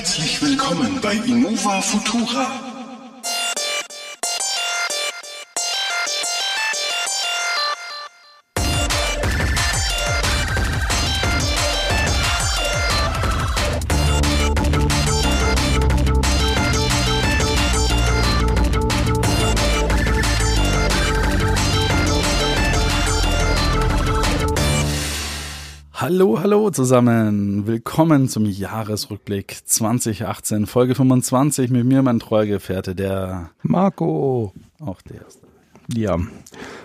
[0.00, 2.69] Herzlich willkommen bei Innova Futura.
[26.20, 27.66] Hallo, hallo zusammen.
[27.66, 34.52] Willkommen zum Jahresrückblick 2018, Folge 25 mit mir, mein treuer Gefährte, der Marco.
[34.80, 35.46] Auch der erste.
[35.94, 36.18] Ja,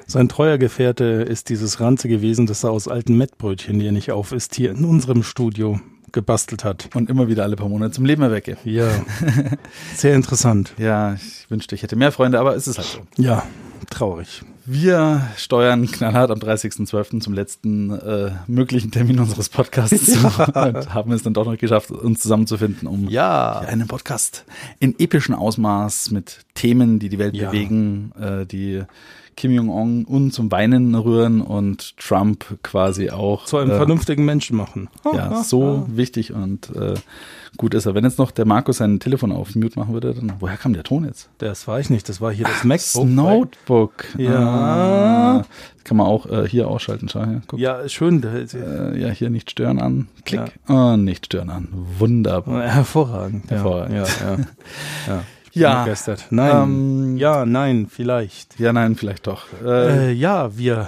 [0.08, 4.13] sein treuer Gefährte ist dieses ranzige Wesen, das er aus alten Mettbrötchen, die er nicht
[4.13, 5.81] auf ist, hier in unserem Studio
[6.15, 6.89] gebastelt hat.
[6.95, 8.57] Und immer wieder alle paar Monate zum Leben erwecke.
[8.63, 8.89] Ja,
[9.95, 10.73] sehr interessant.
[10.77, 13.21] Ja, ich wünschte, ich hätte mehr Freunde, aber es ist halt so.
[13.21, 13.43] Ja,
[13.91, 14.41] traurig.
[14.65, 17.19] Wir steuern knallhart am 30.12.
[17.19, 20.63] zum letzten äh, möglichen Termin unseres Podcasts ja.
[20.63, 23.59] und haben es dann doch noch geschafft, uns zusammenzufinden, um ja.
[23.59, 24.44] einen Podcast
[24.79, 27.52] in epischem Ausmaß mit Themen, die die Welt ja.
[27.52, 28.83] bewegen, äh, die
[29.36, 34.89] Kim Jong-un zum Weinen rühren und Trump quasi auch zu einem äh, vernünftigen Menschen machen.
[35.03, 36.94] Ja, so wichtig und äh,
[37.58, 37.95] gut ist er.
[37.95, 40.83] Wenn jetzt noch der Markus sein Telefon auf Mute machen würde, dann woher kam der
[40.83, 41.30] Ton jetzt?
[41.39, 43.03] Das war ich nicht, das war hier das Ach, MacBook.
[43.03, 44.06] Das Notebook.
[44.17, 44.39] Ja.
[44.39, 47.41] Ah, das kann man auch äh, hier ausschalten, schau her.
[47.47, 47.59] Guck.
[47.59, 48.23] Ja, schön.
[48.23, 50.08] Äh, ja, hier nicht stören an.
[50.23, 50.53] Klick.
[50.67, 50.94] Ja.
[50.94, 51.67] Oh, nicht stören an.
[52.00, 52.63] Wunderbar.
[52.63, 53.52] Hervorragend.
[53.52, 53.95] Hervorragend.
[53.95, 54.38] Ja, ja.
[54.38, 54.45] ja.
[55.08, 55.23] Ja.
[55.56, 56.28] Begeistert.
[56.30, 56.64] Nein.
[56.64, 58.59] Ähm, ja, nein, vielleicht.
[58.59, 59.45] Ja, nein, vielleicht doch.
[59.64, 60.88] Äh, äh, ja, wir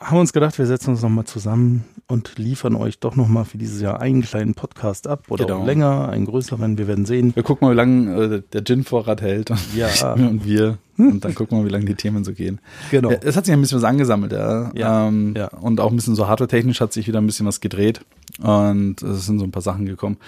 [0.00, 3.80] haben uns gedacht, wir setzen uns nochmal zusammen und liefern euch doch nochmal für dieses
[3.80, 5.60] Jahr einen kleinen Podcast ab oder genau.
[5.60, 7.34] auch länger, einen größeren, wir werden sehen.
[7.34, 9.88] Wir gucken mal, wie lange äh, der Gin-Vorrat hält und, ja.
[10.12, 10.78] und wir.
[10.96, 12.60] Und dann gucken wir mal, wie lange die Themen so gehen.
[12.90, 13.10] Genau.
[13.10, 14.70] Ja, es hat sich ein bisschen was angesammelt, ja.
[14.74, 15.48] Ja, ähm, ja.
[15.48, 18.00] Und auch ein bisschen so hardware-technisch hat sich wieder ein bisschen was gedreht.
[18.40, 20.18] Und es sind so ein paar Sachen gekommen.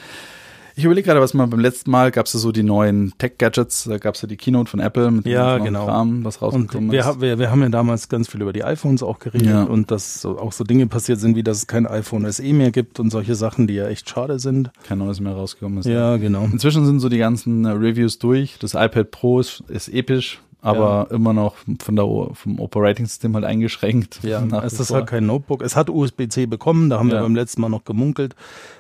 [0.79, 3.85] Ich überlege gerade, was man beim letzten Mal gab es ja so die neuen Tech-Gadgets,
[3.85, 5.87] da gab es ja die Keynote von Apple mit dem ja, genau.
[5.87, 7.21] Kram, was rausgekommen und wir, ist.
[7.23, 9.63] Wir, wir haben ja damals ganz viel über die iPhones auch geredet Ja.
[9.63, 12.73] und dass so, auch so Dinge passiert sind, wie dass es kein iPhone SE mehr
[12.73, 14.71] gibt und solche Sachen, die ja echt schade sind.
[14.87, 15.87] Kein neues mehr rausgekommen ist.
[15.87, 16.45] Ja, genau.
[16.53, 18.59] Inzwischen sind so die ganzen äh, Reviews durch.
[18.61, 22.05] Das iPad Pro ist, ist episch, aber immer noch von der,
[22.35, 24.21] vom Operating-System halt eingeschränkt.
[24.23, 25.63] Ja, es ist halt kein Notebook.
[25.63, 27.17] Es hat USB-C bekommen, da haben Ja.
[27.17, 28.35] wir beim letzten Mal noch gemunkelt.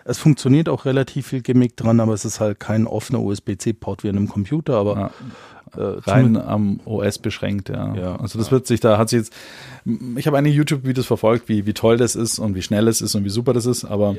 [0.04, 4.08] Es funktioniert auch relativ viel Gimmick dran, aber es ist halt kein offener USB-C-Port wie
[4.08, 5.10] in einem Computer, aber
[5.76, 5.82] Ja.
[5.82, 7.94] äh, rein am OS beschränkt, ja.
[7.94, 8.16] Ja.
[8.16, 9.32] Also das wird sich, da hat sich jetzt,
[10.16, 13.14] ich habe einige YouTube-Videos verfolgt, wie, wie toll das ist und wie schnell es ist
[13.14, 14.16] und wie super das ist, aber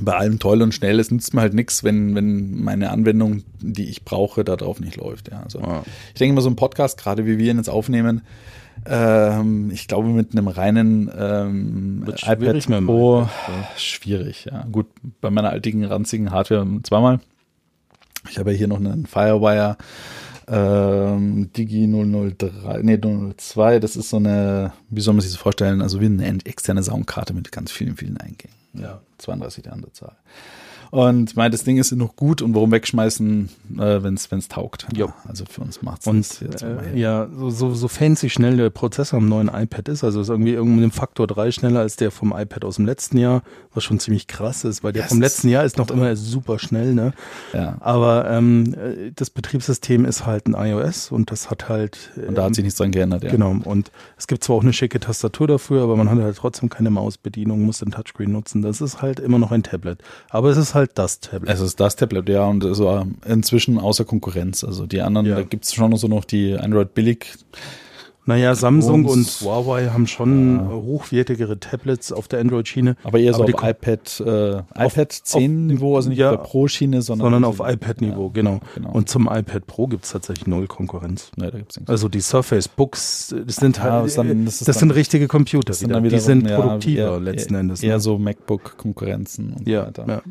[0.00, 3.88] bei allem toll und schnell, es nützt mir halt nichts, wenn, wenn meine Anwendung, die
[3.88, 5.42] ich brauche, darauf nicht läuft, ja.
[5.42, 5.82] Also Ja.
[6.12, 8.22] ich denke mal, so ein Podcast, gerade wie wir ihn jetzt aufnehmen,
[8.86, 13.28] ähm, ich glaube, mit einem reinen ähm, iPad Pro
[13.76, 14.64] schwierig, ja.
[14.72, 14.86] Gut,
[15.20, 17.20] bei meiner altigen, ranzigen Hardware zweimal.
[18.30, 19.76] Ich habe ja hier noch einen Firewire
[20.48, 25.82] ähm, Digi 003, nee 002, das ist so eine, wie soll man sich das vorstellen,
[25.82, 28.61] also wie eine externe Soundkarte mit ganz vielen, vielen Eingängen.
[28.74, 30.16] Ja, 32 der andere Zahl.
[30.92, 33.48] Und mein, das Ding ist noch gut und warum wegschmeißen,
[33.78, 34.86] äh, wenn es taugt.
[34.94, 35.10] Jo.
[35.26, 38.68] Also für uns macht's Und das jetzt äh, ja, so, so, so fancy schnell der
[38.68, 42.10] Prozessor am neuen iPad ist, also ist irgendwie irgendwie ein Faktor 3 schneller als der
[42.10, 43.42] vom iPad aus dem letzten Jahr,
[43.72, 46.14] was schon ziemlich krass ist, weil der Ja, vom es letzten Jahr ist noch immer
[46.14, 47.14] super schnell, ne?
[47.54, 47.78] ja.
[47.80, 52.44] Aber ähm, äh, das Betriebssystem ist halt ein iOS und das hat halt Und da
[52.44, 53.30] hat sich nichts dran geändert, ja.
[53.30, 53.56] Genau.
[53.64, 56.90] Und es gibt zwar auch eine schicke Tastatur dafür, aber man hat halt trotzdem keine
[56.90, 58.60] Mausbedienung, muss den Touchscreen nutzen.
[58.60, 60.02] Das ist halt immer noch ein Tablet.
[60.28, 61.52] Aber es ist halt das Tablet.
[61.52, 64.64] Es ist das Tablet, ja, und so inzwischen außer Konkurrenz.
[64.64, 65.36] Also die anderen, Ja.
[65.36, 67.26] da gibt's schon noch so noch die Android billig.
[68.24, 72.96] Naja, Samsung und- und, Huawei haben schon äh, hochwertigere Tablets auf der Android-Schiene.
[73.02, 76.36] Aber eher so Aber die auf iPad, äh, iPad 10 Niveau, also nicht ja, auf
[76.36, 78.60] der Pro-Schiene, sondern, Sondern auf iPad-Niveau, genau.
[78.74, 78.90] genau.
[78.92, 81.30] Und zum iPad Pro gibt's tatsächlich null Konkurrenz.
[81.36, 81.90] nee, da gibt's nichts.
[81.90, 84.96] Also die Surface Books, das sind Ja, halt, das dann- das, das ist sind dann-
[84.96, 85.72] richtige Computer.
[85.78, 85.94] Wieder.
[85.94, 87.82] dann die wiederum, sind ja, produktiver eher, letzten eher, Endes.
[87.82, 88.00] Eher ne?
[88.00, 90.04] so MacBook-Konkurrenzen und ja, so weiter.
[90.08, 90.22] ja.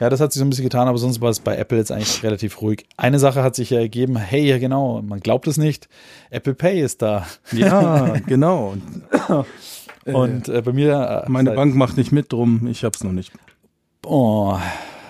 [0.00, 1.90] Ja, das hat sich so ein bisschen getan, aber sonst war es bei Apple jetzt
[1.90, 2.84] eigentlich relativ ruhig.
[2.98, 5.88] Eine Sache hat sich ja ergeben, hey, ja genau, man glaubt es nicht,
[6.30, 7.24] Apple Pay ist da.
[7.52, 8.76] Ja, genau.
[10.04, 13.32] Und äh, bei mir äh, Meine Bank macht nicht mit, drum ich hab's noch nicht.
[14.04, 14.56] Oh,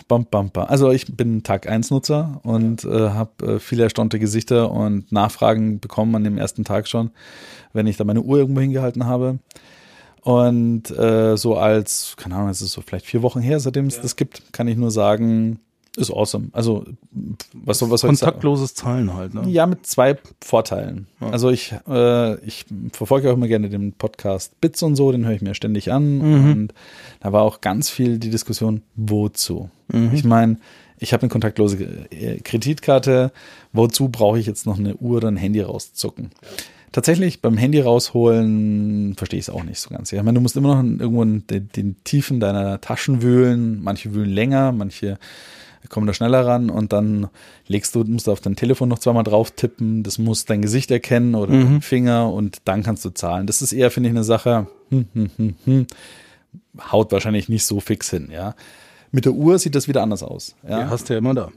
[0.09, 0.67] bam, bam, bam.
[0.69, 5.81] Also ich bin Tag 1 Nutzer und äh, habe äh, viele erstaunte Gesichter und Nachfragen
[5.81, 7.11] bekommen an dem ersten Tag schon,
[7.73, 9.39] wenn ich da meine Uhr irgendwo hingehalten habe.
[10.23, 14.01] Und äh, so als, keine Ahnung, es ist so vielleicht vier Wochen her, seitdem es
[14.01, 15.61] das gibt, kann ich nur sagen,
[15.97, 16.49] Ist awesome.
[16.53, 16.85] Also,
[17.55, 19.49] was, was soll Kontaktloses Zahlen halt, ne?
[19.49, 21.07] Ja, mit zwei Vorteilen.
[21.21, 21.31] Ja.
[21.31, 25.35] Also, ich, äh, ich verfolge auch immer gerne den Podcast Bits und so, den höre
[25.35, 26.19] ich mir ständig an.
[26.19, 26.53] Mhm.
[26.53, 26.75] Und
[27.21, 29.71] da war auch ganz viel die Diskussion, wozu?
[29.89, 30.11] Mhm.
[30.13, 30.59] Ich meine,
[30.99, 31.79] ich habe eine kontaktlose
[32.11, 33.33] äh, Kreditkarte.
[33.73, 36.31] Wozu brauche ich jetzt noch eine Uhr oder ein Handy rauszucken?
[36.43, 36.49] Ja.
[36.93, 40.11] Tatsächlich beim Handy rausholen verstehe ich es auch nicht so ganz.
[40.13, 43.83] Ich meine, du musst immer noch irgendwo in den, den Tiefen deiner Taschen wühlen.
[43.83, 45.19] Manche wühlen länger, manche
[45.89, 47.29] kommen da schneller ran und dann
[47.67, 50.91] legst du, musst du auf dein Telefon noch zweimal drauf tippen, das muss dein Gesicht
[50.91, 51.83] erkennen oder mhm.
[51.83, 53.47] Finger und dann kannst du zahlen.
[53.47, 55.87] Das ist eher, finde ich, eine Sache, hm, hm, hm, hm,
[56.93, 58.55] haut wahrscheinlich nicht so fix hin, ja.
[59.13, 60.57] Mit der Uhr sieht das wieder anders aus.
[60.69, 60.85] Ja?
[60.85, 61.51] Die hast du ja immer da.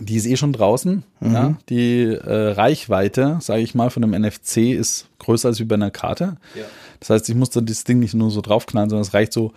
[0.00, 1.02] Die ist eh schon draußen.
[1.20, 1.32] Mhm.
[1.32, 1.56] Ja?
[1.68, 5.90] Die äh, Reichweite, sage ich mal, von einem NFC ist größer als wie bei einer
[5.90, 6.36] Karte.
[6.54, 6.64] Ja.
[7.00, 9.52] Das heißt, ich muss dann das Ding nicht nur so draufknallen, sondern es reicht so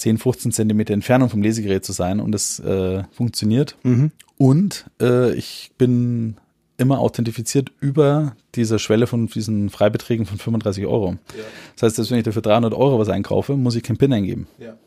[0.00, 3.76] 10, 15 Zentimeter Entfernung vom Lesegerät zu sein und es äh, funktioniert.
[3.82, 4.12] Mhm.
[4.38, 6.36] Und äh, ich bin
[6.78, 11.10] immer authentifiziert über dieser Schwelle von diesen Freibeträgen von 35 Euro.
[11.36, 11.44] Ja.
[11.74, 14.46] Das heißt, dass wenn ich dafür 300 Euro was einkaufe, muss ich keinen PIN eingeben.
[14.58, 14.78] Ja.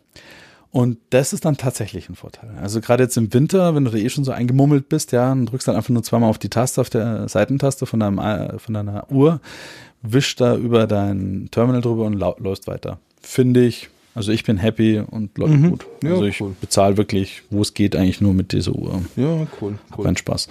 [0.72, 2.50] Und das ist dann tatsächlich ein Vorteil.
[2.60, 5.46] Also gerade jetzt im Winter, wenn du da eh schon so eingemummelt bist, ja, dann
[5.46, 8.74] drückst dann einfach nur zweimal auf die Taste, auf der Seitentaste von, deinem, äh, von
[8.74, 9.40] deiner Uhr,
[10.02, 12.98] wischst da über dein Terminal drüber und läufst weiter.
[13.22, 15.70] Finde ich, also ich bin happy und läuft mhm.
[15.72, 15.86] gut.
[16.04, 16.56] Ja, also ich cool.
[16.60, 19.02] bezahle wirklich, wo es geht, eigentlich nur mit dieser Uhr.
[19.16, 19.80] Ja, cool.
[19.98, 20.06] cool.
[20.06, 20.48] Kein Spaß.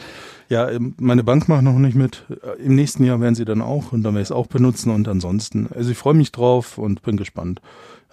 [0.49, 2.25] Ja, ähm, meine Bank macht noch nicht mit.
[2.29, 4.91] Äh, Im nächsten Jahr werden sie dann auch und dann werde ich es auch benutzen
[4.91, 7.61] und ansonsten, also ich freue mich drauf und bin gespannt.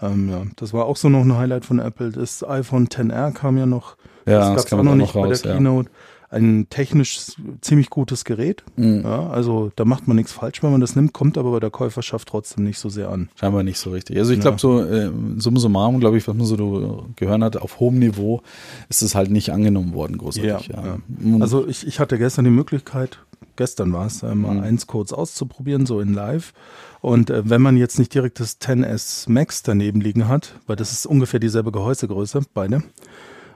[0.01, 2.11] Ähm, ja, das war auch so noch ein Highlight von Apple.
[2.11, 3.97] Das iPhone XR kam ja noch.
[4.25, 5.89] Ja, das gab es auch noch nicht raus, bei der Keynote.
[5.89, 5.95] Ja.
[6.31, 8.63] Ein technisch ziemlich gutes Gerät.
[8.75, 9.01] Mhm.
[9.03, 11.71] Ja, also da macht man nichts falsch, wenn man das nimmt, kommt aber bei der
[11.71, 13.29] Käuferschaft trotzdem nicht so sehr an.
[13.35, 14.17] Scheinbar nicht so richtig.
[14.17, 17.79] Also ich glaube so, äh, summa summarum, glaube ich, was man so gehört hat, auf
[17.79, 18.41] hohem Niveau
[18.89, 20.67] ist es halt nicht angenommen worden, großartig.
[20.67, 21.37] Ja, ja.
[21.39, 23.19] Also ich, ich hatte gestern die Möglichkeit,
[23.55, 24.63] gestern war es, äh, mal mhm.
[24.63, 26.53] eins kurz auszuprobieren, so in live.
[27.01, 30.91] Und äh, wenn man jetzt nicht direkt das 10S Max daneben liegen hat, weil das
[30.91, 32.83] ist ungefähr dieselbe Gehäusegröße, beide,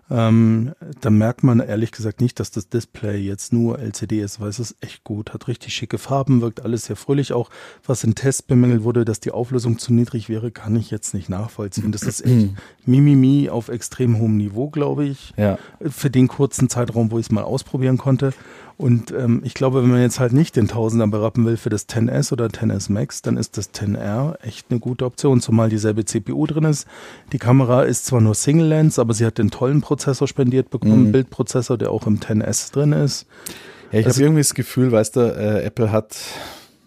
[0.10, 4.50] ähm, dann merkt man ehrlich gesagt nicht, dass das Display jetzt nur LCD ist, weil
[4.50, 7.34] es ist echt gut, hat richtig schicke Farben, wirkt alles sehr fröhlich.
[7.34, 7.50] Auch
[7.86, 11.30] was in Tests bemängelt wurde, dass die Auflösung zu niedrig wäre, kann ich jetzt nicht
[11.30, 11.92] nachvollziehen.
[11.92, 12.50] Das ist echt
[12.86, 15.58] Mimimi auf extrem hohem Niveau, glaube ich, ja.
[15.82, 18.34] für den kurzen Zeitraum, wo ich es mal ausprobieren konnte.
[18.78, 21.88] Und ähm, ich glaube, wenn man jetzt halt nicht den Tausender berappen will für das
[21.88, 26.46] 10S oder 10S Max, dann ist das 10R echt eine gute Option, zumal dieselbe CPU
[26.48, 26.88] drin ist.
[27.32, 31.08] Die Kamera ist zwar nur Single Lens, aber sie hat den tollen Prozessor spendiert bekommen,
[31.08, 31.12] mhm.
[31.12, 33.28] Bildprozessor, der auch im 10S drin ist.
[33.92, 36.18] Ja, ich also, habe irgendwie das Gefühl, weißt du, äh, Apple hat,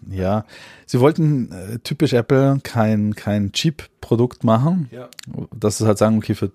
[0.09, 0.43] ja,
[0.85, 4.89] sie wollten äh, typisch Apple kein, kein Cheap-Produkt machen.
[4.91, 5.07] Ja.
[5.55, 6.51] Dass sie halt sagen, okay, für,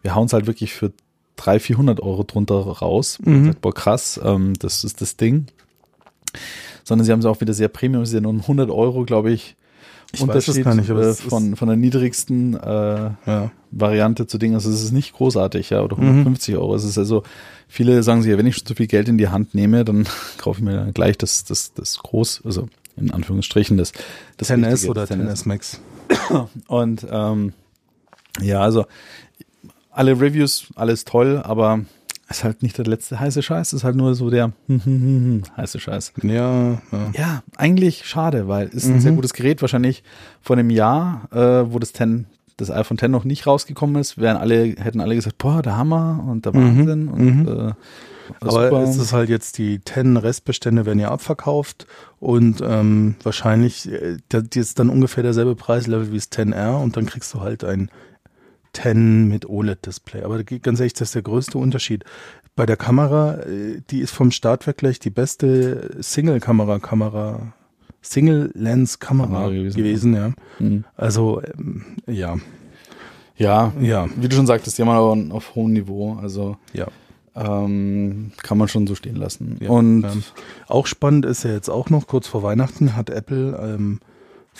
[0.00, 0.92] wir hauen es halt wirklich für
[1.36, 3.18] 300, 400 Euro drunter raus.
[3.24, 3.46] Mhm.
[3.46, 5.46] Sagt, boah, krass, ähm, das ist das Ding.
[6.84, 9.56] Sondern sie haben es auch wieder sehr Premium, sie sind nur 100 Euro, glaube ich,
[10.12, 13.52] ich Unterschied weiß nicht, äh, von, von der niedrigsten äh, ja.
[13.70, 14.54] Variante zu Dingen.
[14.54, 16.60] Also es ist nicht großartig, ja, oder 150 mhm.
[16.60, 16.74] Euro.
[16.74, 17.22] Es ist also,
[17.68, 20.06] viele sagen sich, ja, wenn ich schon so viel Geld in die Hand nehme, dann
[20.38, 23.92] kaufe ich mir gleich das, das, das groß, also in Anführungsstrichen das,
[24.36, 25.80] das 10S oder 10S Max.
[26.66, 27.52] Und ähm,
[28.40, 28.86] ja, also
[30.00, 31.80] alle Reviews, alles toll, aber
[32.26, 34.52] es ist halt nicht der letzte heiße Scheiß, es ist halt nur so der
[35.58, 36.14] heiße Scheiß.
[36.22, 36.80] Ja, ja.
[37.12, 39.00] Ja, eigentlich schade, weil es ist ein mhm.
[39.00, 39.60] sehr gutes Gerät.
[39.60, 40.02] Wahrscheinlich
[40.40, 42.24] vor einem Jahr, äh, wo das 10,
[42.56, 46.24] das iPhone 10 noch nicht rausgekommen ist, wären alle, hätten alle gesagt, boah, der Hammer
[46.26, 46.78] und der mhm.
[46.78, 47.04] Wahnsinn.
[47.04, 47.12] Mhm.
[47.12, 47.72] Und, äh,
[48.40, 48.82] aber super.
[48.84, 51.86] es ist halt jetzt, die 10 Restbestände werden ja abverkauft
[52.20, 57.04] und ähm, wahrscheinlich, äh, das ist dann ungefähr derselbe Preislevel wie das 10R und dann
[57.04, 57.90] kriegst du halt ein
[58.72, 60.22] 10 mit OLED-Display.
[60.22, 62.04] Aber ganz ehrlich, das ist der größte Unterschied.
[62.56, 67.52] Bei der Kamera, äh, die ist vom Startwerk gleich die beste Single-Kamera, Kamera,
[68.02, 70.32] Single-Lens-Kamera gewesen, gewesen, ja.
[70.58, 70.84] Mhm.
[70.96, 72.36] Also, ähm, ja.
[73.36, 74.08] Ja, ja.
[74.16, 76.18] Wie du schon sagtest, die haben aber auf hohem Niveau.
[76.20, 76.86] Also, ja.
[77.34, 79.56] Ähm, kann man schon so stehen lassen.
[79.60, 80.24] Ja, und ähm,
[80.66, 84.00] auch spannend ist ja jetzt auch noch, kurz vor Weihnachten hat Apple ähm,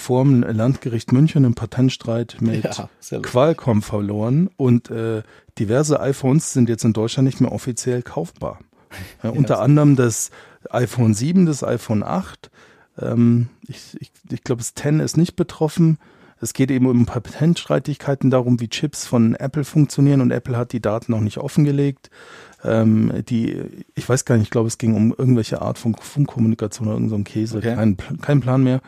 [0.00, 5.22] vor dem Landgericht München im Patentstreit mit ja, Qualcomm verloren und äh,
[5.58, 8.58] diverse iPhones sind jetzt in Deutschland nicht mehr offiziell kaufbar.
[9.22, 10.32] Ja, unter anderem das
[10.68, 12.50] iPhone 7, das iPhone 8.
[12.98, 15.96] Ähm, ich ich, ich glaube, das 10 ist nicht betroffen.
[16.40, 20.80] Es geht eben um Patentstreitigkeiten darum, wie Chips von Apple funktionieren und Apple hat die
[20.80, 22.10] Daten noch nicht offengelegt.
[22.64, 23.62] Ähm, die,
[23.94, 27.18] ich weiß gar nicht, ich glaube, es ging um irgendwelche Art von Funkkommunikation oder irgendein
[27.18, 27.74] so Käse, okay.
[27.74, 28.80] kein, kein Plan mehr.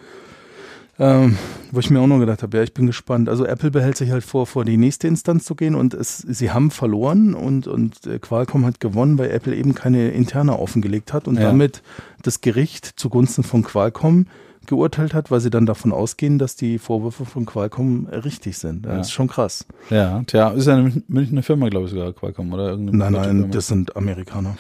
[0.99, 1.39] Ähm,
[1.71, 3.29] wo ich mir auch noch gedacht habe, ja, ich bin gespannt.
[3.29, 6.51] Also Apple behält sich halt vor, vor die nächste Instanz zu gehen und es, sie
[6.51, 11.27] haben verloren und, und äh, Qualcomm hat gewonnen, weil Apple eben keine interne offengelegt hat
[11.27, 11.45] und ja.
[11.45, 11.83] damit
[12.23, 14.27] das Gericht zugunsten von Qualcomm
[14.67, 18.87] geurteilt hat, weil sie dann davon ausgehen, dass die Vorwürfe von Qualcomm richtig sind.
[18.87, 19.01] Das ja.
[19.01, 19.67] ist schon krass.
[19.91, 22.71] Ja, tja, ist ja eine Münchner Firma, glaube ich, sogar Qualcomm, oder?
[22.71, 23.47] Irgendeine nein, nein, Firma.
[23.49, 24.57] das sind Amerikaner.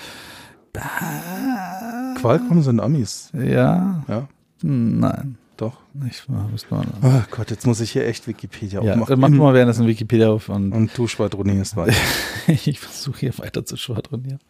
[2.20, 3.30] Qualcomm sind Amis.
[3.34, 4.02] Ja.
[4.08, 4.28] Ja.
[4.62, 5.36] Nein.
[5.62, 5.78] Doch.
[6.10, 9.20] Ich oh Gott, jetzt muss ich hier echt Wikipedia ja, aufmachen.
[9.20, 10.48] Mach mal währenddessen Wikipedia auf.
[10.48, 11.94] Und, und du schwadronierst weiter.
[12.48, 14.40] ich versuche hier weiter zu schwadronieren.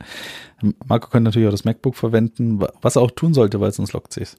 [0.86, 3.92] Marco könnte natürlich auch das MacBook verwenden, was er auch tun sollte, weil es uns
[3.92, 4.30] lockt sich.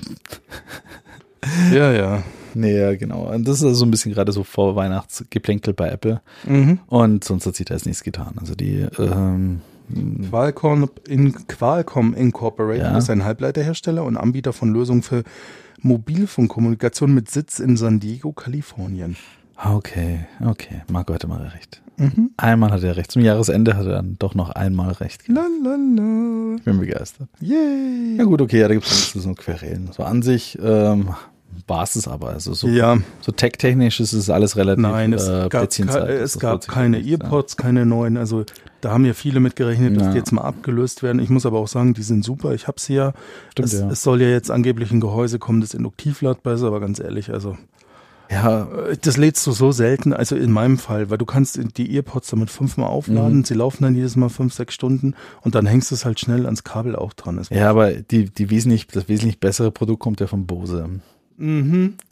[1.70, 2.22] ja, ja.
[2.54, 3.30] Nee, ja, genau.
[3.30, 6.22] Und das ist also so ein bisschen gerade so vor Weihnachtsgeplänkel bei Apple.
[6.46, 6.78] Mhm.
[6.86, 8.36] Und sonst hat sich da jetzt nichts getan.
[8.40, 9.60] Also die ähm,
[10.30, 12.98] Qualcomm, in, Qualcomm Incorporated ja.
[12.98, 15.24] ist ein Halbleiterhersteller und Anbieter von Lösungen für
[15.80, 19.16] Mobilfunkkommunikation mit Sitz in San Diego, Kalifornien.
[19.62, 20.82] Okay, okay.
[20.90, 21.82] Marco hatte mal recht.
[21.96, 22.30] Mhm.
[22.36, 23.10] Einmal hat er recht.
[23.10, 25.26] Zum Jahresende hat er dann doch noch einmal recht.
[25.26, 26.56] Lalalala.
[26.56, 27.28] Ich bin begeistert.
[27.40, 28.16] Yay.
[28.16, 29.90] Ja gut, okay, ja, da gibt es so Querelen.
[29.92, 31.10] So an sich ähm,
[31.68, 32.30] war es aber.
[32.30, 32.98] Also so, ja.
[33.20, 37.64] so tech-technisch ist es alles relativ Nein, es äh, gab, es gab keine Earpods, ja.
[37.64, 38.16] keine neuen.
[38.16, 38.44] Also
[38.80, 40.10] da haben ja viele mit gerechnet, dass ja.
[40.12, 41.20] die jetzt mal abgelöst werden.
[41.20, 42.54] Ich muss aber auch sagen, die sind super.
[42.54, 43.12] Ich habe sie ja.
[43.50, 43.90] Stimmt, es, ja.
[43.90, 47.56] es soll ja jetzt angeblich ein Gehäuse kommen, das induktivladbar ist, aber ganz ehrlich, also
[48.30, 51.94] ja, äh, das lädst du so selten, also in meinem Fall, weil du kannst die
[51.94, 53.44] Earpods damit fünfmal aufladen, mhm.
[53.44, 56.44] sie laufen dann jedes Mal fünf, sechs Stunden und dann hängst du es halt schnell
[56.44, 57.40] ans Kabel auch dran.
[57.50, 61.00] ja, aber die, die wesentlich, das wesentlich bessere Produkt kommt ja von Bose.
[61.38, 61.94] Mhm.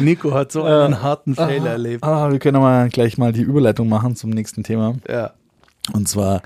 [0.00, 2.04] Nico hat so einen äh, harten Fehler ah, erlebt.
[2.04, 4.94] Ah, wir können aber gleich mal die Überleitung machen zum nächsten Thema.
[5.08, 5.32] Ja.
[5.92, 6.42] Und zwar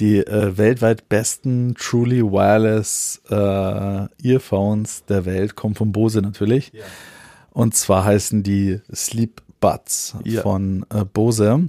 [0.00, 6.72] die äh, weltweit besten Truly Wireless äh, Earphones der Welt kommen von Bose natürlich.
[6.74, 6.84] Ja.
[7.52, 10.42] Und zwar heißen die Sleep Buds ja.
[10.42, 11.68] von äh, Bose.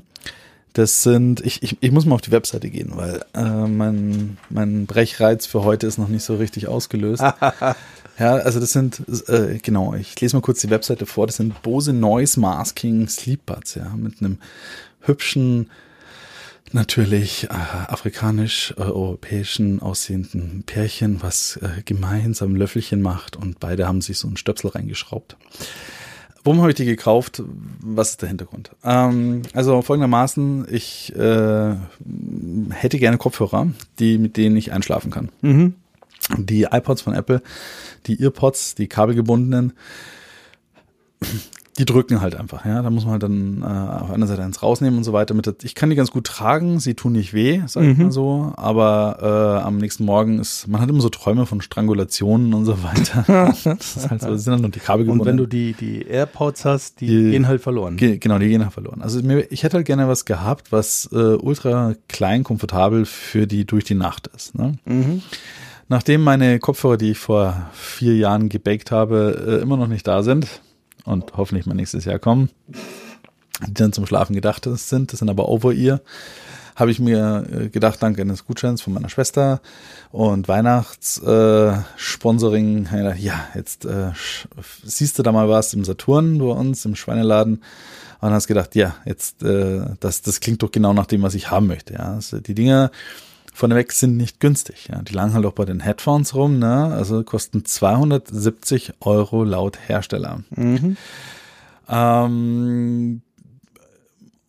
[0.73, 4.85] Das sind, ich, ich, ich muss mal auf die Webseite gehen, weil äh, mein, mein
[4.85, 7.23] Brechreiz für heute ist noch nicht so richtig ausgelöst.
[8.21, 11.25] ja, also das sind, äh, genau, ich lese mal kurz die Webseite vor.
[11.25, 14.37] Das sind Bose Noise Masking Sleep Buds, ja, mit einem
[14.99, 15.71] hübschen
[16.71, 17.47] natürlich äh,
[17.87, 24.37] afrikanisch-europäischen äh, aussehenden Pärchen, was äh, gemeinsam Löffelchen macht und beide haben sich so einen
[24.37, 25.35] Stöpsel reingeschraubt.
[26.43, 27.41] Warum habe ich die gekauft?
[27.79, 28.69] Was ist der Hintergrund?
[28.83, 31.75] Ähm, also folgendermaßen, ich äh,
[32.69, 35.29] hätte gerne Kopfhörer, die mit denen ich einschlafen kann.
[35.41, 35.73] Mhm.
[36.37, 37.41] Die iPods von Apple,
[38.07, 39.73] die Earpods, die kabelgebundenen,
[41.77, 42.81] die drücken halt einfach, ja.
[42.81, 45.33] Da muss man halt dann äh, auf einer Seite eins rausnehmen und so weiter.
[45.33, 48.03] Mit, ich kann die ganz gut tragen, sie tun nicht weh, sag ich mhm.
[48.05, 48.53] mal so.
[48.57, 52.83] Aber äh, am nächsten Morgen ist, man hat immer so Träume von Strangulationen und so
[52.83, 53.53] weiter.
[53.63, 56.01] das ist halt so, das sind dann nur die Kabel Und wenn du die, die
[56.01, 57.95] AirPods hast, die, die gehen halt verloren.
[57.95, 59.01] Ge genau, die gehen halt verloren.
[59.01, 63.65] Also mir, ich hätte halt gerne was gehabt, was äh, ultra klein, komfortabel für die
[63.65, 64.55] durch die Nacht ist.
[64.55, 64.73] Ne?
[64.85, 65.21] Mhm.
[65.91, 70.23] Nachdem meine Kopfhörer, die ich vor vier Jahren gebaked habe, äh, immer noch nicht da
[70.23, 70.61] sind,
[71.03, 72.49] und hoffentlich mal nächstes Jahr kommen,
[73.67, 75.11] die dann zum Schlafen gedacht sind.
[75.11, 75.99] Das sind aber Over-Ear.
[76.77, 79.59] Habe ich mir äh, gedacht, dank eines Gutscheins von meiner Schwester
[80.13, 82.85] und Weihnachtssponsoring.
[82.85, 84.11] Äh, ja, jetzt äh,
[84.85, 87.61] siehst du da mal was im Saturn bei uns im Schweineladen
[88.21, 91.51] und hast gedacht, ja, jetzt äh, das das klingt doch genau nach dem, was ich
[91.51, 91.95] haben möchte.
[91.95, 92.91] Ja, also die Dinger
[93.51, 94.89] vorneweg sind nicht günstig.
[94.91, 95.01] Ja.
[95.01, 96.93] Die lagen halt auch bei den Headphones rum, ne?
[96.93, 100.43] also kosten 270 Euro laut Hersteller.
[100.51, 100.97] Mhm.
[101.89, 103.21] Ähm,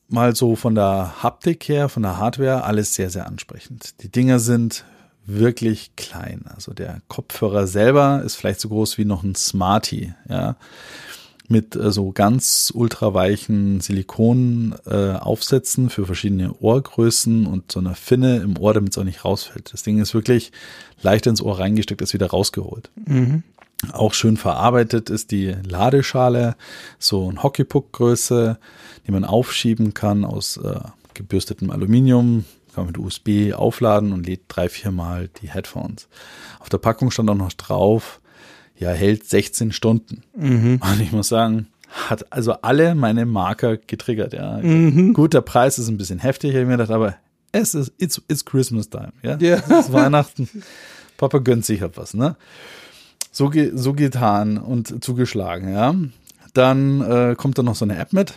[0.08, 4.02] mal so von der Haptik her, von der Hardware, alles sehr, sehr ansprechend.
[4.02, 4.84] Die Dinger sind
[5.24, 6.44] wirklich klein.
[6.54, 10.56] Also der Kopfhörer selber ist vielleicht so groß wie noch ein Smartie, ja
[11.52, 18.58] mit äh, so ganz ultraweichen Silikonaufsätzen äh, für verschiedene Ohrgrößen und so einer Finne im
[18.58, 19.72] Ohr, damit es auch nicht rausfällt.
[19.72, 20.50] Das Ding ist wirklich
[21.00, 22.90] leicht ins Ohr reingesteckt, ist wieder rausgeholt.
[23.06, 23.44] Mhm.
[23.92, 26.54] Auch schön verarbeitet ist die Ladeschale,
[26.98, 28.58] so ein Hockeypuck-Größe,
[29.06, 30.80] die man aufschieben kann aus äh,
[31.14, 32.44] gebürstetem Aluminium,
[32.74, 36.08] kann man mit USB aufladen und lädt drei, vier Mal die Headphones.
[36.60, 38.20] Auf der Packung stand auch noch drauf,
[38.82, 40.22] ja, hält 16 Stunden.
[40.36, 40.80] Mhm.
[40.80, 41.68] Und ich muss sagen,
[42.08, 44.58] hat also alle meine Marker getriggert, ja.
[44.58, 45.12] Mhm.
[45.12, 47.16] Gut, der Preis ist ein bisschen heftig, habe ich mir gedacht, aber
[47.52, 49.36] es ist, it's, it's Christmas time, ja.
[49.38, 49.56] ja.
[49.56, 50.48] Es ist Weihnachten.
[51.18, 52.36] Papa gönnt sich halt was, ne?
[53.30, 55.94] So, ge so getan und zugeschlagen, ja.
[56.54, 58.34] Dann äh, kommt da noch so eine App mit.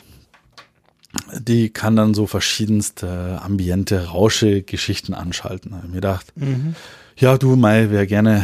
[1.38, 5.72] Die kann dann so verschiedenste Ambiente, Rausche, Geschichten anschalten.
[5.72, 6.76] Da habe ich mir gedacht, mhm.
[7.18, 8.44] ja, du, Mai, wäre gerne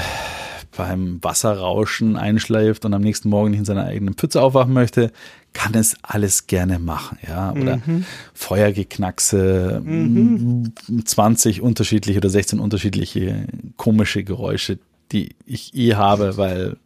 [0.75, 5.11] beim Wasserrauschen einschleift und am nächsten Morgen nicht in seiner eigenen Pfütze aufwachen möchte,
[5.53, 7.51] kann es alles gerne machen, ja.
[7.51, 8.05] Oder mhm.
[8.33, 10.73] Feuergeknackse, mhm.
[11.03, 14.79] 20 unterschiedliche oder 16 unterschiedliche komische Geräusche,
[15.11, 16.77] die ich eh habe, weil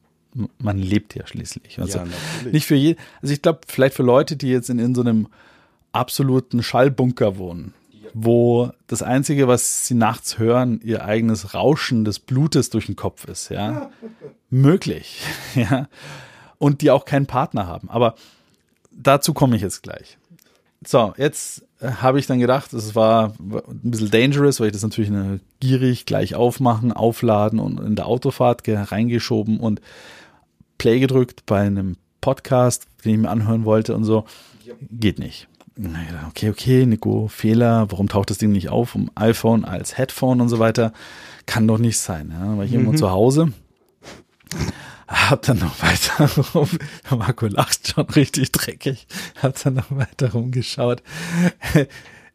[0.57, 1.79] man lebt ja schließlich.
[1.79, 2.05] Also ja,
[2.51, 5.27] nicht für je, also ich glaube, vielleicht für Leute, die jetzt in, in so einem
[5.91, 7.73] absoluten Schallbunker wohnen,
[8.17, 13.27] wo das Einzige, was sie nachts hören, ihr eigenes Rauschen des Blutes durch den Kopf
[13.27, 13.89] ist, ja.
[14.49, 15.21] Möglich,
[15.55, 15.89] ja.
[16.57, 17.89] Und die auch keinen Partner haben.
[17.89, 18.15] Aber
[18.89, 20.17] dazu komme ich jetzt gleich.
[20.87, 24.83] So, jetzt äh, habe ich dann gedacht, es war ein bisschen dangerous, weil ich das
[24.83, 29.81] natürlich eine, gierig gleich aufmachen, aufladen und in der Autofahrt reingeschoben und
[30.77, 34.23] Play gedrückt bei einem Podcast, den ich mir anhören wollte und so.
[34.89, 35.49] Geht nicht
[36.27, 40.49] okay, okay, Nico, Fehler, warum taucht das Ding nicht auf um iPhone als Headphone und
[40.49, 40.93] so weiter?
[41.45, 42.31] Kann doch nicht sein.
[42.31, 42.57] Ja?
[42.57, 42.79] War ich mhm.
[42.79, 43.51] irgendwo zu Hause,
[45.07, 46.69] hab dann noch weiter rum,
[47.11, 49.07] Marco lacht schon richtig dreckig,
[49.41, 51.03] hab dann noch weiter rumgeschaut.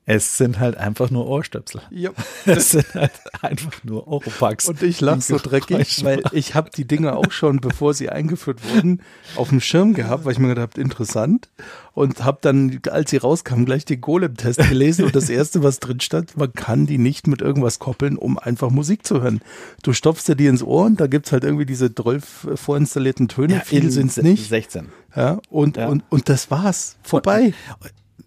[0.07, 1.83] Es sind halt einfach nur Ohrstöpsel.
[1.91, 2.11] Ja.
[2.47, 4.69] Es sind halt einfach nur Oropax.
[4.69, 8.61] Und ich lache so dreckig, weil ich habe die Dinge auch schon, bevor sie eingeführt
[8.75, 9.03] wurden,
[9.37, 11.49] auf dem Schirm gehabt, weil ich mir gedacht habe, interessant.
[11.93, 15.05] Und habe dann, als sie rauskamen, gleich den Golem-Test gelesen.
[15.05, 18.71] Und das Erste, was drin stand, man kann die nicht mit irgendwas koppeln, um einfach
[18.71, 19.41] Musik zu hören.
[19.83, 23.55] Du stopfst dir die ins Ohr und da gibt's halt irgendwie diese 12 vorinstallierten Töne.
[23.55, 24.49] Ja, Viele sind's nicht.
[24.49, 24.89] 16.
[25.15, 25.89] Ja, und, ja.
[25.89, 26.97] und, und das war's.
[27.03, 27.53] Vorbei.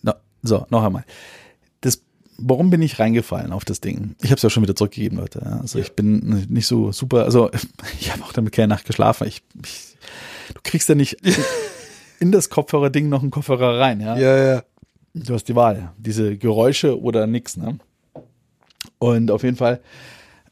[0.02, 0.14] No,
[0.44, 1.04] so, noch einmal
[2.38, 4.16] warum bin ich reingefallen auf das Ding?
[4.22, 5.46] Ich habe es ja schon wieder zurückgegeben, Leute.
[5.62, 5.86] Also ja.
[5.86, 7.50] ich bin nicht so super, also
[8.00, 9.28] ich habe auch damit keine Nacht geschlafen.
[9.28, 9.98] Ich, ich,
[10.54, 11.18] du kriegst ja nicht
[12.20, 14.18] in das Kopfhörer-Ding noch einen Kopfhörer rein, ja?
[14.18, 14.64] Ja, ja.
[15.14, 15.92] Du hast die Wahl.
[15.98, 17.78] Diese Geräusche oder nix, ne?
[18.98, 19.82] Und auf jeden Fall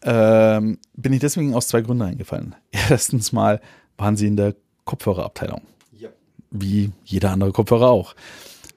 [0.04, 2.56] ähm, bin ich deswegen aus zwei Gründen reingefallen.
[2.90, 3.62] Erstens mal
[3.98, 5.62] waren sie in der Kopfhörerabteilung.
[5.98, 6.10] Ja.
[6.50, 8.16] Wie jeder andere Kopfhörer auch.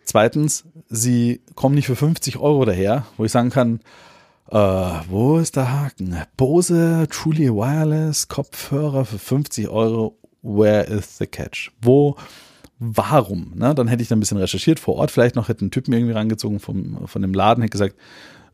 [0.05, 3.81] Zweitens, sie kommen nicht für 50 Euro daher, wo ich sagen kann,
[4.51, 6.17] äh, wo ist der Haken?
[6.37, 10.19] Bose Truly Wireless Kopfhörer für 50 Euro.
[10.43, 11.73] Where is the catch?
[11.81, 12.17] Wo,
[12.79, 13.53] warum?
[13.55, 13.75] Ne?
[13.75, 16.13] Dann hätte ich da ein bisschen recherchiert vor Ort, vielleicht noch hätte einen Typen irgendwie
[16.13, 17.97] rangezogen vom, von dem Laden, hätte gesagt,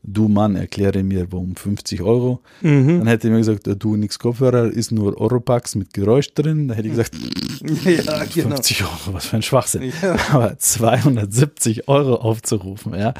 [0.03, 2.41] du Mann, erkläre mir, warum 50 Euro.
[2.61, 2.99] Mhm.
[2.99, 6.67] Dann hätte er mir gesagt, du, nix Kopfhörer, ist nur Oropax mit Geräusch drin.
[6.67, 7.15] Dann hätte ich gesagt,
[7.85, 8.55] ja, genau.
[8.55, 9.91] 50 Euro, was für ein Schwachsinn.
[10.01, 10.15] Ja.
[10.31, 13.13] Aber 270 Euro aufzurufen, ja,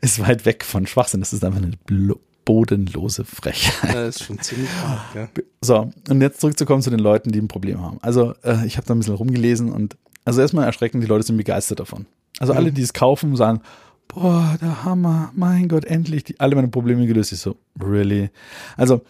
[0.00, 1.20] ist weit weg von Schwachsinn.
[1.20, 1.72] Das ist einfach eine
[2.44, 3.94] bodenlose Frechheit.
[3.94, 5.28] Das ist schon ziemlich hart, ja.
[5.60, 7.98] So, und jetzt zurückzukommen zu den Leuten, die ein Problem haben.
[8.00, 11.36] Also, äh, ich habe da ein bisschen rumgelesen und also erstmal erschreckend, die Leute sind
[11.36, 12.06] begeistert davon.
[12.38, 12.74] Also alle, mhm.
[12.74, 13.60] die es kaufen, sagen,
[14.08, 17.32] boah, der Hammer, mein Gott, endlich die, alle meine Probleme gelöst.
[17.32, 18.30] Ich so, really?
[18.76, 19.02] Also,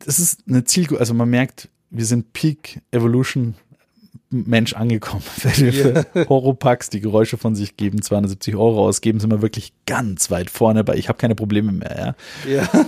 [0.00, 3.54] das ist eine Zielgruppe, also man merkt, wir sind Peak Evolution
[4.30, 5.22] Mensch angekommen.
[5.42, 6.28] Wenn wir für yeah.
[6.28, 10.86] Horopax die Geräusche von sich geben, 270 Euro ausgeben, sind wir wirklich ganz weit vorne,
[10.86, 12.14] weil ich habe keine Probleme mehr,
[12.46, 12.54] ja.
[12.56, 12.68] Ja.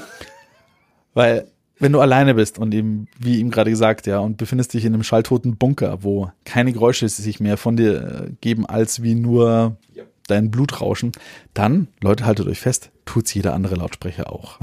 [1.12, 1.48] Weil,
[1.80, 4.94] wenn du alleine bist und eben, wie ihm gerade gesagt, ja, und befindest dich in
[4.94, 9.76] einem schalltoten Bunker, wo keine Geräusche sich mehr von dir äh, geben, als wie nur
[9.92, 11.12] ja dein Blutrauschen,
[11.54, 14.58] dann, Leute, haltet euch fest, tut's jeder andere Lautsprecher auch.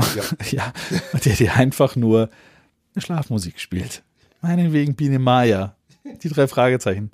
[0.52, 0.72] Ja.
[1.14, 2.30] ja der dir einfach nur
[2.96, 4.04] eine Schlafmusik spielt.
[4.42, 5.76] Meinetwegen Biene Maya.
[6.24, 7.12] Die drei Fragezeichen.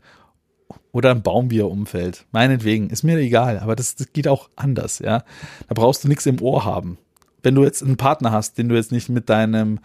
[0.91, 2.25] Oder ein Baum, wie er umfällt.
[2.31, 2.89] Meinetwegen.
[2.89, 3.59] Ist mir egal.
[3.59, 5.23] Aber das, das geht auch anders, ja.
[5.67, 6.97] Da brauchst du nichts im Ohr haben.
[7.41, 9.79] Wenn du jetzt einen Partner hast, den du jetzt nicht mit deinem,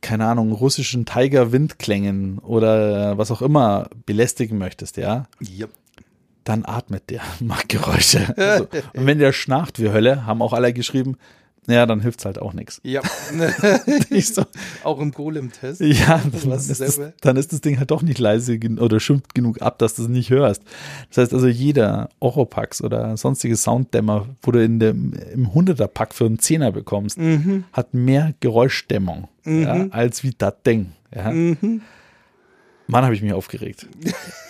[0.00, 5.26] keine Ahnung, russischen Tiger-Windklängen oder was auch immer belästigen möchtest, ja.
[5.40, 5.70] Yep
[6.44, 8.34] dann atmet der, macht Geräusche.
[8.44, 11.16] Also, und wenn der schnarcht wie Hölle, haben auch alle geschrieben,
[11.66, 12.80] ja, dann hilft's halt auch nichts.
[12.84, 13.00] Ja.
[14.20, 14.42] so.
[14.82, 15.80] Auch im Golem-Test.
[15.80, 19.62] Ja, das ist das, dann ist das Ding halt doch nicht leise oder schimpft genug
[19.62, 20.62] ab, dass du es nicht hörst.
[21.08, 26.26] Das heißt also, jeder Oropax oder sonstige Sounddämmer, wo du in dem, im 100er-Pack für
[26.26, 27.64] einen Zehner bekommst, mhm.
[27.72, 29.62] hat mehr Geräuschdämmung mhm.
[29.62, 30.92] ja, als wie das Ding.
[31.14, 31.30] Ja.
[31.30, 31.80] Mhm.
[32.86, 33.86] Mann, habe ich mich aufgeregt.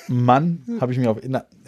[0.08, 1.18] Mann, habe ich mich auf.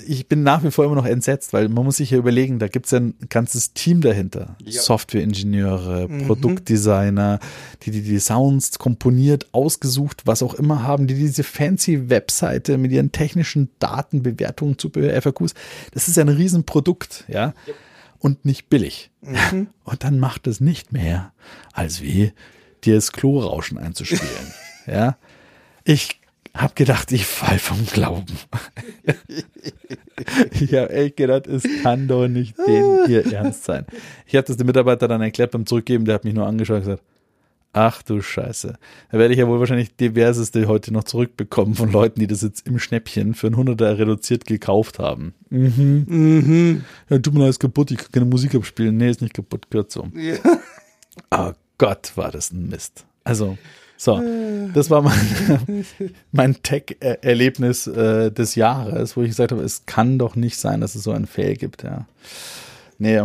[0.07, 2.67] Ich bin nach wie vor immer noch entsetzt, weil man muss sich ja überlegen, da
[2.67, 4.57] gibt es ja ein ganzes Team dahinter.
[4.63, 4.83] Ja.
[4.83, 6.27] Softwareingenieure, mhm.
[6.27, 7.39] Produktdesigner,
[7.83, 12.91] die, die die Sounds komponiert, ausgesucht, was auch immer haben, die diese fancy Webseite mit
[12.91, 15.55] ihren technischen Daten, Bewertungen, Zubehör, FAQs.
[15.93, 17.55] Das ist ja ein Riesenprodukt, ja.
[17.67, 17.75] ja.
[18.19, 19.11] Und nicht billig.
[19.23, 19.69] Mhm.
[19.85, 21.33] Und dann macht es nicht mehr,
[21.73, 22.33] als wie
[22.85, 24.53] dir das Klorauschen einzuspielen.
[24.87, 25.17] ja.
[25.85, 26.21] Ich
[26.57, 28.39] hab gedacht, ich fall vom Glauben.
[30.53, 33.87] ich habe echt gedacht, es kann doch nicht den ihr Ernst sein.
[34.27, 36.83] Ich habe das dem Mitarbeiter dann erklärt beim Zurückgeben, der hat mich nur angeschaut und
[36.83, 37.03] gesagt,
[37.79, 38.79] Ach du Scheiße.
[39.13, 42.67] Da werde ich ja wohl wahrscheinlich diverseste heute noch zurückbekommen von Leuten, die das jetzt
[42.67, 45.35] im Schnäppchen für ein Hunderter reduziert gekauft haben.
[45.51, 46.07] Mhm.
[46.09, 46.85] Mhm.
[47.11, 48.97] Ja, tut mir leid, ist kaputt, ich kann keine Musik abspielen.
[48.97, 50.09] Nee, ist nicht kaputt, gehört so.
[50.15, 50.37] Ja.
[51.31, 53.05] Oh Gott, war das ein Mist.
[53.25, 53.59] Also,
[53.97, 54.21] so,
[54.75, 55.85] das war mein,
[56.33, 60.95] mein Tech-Erlebnis äh, des Jahres, wo ich gesagt habe, es kann doch nicht sein, dass
[60.95, 62.07] es so ein Fail gibt, ja.
[62.99, 63.23] Nee.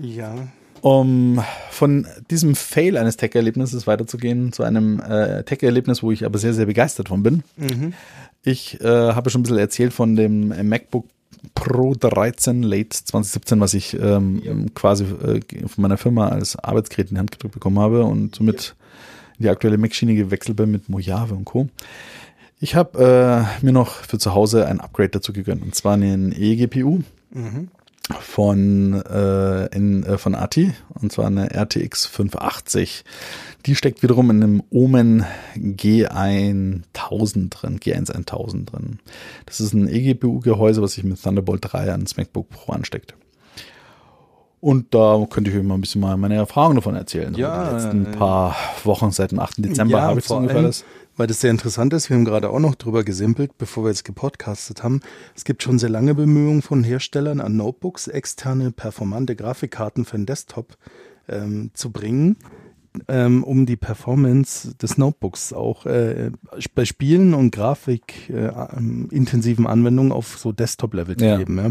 [0.00, 0.48] Ja.
[0.82, 6.54] Um von diesem Fail eines Tech-Erlebnisses weiterzugehen zu einem äh, Tech-Erlebnis, wo ich aber sehr,
[6.54, 7.42] sehr begeistert von bin.
[7.56, 7.92] Mhm.
[8.42, 11.06] Ich äh, habe schon ein bisschen erzählt von dem MacBook
[11.54, 14.52] Pro 13 Late 2017, was ich ähm, ja.
[14.74, 18.74] quasi äh, von meiner Firma als Arbeitsgerät in die Hand gedrückt bekommen habe und somit
[19.40, 21.68] die aktuelle Mac-Schiene gewechselt bin mit Mojave und Co.
[22.60, 26.32] Ich habe äh, mir noch für zu Hause ein Upgrade dazu gegönnt und zwar einen
[26.32, 27.00] eGPU.
[27.32, 27.68] Mhm
[28.18, 33.04] von, äh, in, äh, von ATI, und zwar eine RTX 580.
[33.66, 35.24] Die steckt wiederum in einem Omen
[35.54, 38.98] G1000 drin, G1 1000 drin.
[39.46, 43.14] Das ist ein eGPU-Gehäuse, was sich mit Thunderbolt 3 ans MacBook Pro ansteckt.
[44.60, 47.34] Und da könnte ich euch mal ein bisschen mal meine Erfahrungen davon erzählen.
[47.34, 49.64] Ja, die letzten äh, paar Wochen seit dem 8.
[49.64, 50.84] Dezember ja, habe ich so ungefähr das
[51.20, 52.08] weil das sehr interessant ist.
[52.08, 55.00] Wir haben gerade auch noch drüber gesimpelt, bevor wir jetzt gepodcastet haben.
[55.36, 60.24] Es gibt schon sehr lange Bemühungen von Herstellern an Notebooks, externe performante Grafikkarten für den
[60.24, 60.78] Desktop
[61.28, 62.38] ähm, zu bringen
[63.08, 66.30] ähm, um die Performance des Notebooks auch äh,
[66.74, 68.50] bei Spielen und Grafik äh,
[69.10, 71.36] intensiven Anwendungen auf so Desktop-Level zu ja.
[71.36, 71.58] geben.
[71.58, 71.70] Ja.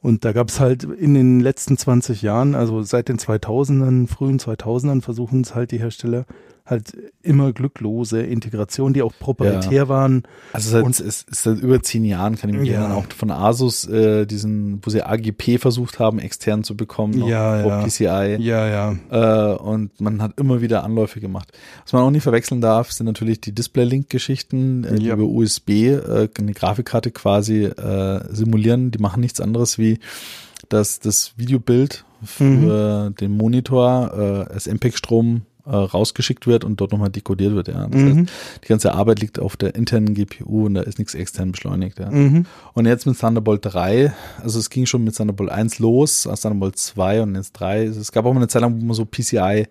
[0.00, 4.38] Und da gab es halt in den letzten 20 Jahren, also seit den 2000ern, frühen
[4.38, 6.26] 2000ern, versuchen es halt die Hersteller
[6.64, 9.88] halt immer glücklose Integration, die auch proprietär ja.
[9.88, 10.22] waren.
[10.52, 12.80] Also seit, und, es ist seit über zehn Jahren, kann ich mich ja.
[12.80, 17.64] erinnern, auch von Asus, äh, diesen, wo sie AGP versucht haben, extern zu bekommen, ja,
[17.64, 17.84] ja.
[17.84, 18.36] PCI.
[18.40, 18.96] Ja, ja.
[19.10, 21.52] Äh, und man hat immer wieder Anläufe gemacht.
[21.82, 26.28] Was man auch nicht verwechseln darf, sind natürlich die Display-Link-Geschichten, äh, die über USB äh,
[26.38, 28.92] eine Grafikkarte quasi äh, simulieren.
[28.92, 29.98] Die machen nichts anderes wie
[30.68, 33.14] dass das Videobild für mhm.
[33.16, 37.68] den Monitor äh, als MPEG-Strom äh, rausgeschickt wird und dort nochmal dekodiert wird.
[37.68, 37.86] Ja.
[37.86, 38.18] Das mhm.
[38.20, 38.30] heißt,
[38.64, 41.98] die ganze Arbeit liegt auf der internen GPU und da ist nichts extern beschleunigt.
[41.98, 42.10] Ja.
[42.10, 42.46] Mhm.
[42.74, 46.78] Und jetzt mit Thunderbolt 3, also es ging schon mit Thunderbolt 1 los, aus Thunderbolt
[46.78, 47.84] 2 und jetzt 3.
[47.84, 49.66] Es gab auch mal eine Zeit lang, wo man so PCI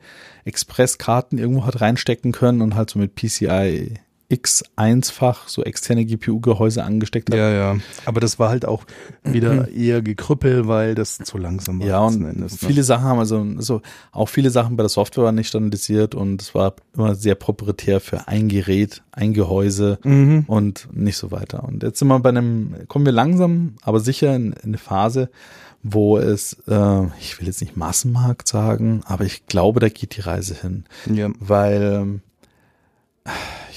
[0.45, 3.99] Express-Karten irgendwo hat reinstecken können und halt so mit PCI
[4.31, 7.37] X1-fach so externe GPU-Gehäuse angesteckt hat.
[7.37, 7.77] Ja, ja.
[8.05, 8.85] Aber das war halt auch
[9.23, 11.87] wieder eher gekrüppelt, weil das zu langsam war.
[11.87, 12.67] Ja, und Endes, ne?
[12.67, 16.41] viele Sachen haben also, also auch viele Sachen bei der Software waren nicht standardisiert und
[16.41, 20.45] es war immer sehr proprietär für ein Gerät, ein Gehäuse mhm.
[20.47, 21.63] und nicht so weiter.
[21.63, 25.29] Und jetzt sind wir bei einem, kommen wir langsam, aber sicher in, in eine Phase,
[25.83, 30.21] wo es, äh, ich will jetzt nicht Massenmarkt sagen, aber ich glaube, da geht die
[30.21, 30.85] Reise hin.
[31.11, 31.29] Ja.
[31.39, 32.21] Weil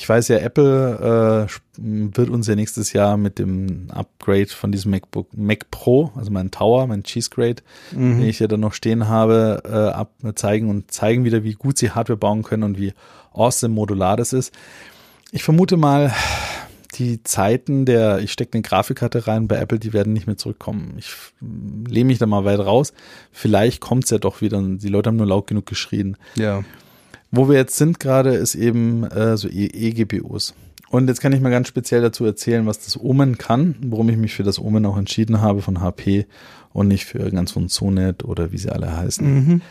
[0.05, 4.91] ich weiß ja, Apple äh, wird uns ja nächstes Jahr mit dem Upgrade von diesem
[4.91, 8.19] MacBook Mac Pro, also mein Tower, mein Cheese Grade, mhm.
[8.19, 11.79] den ich ja dann noch stehen habe, äh, ab, zeigen und zeigen wieder, wie gut
[11.79, 12.93] sie Hardware bauen können und wie
[13.33, 14.53] awesome modular das ist.
[15.33, 16.13] Ich vermute mal,
[16.97, 20.97] die Zeiten der, ich stecke eine Grafikkarte rein bei Apple, die werden nicht mehr zurückkommen.
[20.99, 22.93] Ich lehne mich da mal weit raus.
[23.33, 24.61] Vielleicht kommt es ja doch wieder.
[24.63, 26.19] Die Leute haben nur laut genug geschrien.
[26.35, 26.63] Ja.
[27.37, 30.55] Wo wir jetzt sind gerade, ist eben äh, so eGPUs.
[30.91, 34.17] Und jetzt kann ich mal ganz speziell dazu erzählen, was das Omen kann, warum ich
[34.17, 36.27] mich für das Omen auch entschieden habe von HP
[36.73, 39.35] und nicht für irgendwas von Sonet oder wie sie alle heißen.
[39.35, 39.63] Mhm.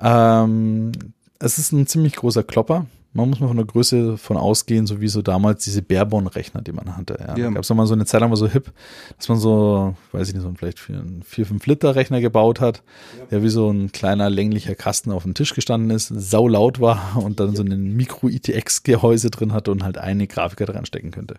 [0.00, 0.92] Ähm,
[1.38, 2.86] es ist ein ziemlich großer Klopper.
[3.14, 6.72] Man muss mal von der Größe von ausgehen, so wie so damals diese Barebone-Rechner, die
[6.72, 7.18] man hatte.
[7.20, 7.36] Ja.
[7.36, 7.44] ja.
[7.44, 8.72] Da gab es mal so eine Zeit lang war so hip,
[9.18, 12.82] dass man so, weiß ich nicht, so vielleicht für einen 4-5 Liter Rechner gebaut hat,
[13.18, 13.26] ja.
[13.26, 17.22] der wie so ein kleiner länglicher Kasten auf dem Tisch gestanden ist, sau laut war
[17.22, 17.56] und dann ja.
[17.56, 21.34] so ein Micro-ITX-Gehäuse drin hatte und halt eine Grafiker dran stecken könnte.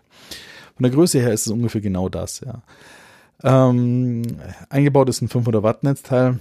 [0.76, 2.62] Von der Größe her ist es ungefähr genau das, ja.
[3.42, 4.22] Ähm,
[4.70, 6.38] eingebaut ist ein 500 Watt Netzteil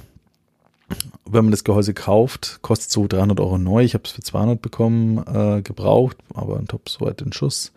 [1.26, 3.84] wenn man das Gehäuse kauft, kostet so 300 Euro neu.
[3.84, 7.72] Ich habe es für 200 bekommen, äh, gebraucht, aber ein Top soweit in Schuss.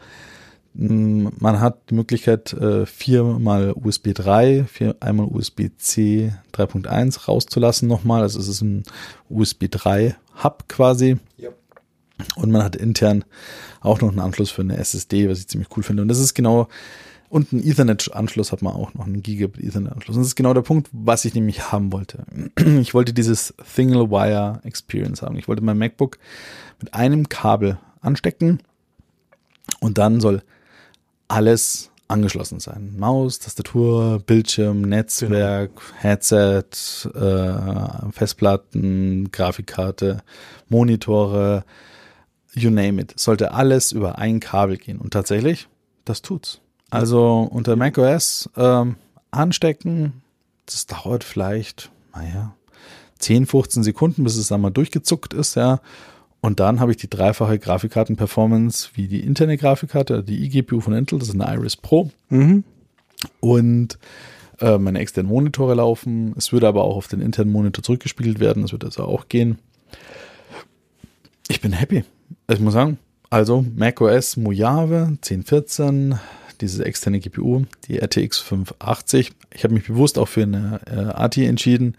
[0.74, 8.22] Mm, man hat die Möglichkeit, äh, viermal USB 3, vier, einmal USB-C 3.1 rauszulassen nochmal.
[8.22, 8.82] Also es ist ein
[9.30, 11.16] USB 3 Hub quasi.
[11.38, 11.50] Ja.
[12.36, 13.24] Und man hat intern
[13.80, 16.02] auch noch einen Anschluss für eine SSD, was ich ziemlich cool finde.
[16.02, 16.68] Und das ist genau
[17.36, 20.16] und einen Ethernet-Anschluss hat man auch noch, einen Gigabit Ethernet-Anschluss.
[20.16, 22.24] Und das ist genau der Punkt, was ich nämlich haben wollte.
[22.80, 25.36] Ich wollte dieses Single Wire Experience haben.
[25.36, 26.18] Ich wollte mein MacBook
[26.80, 28.60] mit einem Kabel anstecken
[29.80, 30.42] und dann soll
[31.28, 32.94] alles angeschlossen sein.
[32.96, 35.98] Maus, Tastatur, Bildschirm, Netzwerk, genau.
[35.98, 36.64] Headset,
[37.14, 40.22] äh, Festplatten, Grafikkarte,
[40.70, 41.64] Monitore,
[42.54, 44.96] you name it, sollte alles über ein Kabel gehen.
[44.96, 45.68] Und tatsächlich,
[46.06, 46.62] das tut's.
[46.90, 48.96] Also unter macOS ähm,
[49.30, 50.22] anstecken,
[50.66, 52.54] das dauert vielleicht, naja,
[53.18, 55.80] 10, 15 Sekunden, bis es einmal durchgezuckt ist, ja.
[56.40, 61.18] Und dann habe ich die dreifache Grafikkarten-Performance wie die interne Grafikkarte, die eGPU von Intel,
[61.18, 62.10] das ist eine Iris Pro.
[62.28, 62.62] Mhm.
[63.40, 63.98] Und
[64.60, 66.34] äh, meine externen Monitore laufen.
[66.36, 68.62] Es würde aber auch auf den internen Monitor zurückgespiegelt werden.
[68.62, 69.58] Das würde also auch gehen.
[71.48, 72.04] Ich bin happy.
[72.48, 72.98] Ich muss sagen,
[73.30, 76.18] also macOS Mojave 1014,
[76.60, 79.32] diese externe GPU, die RTX 580.
[79.54, 81.96] Ich habe mich bewusst auch für eine äh, ATI entschieden.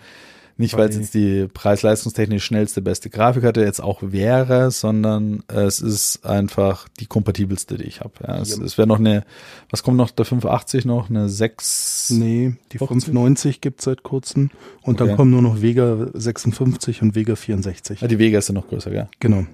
[0.60, 6.26] Nicht, weil es jetzt die preis-leistungstechnisch schnellste, beste Grafikkarte jetzt auch wäre, sondern es ist
[6.26, 8.14] einfach die kompatibelste, die ich habe.
[8.28, 8.64] Ja, es, ja.
[8.64, 9.24] es wäre noch eine,
[9.70, 12.10] was kommt noch, der 580 noch, eine 6?
[12.12, 14.50] Nee, die 590 gibt es seit kurzem
[14.82, 15.10] und okay.
[15.10, 18.02] dann kommen nur noch Vega 56 und Vega 64.
[18.02, 19.10] Ah, die Vega ist ja noch größer, ja?
[19.20, 19.46] Genau.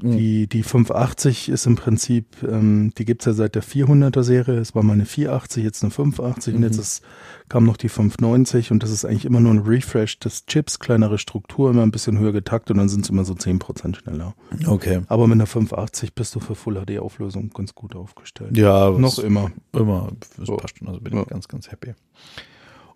[0.00, 0.16] Mhm.
[0.16, 4.58] Die, die 580 ist im Prinzip, ähm, die gibt's ja seit der 400er Serie.
[4.58, 6.58] Es war mal eine 480, jetzt eine 580 mhm.
[6.58, 7.02] und jetzt ist,
[7.48, 11.18] kam noch die 590 und das ist eigentlich immer nur ein Refresh des Chips, kleinere
[11.18, 14.34] Struktur, immer ein bisschen höher getaktet und dann sind es immer so 10% schneller.
[14.66, 15.00] Okay.
[15.08, 18.56] Aber mit einer 580 bist du für Full HD Auflösung ganz gut aufgestellt.
[18.56, 19.50] Ja, noch immer.
[19.72, 20.56] Immer, das so.
[20.56, 21.94] passt schon, also bin ich ganz, ganz happy.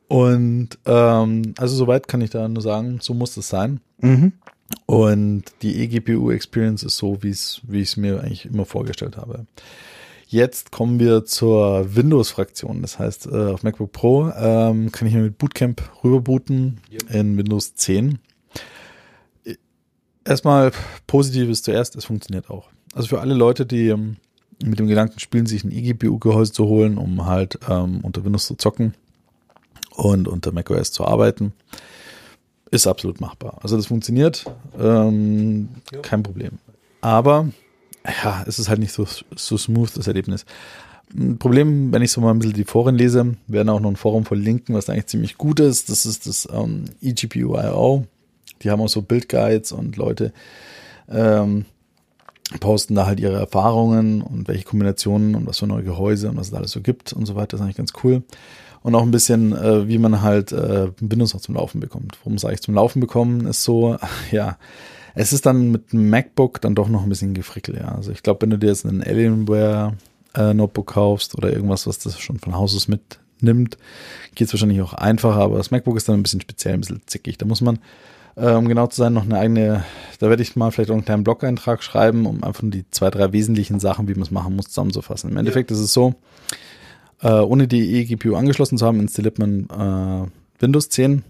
[0.08, 3.80] Und ähm, also soweit kann ich da nur sagen, so muss es sein.
[3.98, 4.32] Mhm.
[4.86, 9.46] Und die eGPU-Experience ist so, wie es, wie ich es mir eigentlich immer vorgestellt habe.
[10.26, 12.80] Jetzt kommen wir zur Windows-Fraktion.
[12.80, 17.10] Das heißt, äh, auf MacBook Pro ähm, kann ich mir mit Bootcamp rüberbooten yep.
[17.10, 18.18] in Windows 10.
[20.24, 20.72] Erstmal
[21.06, 22.70] Positives zuerst, es funktioniert auch.
[22.94, 24.16] Also für alle Leute, die ähm,
[24.64, 28.54] mit dem Gedanken spielen, sich ein eGPU-Gehäuse zu holen, um halt ähm, unter Windows zu
[28.54, 28.94] zocken
[29.90, 31.52] und unter macOS zu arbeiten,
[32.72, 33.58] ist absolut machbar.
[33.62, 34.46] Also das funktioniert,
[34.80, 36.00] ähm, ja.
[36.00, 36.52] kein Problem.
[37.02, 37.50] Aber
[38.24, 39.06] ja, es ist halt nicht so,
[39.36, 40.46] so smooth, das Erlebnis.
[41.14, 43.96] Ein Problem, wenn ich so mal ein bisschen die Foren lese, werden auch noch ein
[43.96, 45.90] Forum verlinken, was eigentlich ziemlich gut ist.
[45.90, 48.06] Das ist das ähm, eGPU.io.
[48.62, 50.32] Die haben auch so Bildguides und Leute
[51.10, 51.66] ähm,
[52.58, 56.46] posten da halt ihre Erfahrungen und welche Kombinationen und was für neue Gehäuse und was
[56.46, 57.48] es da alles so gibt und so weiter.
[57.48, 58.22] Das ist eigentlich ganz cool
[58.82, 62.18] und auch ein bisschen, äh, wie man halt äh, Windows auch zum Laufen bekommt.
[62.22, 63.96] Warum sage ich zum Laufen bekommen, ist so,
[64.30, 64.58] ja,
[65.14, 67.94] es ist dann mit dem MacBook dann doch noch ein bisschen gefrickelt, ja.
[67.94, 69.94] Also ich glaube, wenn du dir jetzt einen Alienware
[70.34, 73.76] äh, Notebook kaufst oder irgendwas, was das schon von Haus aus mitnimmt,
[74.34, 77.02] geht es wahrscheinlich auch einfacher, aber das MacBook ist dann ein bisschen speziell, ein bisschen
[77.06, 77.36] zickig.
[77.38, 77.78] Da muss man,
[78.36, 79.84] äh, um genau zu sein, noch eine eigene,
[80.18, 83.10] da werde ich mal vielleicht auch einen kleinen Blog-Eintrag schreiben, um einfach nur die zwei,
[83.10, 85.30] drei wesentlichen Sachen, wie man es machen muss, zusammenzufassen.
[85.30, 85.76] Im Endeffekt ja.
[85.76, 86.14] ist es so,
[87.22, 91.22] äh, ohne die eGPU angeschlossen zu haben, installiert man äh, Windows 10,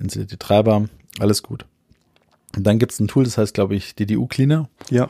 [0.00, 1.66] installiert die Treiber, alles gut.
[2.56, 4.68] Und dann gibt es ein Tool, das heißt, glaube ich, DDU Cleaner.
[4.90, 5.08] Ja.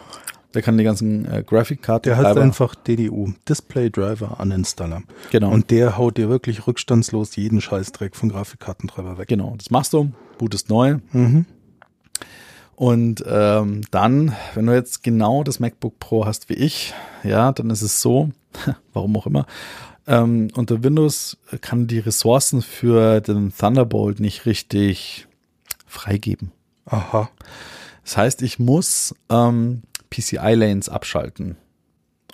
[0.55, 2.11] Der kann die ganzen äh, Grafikkarten.
[2.11, 5.03] Der heißt einfach DDU, Display Driver Uninstaller.
[5.31, 5.51] Genau.
[5.51, 9.29] Und der haut dir wirklich rückstandslos jeden Scheißdreck von Grafikkartentreiber weg.
[9.29, 10.99] Genau, das machst du, bootest neu.
[11.13, 11.47] Mhm.
[12.77, 17.71] Und ähm, dann, wenn du jetzt genau das MacBook Pro hast wie ich, ja, dann
[17.71, 18.31] ist es so,
[18.93, 19.47] warum auch immer,
[20.07, 25.27] ähm, unter Windows kann die Ressourcen für den Thunderbolt nicht richtig
[25.87, 26.53] freigeben.
[26.87, 27.31] Aha.
[28.05, 31.57] Das heißt, ich muss ähm, PCI-Lanes abschalten.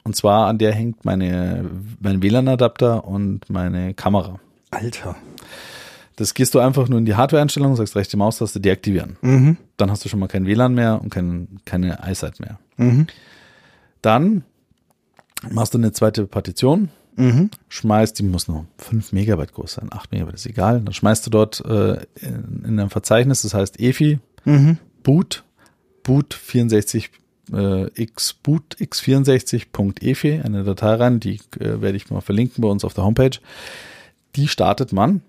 [0.04, 1.68] Und zwar an der hängt meine,
[2.00, 4.40] mein WLAN-Adapter und meine Kamera.
[4.70, 5.16] Alter.
[6.16, 9.18] Das gehst du einfach nur in die Hardware-Einstellung, sagst rechte Maustaste deaktivieren.
[9.20, 9.57] Mhm.
[9.76, 12.59] Dann hast du schon mal kein WLAN mehr und kein, keine iSight mehr.
[12.76, 13.07] Mhm.
[14.02, 14.44] Dann
[15.50, 17.50] machst du eine zweite Partition, Mhm.
[17.68, 20.81] Schmeißt, die muss nur 5 Megabyte groß sein, 8 Megabyte ist egal.
[20.81, 24.78] Dann schmeißt du dort äh, in, in ein Verzeichnis, das heißt EFI, mhm.
[25.02, 25.44] boot,
[26.04, 27.11] boot 64
[27.52, 32.85] äh, x boot x64.efi, eine Datei rein, die äh, werde ich mal verlinken bei uns
[32.85, 33.38] auf der Homepage.
[34.37, 35.22] Die startet man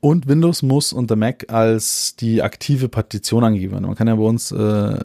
[0.00, 3.86] und Windows muss unter Mac als die aktive Partition angegeben werden.
[3.86, 4.54] Man kann ja bei uns äh,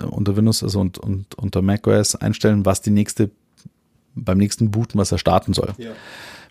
[0.09, 3.29] unter Windows also und, und unter Mac OS einstellen, was die nächste
[4.15, 5.73] beim nächsten Booten, was er starten soll.
[5.77, 5.91] Ja.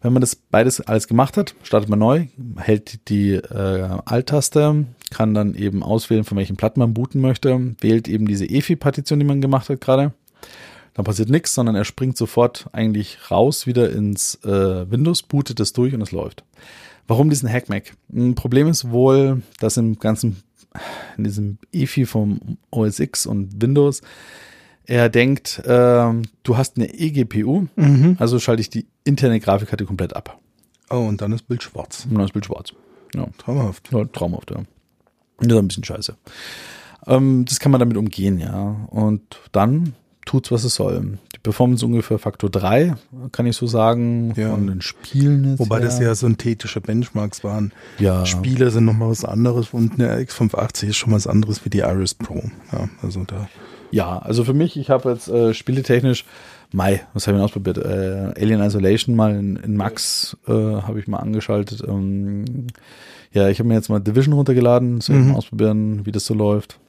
[0.02, 5.32] Wenn man das beides alles gemacht hat, startet man neu, hält die äh, Alt-Taste, kann
[5.32, 9.40] dann eben auswählen, von welchen Platten man booten möchte, wählt eben diese EFI-Partition, die man
[9.40, 10.12] gemacht hat gerade.
[10.92, 15.72] Dann passiert nichts, sondern er springt sofort eigentlich raus wieder ins äh, Windows, bootet es
[15.72, 16.44] durch und es läuft.
[17.06, 17.94] Warum diesen HackMac?
[18.12, 20.42] Ein Problem ist wohl, dass im ganzen,
[21.16, 24.02] in diesem EFI vom OS X und Windows
[24.86, 28.16] er denkt, äh, du hast eine eGPU, mhm.
[28.18, 30.38] also schalte ich die interne Grafikkarte komplett ab.
[30.90, 32.06] Oh, und dann ist Bild schwarz.
[32.08, 32.72] Und dann ist Bild schwarz.
[33.14, 33.26] Ja.
[33.38, 33.90] Traumhaft.
[33.92, 34.62] Ja, traumhaft, ja.
[35.38, 36.16] Das ist ein bisschen scheiße.
[37.06, 38.86] Ähm, das kann man damit umgehen, ja.
[38.90, 39.94] Und dann
[40.24, 41.18] tut's, was es soll.
[41.34, 42.94] Die Performance ungefähr Faktor 3,
[43.32, 44.50] kann ich so sagen, Ja.
[44.50, 45.58] von den Spielen.
[45.58, 46.08] Wobei das her.
[46.08, 47.72] ja synthetische Benchmarks waren.
[47.98, 48.24] Ja.
[48.24, 52.14] Spiele sind nochmal was anderes und eine X580 ist schon was anderes wie die Iris
[52.14, 52.42] Pro.
[52.72, 53.48] Ja, also da.
[53.94, 56.24] Ja, also für mich, ich habe jetzt äh, spieletechnisch,
[56.72, 57.78] Mai, was habe ich denn ausprobiert?
[57.78, 61.80] Äh, Alien Isolation mal in, in Max äh, habe ich mal angeschaltet.
[61.86, 62.66] Ähm,
[63.32, 65.28] ja, ich habe mir jetzt mal Division runtergeladen, soll Mhm.
[65.28, 66.80] mal ausprobieren, wie das so läuft.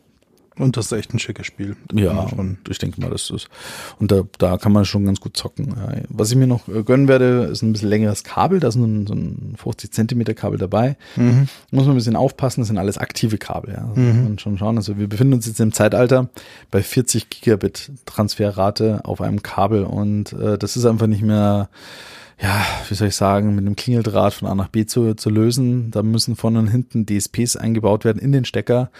[0.57, 1.75] Und das ist echt ein schickes Spiel.
[1.93, 2.39] Ja, schon.
[2.39, 3.49] und ich denke mal, das ist.
[3.99, 5.75] Und da, da kann man schon ganz gut zocken.
[5.75, 6.01] Ja.
[6.09, 8.59] Was ich mir noch äh, gönnen werde, ist ein bisschen längeres Kabel.
[8.59, 10.95] Da ist ein, so ein 50 Zentimeter Kabel dabei.
[11.17, 11.47] Mhm.
[11.71, 13.73] Muss man ein bisschen aufpassen, das sind alles aktive Kabel.
[13.73, 13.87] Ja.
[13.89, 14.77] Also muss man schon schauen.
[14.77, 16.29] Also wir befinden uns jetzt im Zeitalter
[16.71, 21.69] bei 40 Gigabit Transferrate auf einem Kabel und äh, das ist einfach nicht mehr,
[22.41, 25.91] ja, wie soll ich sagen, mit einem Klingeldraht von A nach B zu, zu lösen.
[25.91, 28.91] Da müssen vorne und hinten DSPs eingebaut werden in den Stecker,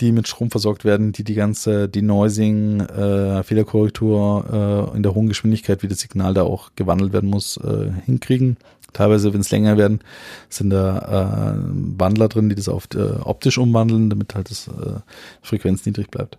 [0.00, 5.28] die mit Strom versorgt werden, die die ganze Denoising, äh, Fehlerkorrektur äh, in der hohen
[5.28, 8.56] Geschwindigkeit, wie das Signal da auch gewandelt werden muss, äh, hinkriegen.
[8.92, 10.00] Teilweise, wenn es länger werden,
[10.48, 11.62] sind da äh,
[11.96, 14.98] Wandler drin, die das auf äh, optisch umwandeln, damit halt das äh,
[15.42, 16.38] Frequenz niedrig bleibt.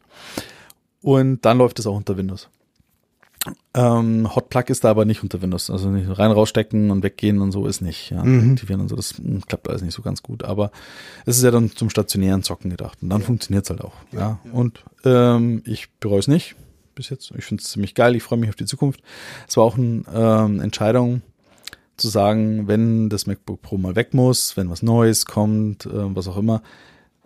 [1.01, 2.49] Und dann läuft es auch unter Windows.
[3.73, 5.69] Ähm, Hotplug ist da aber nicht unter Windows.
[5.69, 8.11] Also nicht rein rausstecken und weggehen und so ist nicht.
[8.11, 8.51] Ja, Mhm.
[8.51, 10.43] Aktivieren und so, das mm, klappt alles nicht so ganz gut.
[10.43, 10.71] Aber
[11.25, 12.99] es ist ja dann zum stationären Zocken gedacht.
[13.01, 13.93] Und dann funktioniert's halt auch.
[14.11, 14.39] Ja.
[14.51, 16.55] Und ähm, ich bereue es nicht
[16.93, 17.31] bis jetzt.
[17.37, 18.15] Ich finde es ziemlich geil.
[18.15, 19.01] Ich freue mich auf die Zukunft.
[19.47, 21.21] Es war auch eine ähm, Entscheidung
[21.97, 26.27] zu sagen, wenn das MacBook Pro mal weg muss, wenn was Neues kommt, äh, was
[26.27, 26.61] auch immer.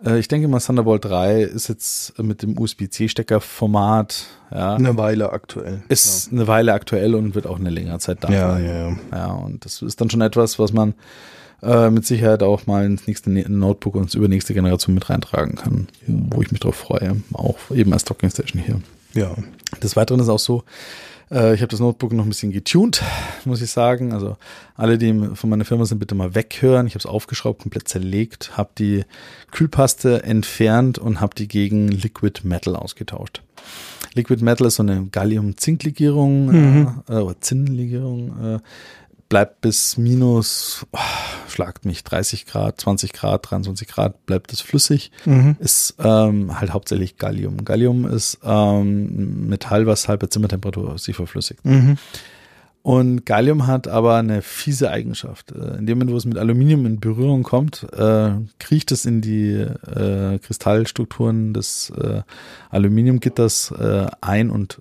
[0.04, 5.82] Äh, ich denke mal, Thunderbolt 3 ist jetzt mit dem USB-C-Stecker-Format, ja, Eine Weile aktuell.
[5.88, 8.28] ist eine Weile aktuell und wird auch eine längere Zeit da.
[8.30, 8.64] ja, sein.
[8.64, 8.96] ja, ja.
[9.12, 10.94] Ja, und das ist dann schon etwas, was man
[11.62, 15.54] äh, mit Sicherheit auch mal ins nächste Ne- Notebook und ins übernächste Generation mit reintragen
[15.56, 17.16] kann, wo ich mich drauf freue.
[17.32, 18.80] Auch eben als Docking Station hier.
[19.14, 19.34] Ja.
[19.82, 20.62] Des Weiteren ist auch so,
[21.30, 23.02] äh, ich habe das Notebook noch ein bisschen getuned,
[23.44, 24.12] muss ich sagen.
[24.12, 24.36] Also
[24.74, 26.86] alle, die von meiner Firma sind, bitte mal weghören.
[26.86, 29.04] Ich habe es aufgeschraubt, komplett zerlegt, habe die
[29.50, 33.42] Kühlpaste entfernt und habe die gegen Liquid Metal ausgetauscht.
[34.14, 38.54] Liquid Metal ist so eine Gallium-Zink-Legierung äh, oder Zinn-Legierung.
[38.56, 38.58] Äh,
[39.28, 40.98] bleibt bis minus, oh,
[41.48, 45.10] schlagt mich, 30 Grad, 20 Grad, 23 Grad, bleibt es flüssig.
[45.24, 45.56] Mhm.
[45.58, 47.64] Ist ähm, halt hauptsächlich Gallium.
[47.64, 51.64] Gallium ist ähm, Metall, was halt bei Zimmertemperatur sich verflüssigt.
[51.64, 51.98] Mhm.
[52.86, 55.50] Und Gallium hat aber eine fiese Eigenschaft.
[55.50, 59.20] Äh, In dem Moment, wo es mit Aluminium in Berührung kommt, äh, kriecht es in
[59.20, 62.22] die äh, Kristallstrukturen des äh,
[62.70, 64.80] Aluminiumgitters äh, ein und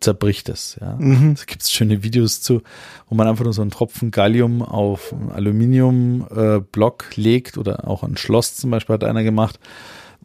[0.00, 0.76] zerbricht es.
[0.80, 0.96] Ja.
[0.98, 1.34] Mhm.
[1.36, 2.62] Da gibt es schöne Videos zu,
[3.08, 7.88] wo man einfach nur so einen Tropfen Gallium auf einen Aluminiumblock äh, Block legt oder
[7.88, 9.58] auch ein Schloss zum Beispiel hat einer gemacht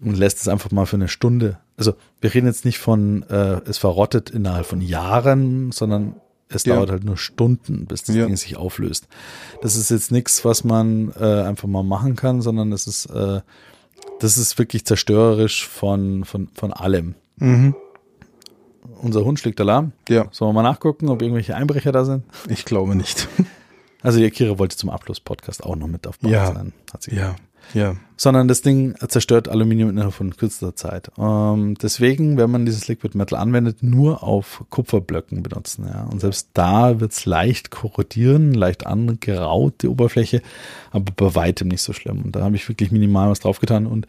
[0.01, 1.57] und lässt es einfach mal für eine Stunde.
[1.77, 6.15] Also wir reden jetzt nicht von, äh, es verrottet innerhalb von Jahren, sondern
[6.49, 6.75] es Ja.
[6.75, 8.25] dauert halt nur Stunden, bis das Ja.
[8.25, 9.07] Ding sich auflöst.
[9.61, 13.41] Das ist jetzt nichts, was man äh, einfach mal machen kann, sondern das ist, äh,
[14.19, 17.15] das ist wirklich zerstörerisch von, von, von allem.
[17.37, 17.75] Mhm.
[19.01, 19.91] Unser Hund schlägt Alarm.
[20.09, 22.23] Ja, Sollen wir mal nachgucken, ob irgendwelche Einbrecher da sind?
[22.49, 23.27] ich glaube nicht.
[24.03, 26.51] Also die Akira wollte zum Abschluss-Podcast auch noch mit auf Ja.
[26.51, 26.73] sein.
[26.91, 27.35] Hat sie ja,
[27.75, 27.95] ja.
[28.17, 31.11] Sondern das Ding zerstört Aluminium innerhalb von kürzester Zeit.
[31.19, 35.85] Ähm, deswegen, wenn man dieses Liquid Metal anwendet, nur auf Kupferblöcken benutzen.
[35.87, 36.05] Ja.
[36.05, 40.41] Und selbst da wird's leicht korrodieren, leicht angeraut, die Oberfläche,
[40.89, 42.23] aber bei weitem nicht so schlimm.
[42.23, 43.85] Und da habe ich wirklich minimal was draufgetan.
[43.85, 44.07] Und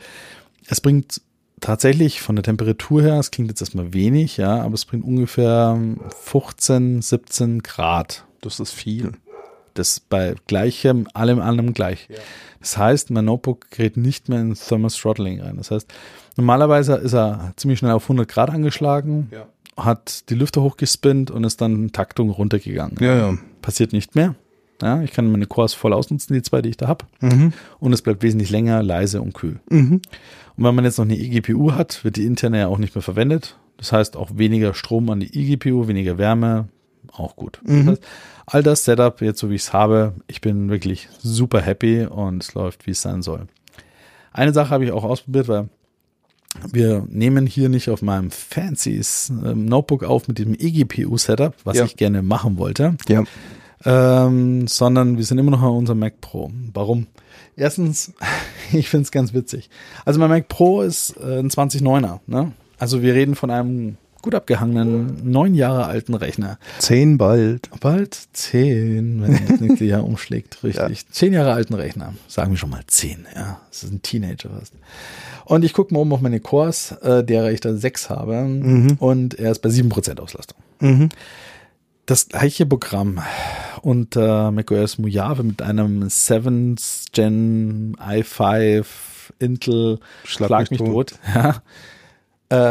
[0.69, 1.21] es bringt
[1.63, 5.79] tatsächlich von der Temperatur her, es klingt jetzt erstmal wenig, ja, aber es bringt ungefähr
[6.25, 9.13] 15, 17 Grad Das ist viel.
[9.75, 12.09] das bei gleichem, allem anderen gleich.
[12.61, 15.57] Das heißt, mein Notebook gerät nicht mehr in Thermal Throttling rein.
[15.57, 15.91] Das heißt,
[16.37, 19.47] normalerweise ist er ziemlich schnell auf 100 Grad angeschlagen, Ja.
[19.83, 22.99] hat die Lüfter hochgespinnt und ist dann in Taktung runtergegangen.
[23.01, 23.39] Ja, ja.
[23.63, 24.35] Passiert nicht mehr.
[24.83, 27.05] Ja, ich kann meine Cores voll ausnutzen, die zwei, die ich da habe.
[27.21, 27.53] Mhm.
[27.79, 29.61] Und es bleibt wesentlich länger, leise und kühl.
[29.71, 30.03] Mhm.
[30.57, 33.03] Und wenn man jetzt noch eine eGPU hat, wird die interne ja auch nicht mehr
[33.03, 33.57] verwendet.
[33.79, 36.69] Das heißt auch weniger Strom an die eGPU, weniger Wärme,
[37.13, 37.61] auch gut.
[37.65, 37.87] Mhm.
[37.87, 38.03] Das heißt,
[38.47, 42.43] all das Setup, jetzt so wie ich es habe, ich bin wirklich super happy und
[42.43, 43.47] es läuft, wie es sein soll.
[44.33, 45.69] Eine Sache habe ich auch ausprobiert, weil
[46.71, 51.85] wir nehmen hier nicht auf meinem fancy ähm, Notebook auf mit dem eGPU-Setup, was Ja.
[51.85, 53.25] ich gerne machen wollte, Ja.
[53.85, 56.51] Ähm, sondern wir sind immer noch an unserem Mac Pro.
[56.73, 57.07] Warum?
[57.57, 58.13] Erstens,
[58.73, 59.71] ich finde es ganz witzig.
[60.05, 62.21] Also mein Mac Pro ist äh, ein 20.9er.
[62.27, 62.53] Ne?
[62.79, 66.59] Also wir reden von einem gut abgehangenen, neun Jahre alten Rechner.
[66.79, 67.69] Zehn bald.
[67.81, 71.03] Bald zehn, wenn das nächste Jahr umschlägt, richtig.
[71.03, 71.07] Ja.
[71.11, 72.15] Zehn Jahre alten Rechner.
[72.29, 73.61] Sagen wir schon mal zehn, ja.
[73.69, 74.75] Das ist ein Teenager fast.
[75.45, 78.43] Und ich gucke mal um auf meine Cores, äh, derer ich da sechs habe.
[78.43, 78.97] Mhm.
[79.01, 80.59] Und er ist bei sieben Prozent Auslastung.
[80.79, 81.09] Mhm.
[82.07, 83.21] Das gleiche Programm
[83.83, 88.85] unter macOS Mojave mit einem 7th Gen i5
[89.39, 91.11] Intel Schlag, Schlag mich tot.
[91.11, 91.19] tot.
[91.35, 91.63] Ja.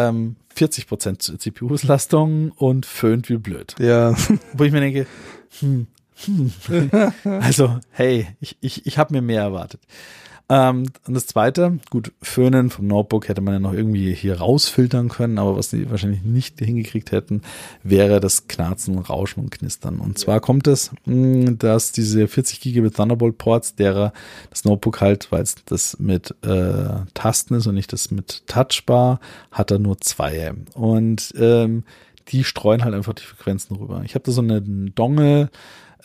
[0.09, 3.75] Ähm, 40% CPU-Auslastung und föhnt wie blöd.
[3.79, 4.15] Ja.
[4.53, 5.07] Wo ich mir denke,
[5.59, 5.87] hm,
[6.25, 6.51] hm.
[7.23, 9.81] also hey, ich, ich, ich habe mir mehr erwartet.
[10.51, 15.07] Ähm, und das zweite, gut, Föhnen vom Notebook hätte man ja noch irgendwie hier rausfiltern
[15.07, 17.41] können, aber was sie wahrscheinlich nicht hingekriegt hätten,
[17.83, 20.01] wäre das Knarzen, Rauschen und Knistern.
[20.01, 24.11] Und zwar kommt es, hm, dass diese 40 Gigabit Thunderbolt Ports, derer
[24.49, 29.21] das Notebook halt, weil es das mit äh, Tasten ist und nicht das mit Touchbar,
[29.51, 30.53] hat er nur zwei.
[30.73, 31.85] Und ähm,
[32.27, 34.01] die streuen halt einfach die Frequenzen rüber.
[34.03, 35.49] Ich habe da so eine Dongle,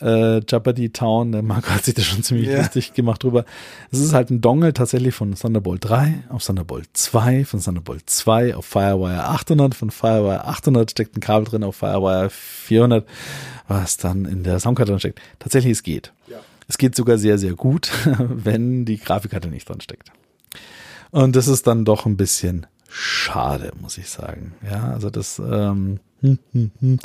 [0.01, 1.31] äh, Jeopardy Town.
[1.31, 2.61] Der Marco hat sich da schon ziemlich yeah.
[2.61, 3.45] lustig gemacht drüber.
[3.91, 8.55] Es ist halt ein Dongle tatsächlich von Thunderbolt 3 auf Thunderbolt 2, von Thunderbolt 2
[8.55, 13.07] auf Firewire 800, von Firewire 800 steckt ein Kabel drin auf Firewire 400,
[13.67, 15.21] was dann in der Soundkarte drin steckt.
[15.39, 16.13] Tatsächlich, es geht.
[16.27, 16.37] Ja.
[16.67, 20.11] Es geht sogar sehr, sehr gut, wenn die Grafikkarte nicht drin steckt.
[21.11, 24.53] Und das ist dann doch ein bisschen schade, muss ich sagen.
[24.69, 26.99] Ja, also das ähm, hm, hm, hm,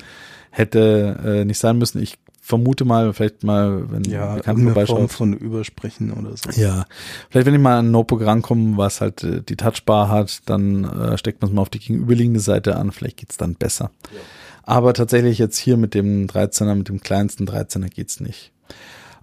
[0.51, 2.03] hätte äh, nicht sein müssen.
[2.03, 5.12] Ich vermute mal, vielleicht mal, wenn ja, Bekannten vorbeischaut.
[5.12, 6.51] Von Übersprechen oder so.
[6.61, 6.84] Ja,
[7.30, 10.84] vielleicht wenn ich mal an ein Notebook rankomme, was halt äh, die Touchbar hat, dann
[10.84, 13.93] äh, steckt man es mal auf die gegenüberliegende Seite an, vielleicht geht's dann besser.
[14.12, 14.20] Ja.
[14.64, 18.53] Aber tatsächlich jetzt hier mit dem 13er, mit dem kleinsten 13er geht's nicht.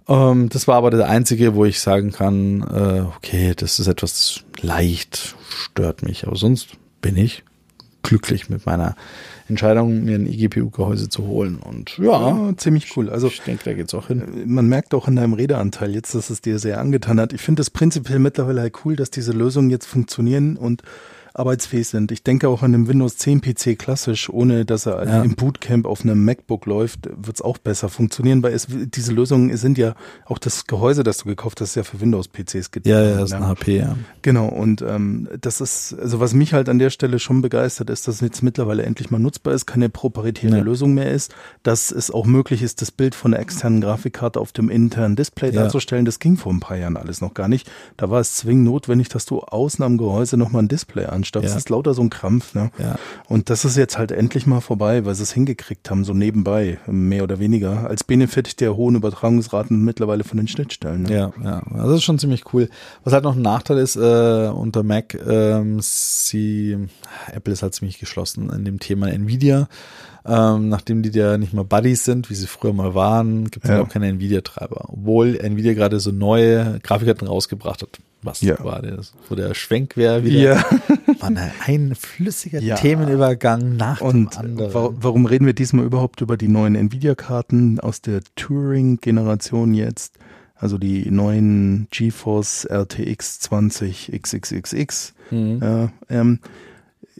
[0.08, 4.44] Ähm, das war aber der einzige, wo ich sagen kann, äh, okay, das ist etwas
[4.62, 6.68] leicht, stört mich, aber sonst
[7.02, 7.44] bin ich
[8.02, 8.96] glücklich mit meiner
[9.50, 11.58] Entscheidung, mir ein eGPU-Gehäuse zu holen.
[11.58, 13.10] Und ja, ja, ziemlich cool.
[13.10, 14.20] Also ich denke, da geht's auch hin.
[14.20, 17.32] Äh, man merkt auch in deinem Redeanteil jetzt, dass es dir sehr angetan hat.
[17.32, 20.82] Ich finde es prinzipiell mittlerweile halt cool, dass diese Lösungen jetzt funktionieren und
[21.34, 22.12] arbeitsfähig sind.
[22.12, 25.22] Ich denke auch an einem Windows 10 PC klassisch, ohne dass er ja.
[25.22, 29.56] im Bootcamp auf einem MacBook läuft, wird es auch besser funktionieren, weil es, diese Lösungen
[29.56, 29.94] sind ja
[30.26, 32.92] auch das Gehäuse, das du gekauft hast, ja für Windows PCs getan.
[32.92, 33.96] Ja, ja, das ist ein HP, ja.
[34.22, 38.08] Genau, und ähm, das ist, also was mich halt an der Stelle schon begeistert, ist,
[38.08, 40.62] dass es jetzt mittlerweile endlich mal nutzbar ist, keine proprietäre ja.
[40.62, 44.52] Lösung mehr ist, dass es auch möglich ist, das Bild von der externen Grafikkarte auf
[44.52, 45.62] dem internen Display ja.
[45.62, 46.04] darzustellen.
[46.04, 47.70] Das ging vor ein paar Jahren alles noch gar nicht.
[47.96, 51.42] Da war es zwingend notwendig, dass du außen am Gehäuse nochmal ein Display anschaust anstatt.
[51.42, 51.48] Ja.
[51.48, 52.54] Das ist lauter so ein Krampf.
[52.54, 52.70] Ne?
[52.78, 52.96] Ja.
[53.28, 56.78] Und das ist jetzt halt endlich mal vorbei, weil sie es hingekriegt haben, so nebenbei,
[56.86, 61.02] mehr oder weniger, als Benefit der hohen Übertragungsraten mittlerweile von den Schnittstellen.
[61.02, 61.14] Ne?
[61.14, 62.68] Ja, ja, also das ist schon ziemlich cool.
[63.04, 66.76] Was halt noch ein Nachteil ist, äh, unter Mac, ähm, sie,
[67.32, 69.68] Apple ist halt ziemlich geschlossen in dem Thema Nvidia.
[70.30, 73.70] Ähm, nachdem die ja nicht mehr Buddies sind, wie sie früher mal waren, gibt es
[73.70, 73.82] ja.
[73.82, 74.90] auch keine Nvidia-Treiber.
[74.92, 77.98] Obwohl Nvidia gerade so neue Grafikkarten rausgebracht hat.
[78.22, 78.62] Was ja.
[78.62, 79.12] war das?
[79.28, 80.38] So der Schwenk wäre wieder.
[80.38, 80.64] Ja.
[81.18, 81.32] War
[81.66, 82.76] ein flüssiger ja.
[82.76, 84.74] Themenübergang nach Und dem anderen.
[84.74, 90.18] Wa warum reden wir diesmal überhaupt über die neuen Nvidia-Karten aus der Turing-Generation jetzt?
[90.54, 95.14] Also die neuen GeForce RTX 20 XXXX.
[95.30, 95.58] Mhm.
[95.60, 96.38] Ja, ähm,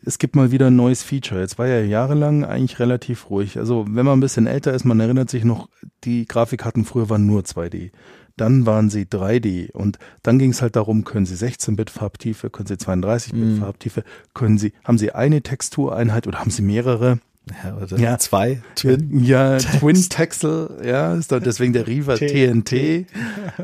[0.04, 1.40] es gibt mal wieder ein neues Feature.
[1.40, 3.58] Jetzt war ja jahrelang eigentlich relativ ruhig.
[3.58, 5.68] Also wenn man ein bisschen älter ist, man erinnert sich noch,
[6.04, 7.90] die Grafikkarten früher waren nur 2D.
[8.36, 12.68] Dann waren sie 3D und dann ging es halt darum, können Sie 16-Bit Farbtiefe, können
[12.68, 13.58] Sie 32-Bit mm.
[13.58, 17.18] Farbtiefe, können Sie, haben Sie eine Textureinheit oder haben Sie mehrere?
[17.64, 18.18] Ja, oder ja.
[18.18, 19.24] zwei Twin.
[19.24, 23.06] Ja, Twin Texel, ja, ist doch deswegen der Riva TNT.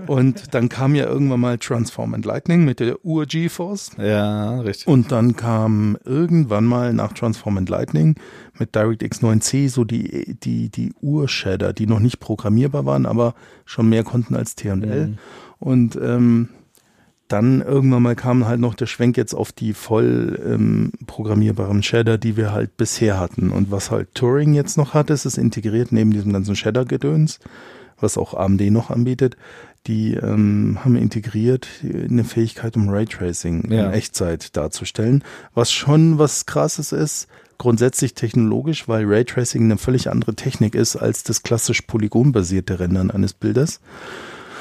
[0.06, 3.92] Und dann kam ja irgendwann mal Transform and Lightning mit der Ur GeForce.
[3.98, 4.86] Ja, richtig.
[4.86, 8.16] Und dann kam irgendwann mal nach Transform and Lightning
[8.58, 13.34] mit DirectX 9C so die, die, die Ur-Shader, die noch nicht programmierbar waren, aber
[13.64, 15.08] schon mehr konnten als TL.
[15.08, 15.18] Mhm.
[15.58, 16.48] Und ähm,
[17.28, 22.18] dann irgendwann mal kam halt noch der Schwenk jetzt auf die voll ähm, programmierbaren Shader,
[22.18, 23.50] die wir halt bisher hatten.
[23.50, 27.40] Und was halt Turing jetzt noch hat, ist es integriert neben diesem ganzen Shader-Gedöns,
[27.98, 29.36] was auch AMD noch anbietet.
[29.86, 33.86] Die ähm, haben integriert eine Fähigkeit, um Raytracing ja.
[33.86, 35.22] in Echtzeit darzustellen,
[35.54, 41.22] was schon was krasses ist, grundsätzlich technologisch, weil Raytracing eine völlig andere Technik ist als
[41.22, 43.80] das klassisch polygonbasierte Rendern eines Bildes.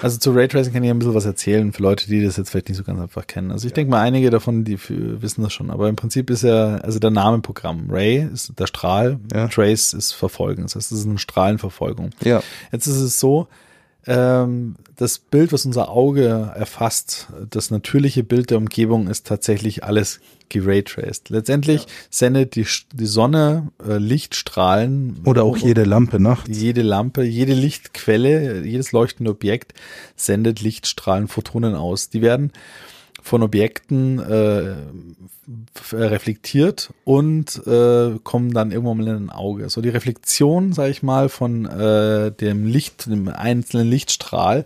[0.01, 2.69] Also zu Raytracing kann ich ein bisschen was erzählen für Leute, die das jetzt vielleicht
[2.69, 3.51] nicht so ganz einfach kennen.
[3.51, 3.75] Also ich ja.
[3.75, 5.71] denke mal, einige davon, die wissen das schon.
[5.71, 7.87] Aber im Prinzip ist ja, also der Name Programm.
[7.89, 9.47] Ray ist der Strahl, ja.
[9.47, 10.63] Trace ist Verfolgen.
[10.63, 12.11] Das heißt, es ist eine Strahlenverfolgung.
[12.23, 12.41] Ja.
[12.71, 13.47] Jetzt ist es so,
[14.07, 20.19] ähm, das Bild, was unser Auge erfasst, das natürliche Bild der Umgebung ist tatsächlich alles
[20.49, 21.29] geraytraced.
[21.29, 21.87] Letztendlich ja.
[22.09, 25.21] sendet die, die Sonne äh, Lichtstrahlen.
[25.25, 26.57] Oder auch jede Lampe nachts.
[26.57, 29.73] Jede Lampe, jede Lichtquelle, jedes leuchtende Objekt
[30.15, 32.09] sendet Lichtstrahlen, Photonen aus.
[32.09, 32.51] Die werden
[33.25, 34.75] von Objekten äh,
[35.91, 39.67] reflektiert und äh, kommen dann irgendwann mal in ein Auge.
[39.71, 44.63] So die Reflexion, sage ich mal, von äh, dem Licht, dem einzelnen Lichtstrahl,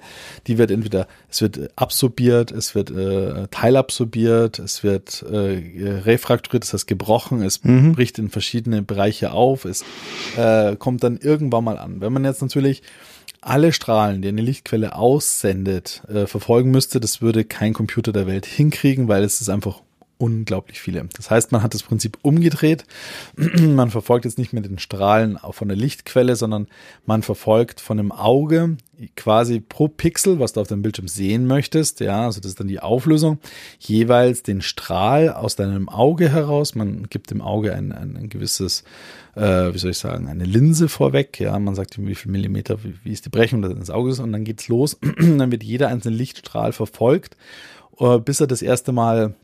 [0.47, 6.73] die wird entweder, es wird absorbiert, es wird äh, teilabsorbiert, es wird äh, refrakturiert, das
[6.73, 7.93] heißt gebrochen, es mhm.
[7.93, 9.85] bricht in verschiedene Bereiche auf, es
[10.35, 12.01] äh, kommt dann irgendwann mal an.
[12.01, 12.83] Wenn man jetzt natürlich
[13.41, 18.45] alle Strahlen, die eine Lichtquelle aussendet, äh, verfolgen müsste, das würde kein Computer der Welt
[18.45, 19.81] hinkriegen, weil es ist einfach
[20.19, 21.07] unglaublich viele.
[21.15, 22.83] Das heißt, man hat das Prinzip umgedreht.
[23.35, 26.67] man verfolgt jetzt nicht mehr den Strahlen von der Lichtquelle, sondern
[27.05, 28.77] man verfolgt von dem Auge
[29.15, 32.67] quasi pro Pixel, was du auf dem Bildschirm sehen möchtest, ja, also das ist dann
[32.67, 33.39] die Auflösung,
[33.79, 36.75] jeweils den Strahl aus deinem Auge heraus.
[36.75, 38.83] Man gibt dem Auge ein, ein, ein gewisses,
[39.35, 42.83] äh, wie soll ich sagen, eine Linse vorweg, ja, man sagt ihm, wie viel Millimeter,
[42.83, 44.97] wie, wie ist die Brechung des Auges und dann geht's los.
[45.17, 47.37] dann wird jeder einzelne Lichtstrahl verfolgt,
[47.99, 49.35] äh, bis er das erste Mal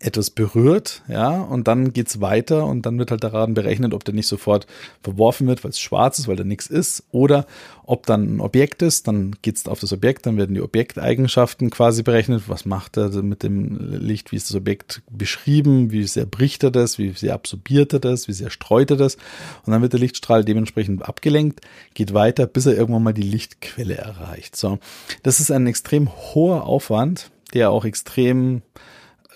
[0.00, 4.14] etwas berührt, ja, und dann geht's weiter und dann wird halt daran berechnet, ob der
[4.14, 4.66] nicht sofort
[5.02, 7.46] verworfen wird, weil es schwarz ist, weil da nichts ist, oder
[7.84, 12.02] ob dann ein Objekt ist, dann geht's auf das Objekt, dann werden die Objekteigenschaften quasi
[12.02, 16.64] berechnet, was macht er mit dem Licht, wie ist das Objekt beschrieben, wie sehr bricht
[16.64, 19.16] er das, wie sehr absorbiert er das, wie sehr streut er das,
[19.64, 21.62] und dann wird der Lichtstrahl dementsprechend abgelenkt,
[21.94, 24.54] geht weiter, bis er irgendwann mal die Lichtquelle erreicht.
[24.54, 24.78] So,
[25.22, 28.60] das ist ein extrem hoher Aufwand, der auch extrem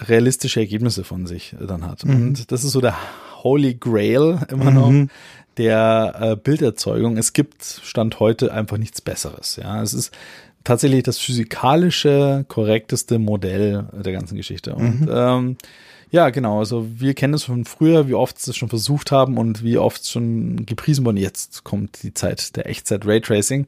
[0.09, 2.05] realistische Ergebnisse von sich dann hat.
[2.05, 2.14] Mhm.
[2.14, 2.96] Und das ist so der
[3.42, 5.11] Holy Grail immer noch mhm.
[5.57, 7.16] der äh, Bilderzeugung.
[7.16, 9.57] Es gibt Stand heute einfach nichts Besseres.
[9.57, 10.12] Ja, es ist
[10.64, 14.74] tatsächlich das physikalische, korrekteste Modell der ganzen Geschichte.
[14.74, 15.11] Und mhm.
[15.12, 15.57] ähm,
[16.12, 16.59] ja, genau.
[16.59, 19.78] Also wir kennen es von früher, wie oft sie es schon versucht haben und wie
[19.78, 21.16] oft schon gepriesen worden.
[21.16, 23.66] Jetzt kommt die Zeit der Echtzeit Raytracing.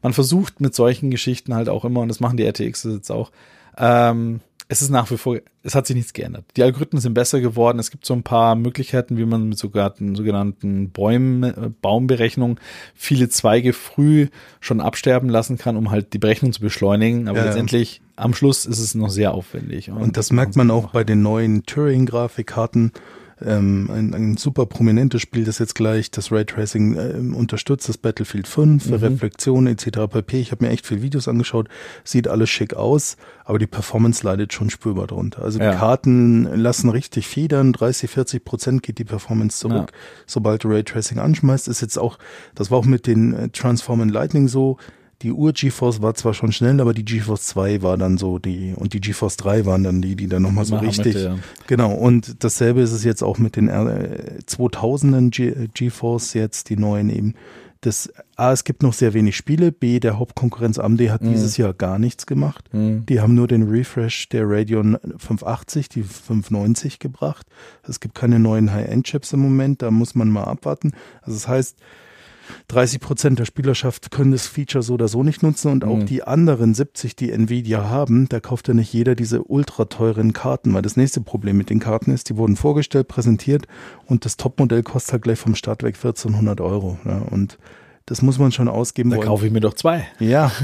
[0.00, 3.32] Man versucht mit solchen Geschichten halt auch immer, und das machen die RTX jetzt auch,
[3.76, 4.40] ähm,
[4.72, 6.44] es ist nach wie vor, es hat sich nichts geändert.
[6.56, 7.80] Die Algorithmen sind besser geworden.
[7.80, 12.60] Es gibt so ein paar Möglichkeiten, wie man mit sogar sogenannten Bäumen, äh, Baumberechnung
[12.94, 14.28] viele Zweige früh
[14.60, 17.26] schon absterben lassen kann, um halt die Berechnung zu beschleunigen.
[17.26, 19.90] Aber ja, letztendlich am Schluss ist es noch sehr aufwendig.
[19.90, 22.92] Und, und das merkt man auch bei den neuen Turing-Grafikkarten
[23.44, 28.46] ähm, ein, ein super prominentes Spiel, das jetzt gleich das Raytracing äh, unterstützt, das Battlefield
[28.46, 28.94] 5, mhm.
[28.94, 30.06] Reflexion etc.
[30.10, 30.40] pp.
[30.40, 31.68] Ich habe mir echt viele Videos angeschaut,
[32.04, 35.42] sieht alles schick aus, aber die Performance leidet schon spürbar drunter.
[35.42, 35.70] Also ja.
[35.70, 39.98] die Karten lassen richtig federn, 30, 40 Prozent geht die Performance zurück, ja.
[40.26, 41.68] sobald du Raytracing anschmeißt.
[41.68, 42.18] Ist jetzt auch,
[42.54, 44.76] das war auch mit den äh, Transform and Lightning so,
[45.22, 48.94] die Ur-GeForce war zwar schon schnell, aber die GeForce 2 war dann so die, und
[48.94, 51.14] die GeForce 3 waren dann die, die dann nochmal so richtig.
[51.14, 51.38] Mitte, ja.
[51.66, 51.92] Genau.
[51.92, 57.10] Und dasselbe ist es jetzt auch mit den R 2000ern Ge GeForce jetzt, die neuen
[57.10, 57.34] eben.
[57.82, 59.72] Das, A, es gibt noch sehr wenig Spiele.
[59.72, 61.32] B, der Hauptkonkurrenz AMD hat mhm.
[61.32, 62.68] dieses Jahr gar nichts gemacht.
[62.72, 63.06] Mhm.
[63.06, 67.46] Die haben nur den Refresh der Radeon 580, die 590 gebracht.
[67.82, 69.80] Es gibt keine neuen High-End-Chips im Moment.
[69.80, 70.92] Da muss man mal abwarten.
[71.22, 71.76] Also das heißt,
[72.68, 76.06] 30 Prozent der Spielerschaft können das Feature so oder so nicht nutzen und auch mhm.
[76.06, 80.74] die anderen 70, die Nvidia haben, da kauft ja nicht jeder diese ultra teuren Karten,
[80.74, 83.66] weil das nächste Problem mit den Karten ist, die wurden vorgestellt, präsentiert
[84.06, 86.98] und das Topmodell kostet halt gleich vom Start weg 1400 Euro.
[87.04, 87.58] Ja, und
[88.06, 89.28] das muss man schon ausgeben da wollen.
[89.28, 90.06] Kaufe ich mir doch zwei.
[90.18, 90.50] Ja.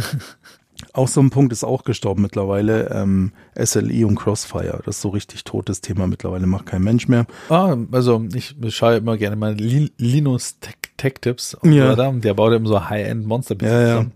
[0.93, 2.91] Auch so ein Punkt ist auch gestorben mittlerweile.
[2.91, 4.82] Ähm, SLI und Crossfire.
[4.84, 7.26] Das ist so richtig totes Thema mittlerweile, macht kein Mensch mehr.
[7.49, 11.57] Ah, also ich schaue immer gerne mal Linus Tech, Tech Tips.
[11.63, 11.93] Ja.
[11.93, 12.13] Oder?
[12.13, 14.07] Der baut eben so High-End Monster ja, ja.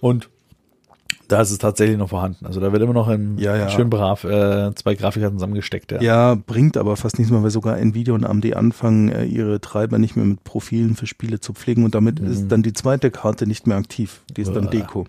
[0.00, 0.28] Und
[1.28, 2.46] da ist es tatsächlich noch vorhanden.
[2.46, 3.68] Also da wird immer noch in ja, ja.
[3.68, 5.92] schön brav äh, zwei Grafikkarten zusammengesteckt.
[5.92, 6.00] Ja.
[6.00, 9.98] ja, bringt aber fast nichts mehr, weil sogar Nvidia und AMD anfangen, äh, ihre Treiber
[9.98, 12.30] nicht mehr mit Profilen für Spiele zu pflegen und damit mhm.
[12.30, 14.22] ist dann die zweite Karte nicht mehr aktiv.
[14.36, 15.06] Die ist dann Deko.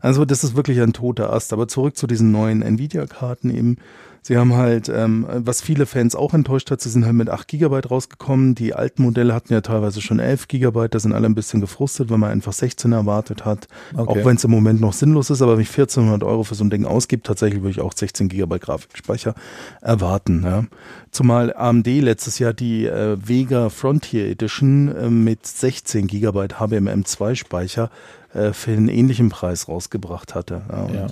[0.00, 1.52] Also das ist wirklich ein toter Ast.
[1.52, 3.76] Aber zurück zu diesen neuen Nvidia-Karten eben.
[4.22, 7.48] Sie haben halt, ähm, was viele Fans auch enttäuscht hat, sie sind halt mit 8
[7.48, 8.54] GB rausgekommen.
[8.54, 12.10] Die alten Modelle hatten ja teilweise schon 11 GB, da sind alle ein bisschen gefrustet,
[12.10, 13.68] weil man einfach 16 erwartet hat.
[13.94, 14.20] Okay.
[14.20, 16.64] Auch wenn es im Moment noch sinnlos ist, aber wenn ich 1400 Euro für so
[16.64, 19.34] ein Ding ausgibt, tatsächlich würde ich auch 16 GB Grafikspeicher
[19.80, 20.42] erwarten.
[20.44, 20.64] Ja.
[21.10, 27.90] Zumal AMD letztes Jahr die äh, Vega Frontier Edition äh, mit 16 GB HBM2 Speicher
[28.34, 30.62] äh, für einen ähnlichen Preis rausgebracht hatte.
[30.70, 31.06] Ja, und, ja.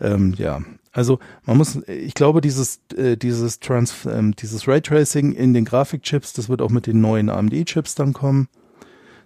[0.00, 0.60] Ähm, ja.
[0.92, 6.34] Also man muss, ich glaube, dieses äh, dieses Trans, ähm, dieses Raytracing in den Grafikchips,
[6.34, 8.48] das wird auch mit den neuen AMD-Chips dann kommen.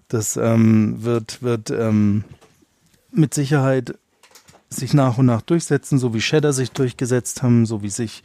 [0.08, 2.24] Das ähm, wird wird ähm,
[3.10, 3.98] mit Sicherheit
[4.68, 8.22] sich nach und nach durchsetzen, so wie Shader sich durchgesetzt haben, so wie sich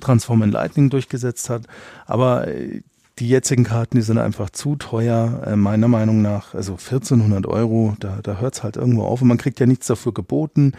[0.00, 1.66] Transform in Lightning durchgesetzt hat.
[2.06, 2.82] Aber äh,
[3.18, 6.54] die jetzigen Karten, die sind einfach zu teuer, äh, meiner Meinung nach.
[6.54, 9.86] Also 1400 Euro, da, da hört es halt irgendwo auf und man kriegt ja nichts
[9.86, 10.72] dafür geboten.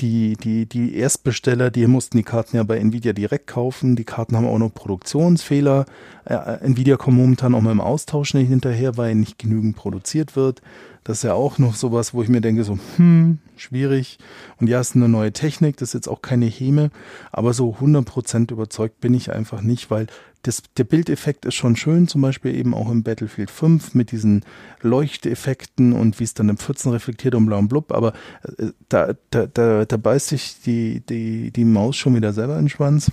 [0.00, 3.96] Die, die, die Erstbesteller, die mussten die Karten ja bei Nvidia direkt kaufen.
[3.96, 5.84] Die Karten haben auch noch Produktionsfehler.
[6.24, 10.62] Äh, Nvidia kommt momentan auch mal im Austausch nicht hinterher, weil nicht genügend produziert wird.
[11.04, 14.18] Das ist ja auch noch sowas, wo ich mir denke, so, hm, schwierig.
[14.58, 16.90] Und ja, es ist eine neue Technik, das ist jetzt auch keine Häme,
[17.30, 20.06] aber so 100% überzeugt bin ich einfach nicht, weil
[20.46, 24.44] das, der Bildeffekt ist schon schön, zum Beispiel eben auch im Battlefield 5 mit diesen
[24.82, 28.12] Leuchteffekten und wie es dann im 14 reflektiert und blau und blub, aber
[28.58, 32.64] äh, da, da, da, da beißt sich die, die, die Maus schon wieder selber in
[32.64, 33.10] den Schwanz,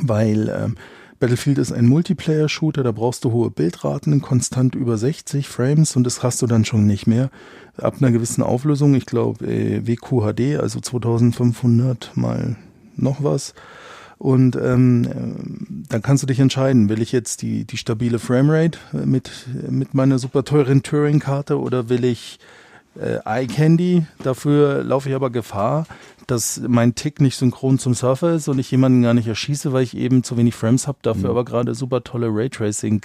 [0.00, 0.76] weil ähm,
[1.18, 6.22] Battlefield ist ein Multiplayer-Shooter, da brauchst du hohe Bildraten, konstant über 60 Frames und das
[6.22, 7.30] hast du dann schon nicht mehr.
[7.78, 12.56] Ab einer gewissen Auflösung, ich glaube äh, WQHD, also 2500 mal
[12.96, 13.54] noch was.
[14.18, 18.78] Und ähm, äh, dann kannst du dich entscheiden, will ich jetzt die, die stabile Framerate
[18.92, 19.30] mit,
[19.68, 22.38] mit meiner super teuren Turing-Karte oder will ich
[22.98, 24.06] äh, Eye Candy.
[24.22, 25.86] Dafür laufe ich aber Gefahr,
[26.26, 29.82] dass mein Tick nicht synchron zum Surfer ist und ich jemanden gar nicht erschieße, weil
[29.82, 30.98] ich eben zu wenig Frames habe.
[31.02, 31.30] Dafür mhm.
[31.30, 33.02] aber gerade super tolle Raytracing.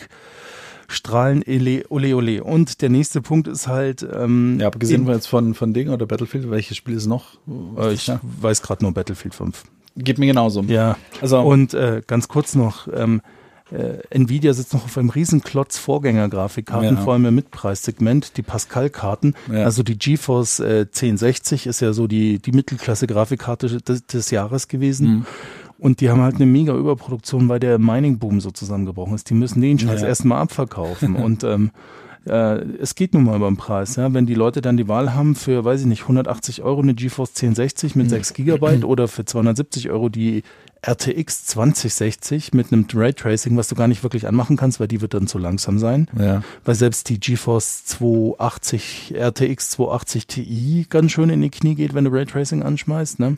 [0.87, 2.43] Strahlen, ele, ole, ole.
[2.43, 4.05] Und der nächste Punkt ist halt.
[4.13, 7.37] Ähm, ja, abgesehen jetzt von, von Ding oder Battlefield, welches Spiel ist noch?
[7.77, 8.19] Äh, ich ja.
[8.21, 9.63] weiß gerade nur Battlefield 5.
[9.95, 10.61] Geht mir genauso.
[10.63, 10.97] Ja.
[11.21, 13.21] Also, und äh, ganz kurz noch, ähm,
[13.71, 17.01] äh, Nvidia sitzt noch auf einem riesen Klotz Vorgängergrafikkarten, ja.
[17.01, 19.33] vor allem im Mitpreissegment, die Pascal-Karten.
[19.51, 19.63] Ja.
[19.63, 25.07] Also die GeForce äh, 1060 ist ja so die, die Mittelklasse-Grafikkarte des, des, Jahres gewesen.
[25.07, 25.25] Mhm.
[25.77, 29.29] Und die haben halt eine mega Überproduktion, weil der Mining-Boom so zusammengebrochen ist.
[29.29, 30.07] Die müssen den Scheiß ja.
[30.07, 31.15] erstmal abverkaufen.
[31.21, 31.71] und ähm,
[32.25, 33.95] äh, es geht nun mal beim Preis.
[33.95, 34.13] Ja?
[34.13, 37.31] Wenn die Leute dann die Wahl haben für, weiß ich nicht, 180 Euro eine GeForce
[37.31, 38.33] 1060 mit 6 mhm.
[38.35, 40.43] Gigabyte oder für 270 Euro die
[40.83, 45.13] RTX 2060 mit einem Raytracing, was du gar nicht wirklich anmachen kannst, weil die wird
[45.13, 46.07] dann zu langsam sein.
[46.17, 46.41] Ja.
[46.65, 52.05] Weil selbst die GeForce 280, RTX 280 Ti ganz schön in die Knie geht, wenn
[52.05, 53.19] du Raytracing anschmeißt.
[53.19, 53.37] Ne?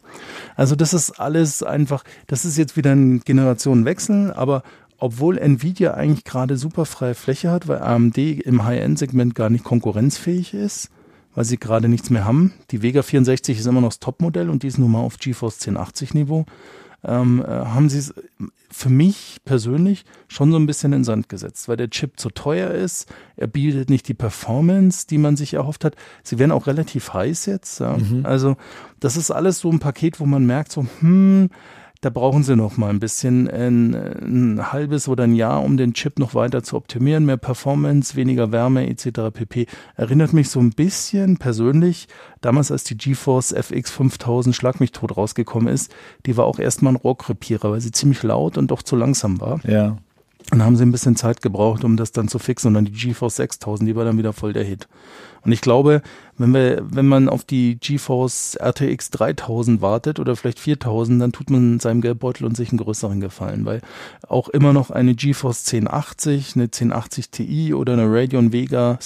[0.55, 4.63] Also das ist alles einfach, das ist jetzt wieder ein Generationenwechsel, aber
[4.97, 10.53] obwohl Nvidia eigentlich gerade super freie Fläche hat, weil AMD im High-End-Segment gar nicht konkurrenzfähig
[10.53, 10.89] ist,
[11.35, 12.53] weil sie gerade nichts mehr haben.
[12.71, 15.67] Die Vega 64 ist immer noch das Topmodell und die ist nun mal auf GeForce
[15.67, 16.45] 1080 Niveau
[17.03, 18.13] ähm, äh, haben sie es
[18.71, 22.29] für mich persönlich schon so ein bisschen in den Sand gesetzt, weil der Chip zu
[22.29, 25.95] teuer ist, er bietet nicht die Performance, die man sich erhofft hat.
[26.23, 27.79] Sie werden auch relativ heiß jetzt.
[27.79, 27.97] Ja.
[27.97, 28.25] Mhm.
[28.25, 28.55] Also
[28.99, 31.49] das ist alles so ein Paket, wo man merkt, so, hm,
[32.03, 35.93] da brauchen sie noch mal ein bisschen ein, ein, halbes oder ein Jahr, um den
[35.93, 39.31] Chip noch weiter zu optimieren, mehr Performance, weniger Wärme etc.
[39.33, 39.67] pp.
[39.95, 42.09] Erinnert mich so ein bisschen persönlich,
[42.41, 45.95] damals als die GeForce FX 5000 Schlag mich tot rausgekommen ist,
[46.25, 49.61] die war auch erstmal ein Rohrkrepierer, weil sie ziemlich laut und doch zu langsam war.
[49.65, 49.97] Ja.
[50.51, 52.67] Und haben sie ein bisschen Zeit gebraucht, um das dann zu fixen.
[52.67, 54.87] Und dann die GeForce 6000, die war dann wieder voll der Hit.
[55.45, 56.01] Und ich glaube,
[56.37, 61.49] wenn wir, wenn man auf die GeForce RTX 3000 wartet oder vielleicht 4000, dann tut
[61.49, 63.81] man seinem Geldbeutel und sich einen größeren Gefallen, weil
[64.27, 68.99] auch immer noch eine GeForce 1080, eine 1080 Ti oder eine Radeon Vega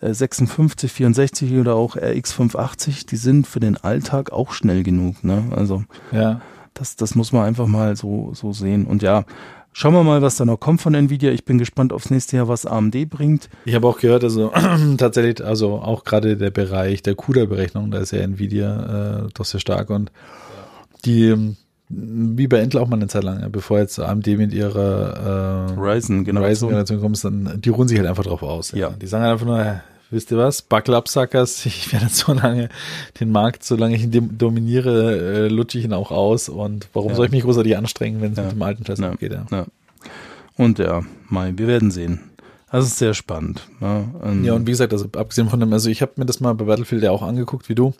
[0.00, 5.44] 56, 64 oder auch RX 580, die sind für den Alltag auch schnell genug, ne?
[5.50, 6.40] Also, ja.
[6.74, 8.86] Das, das muss man einfach mal so, so sehen.
[8.86, 9.24] Und ja,
[9.72, 11.30] Schauen wir mal, was da noch kommt von Nvidia.
[11.30, 13.48] Ich bin gespannt aufs nächste Jahr, was AMD bringt.
[13.64, 14.52] Ich habe auch gehört, also
[14.96, 19.60] tatsächlich, also auch gerade der Bereich der CUDA-Berechnung, da ist ja Nvidia äh, doch sehr
[19.60, 20.10] stark und
[21.04, 21.56] die
[21.90, 26.24] wie bei Intel auch mal eine Zeit lang, bevor jetzt AMD mit ihrer äh, Ryzen
[26.24, 28.72] Generation Ryzen kommt, dann die ruhen sich halt einfach drauf aus.
[28.72, 28.78] Ja.
[28.78, 28.90] ja.
[28.90, 32.68] Die sagen halt einfach nur, wisst ihr was, Buckle up, Suckers, ich werde so lange
[33.20, 37.16] den Markt, solange ich ihn dominiere, äh, lutsche ich ihn auch aus und warum ja.
[37.16, 38.44] soll ich mich großartig anstrengen, wenn es ja.
[38.44, 39.14] mit dem alten Scheiß ja.
[39.14, 39.46] geht, ja.
[39.50, 39.66] ja.
[40.56, 42.20] Und ja, Mai, wir werden sehen.
[42.70, 43.66] Das ist sehr spannend.
[43.80, 46.40] Ja, und, ja, und wie gesagt, also abgesehen von dem, also ich habe mir das
[46.40, 47.94] mal bei Battlefield ja auch angeguckt, wie du.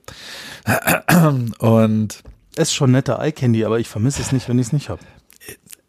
[1.59, 2.22] Und
[2.54, 4.90] es ist schon netter Eye Candy, aber ich vermisse es nicht, wenn ich es nicht
[4.90, 5.00] habe.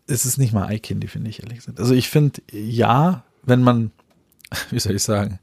[0.08, 1.80] Es ist nicht mal Eye Candy, finde ich, ehrlich gesagt.
[1.80, 3.92] Also ich finde, ja, wenn man,
[4.70, 5.40] wie soll ich sagen,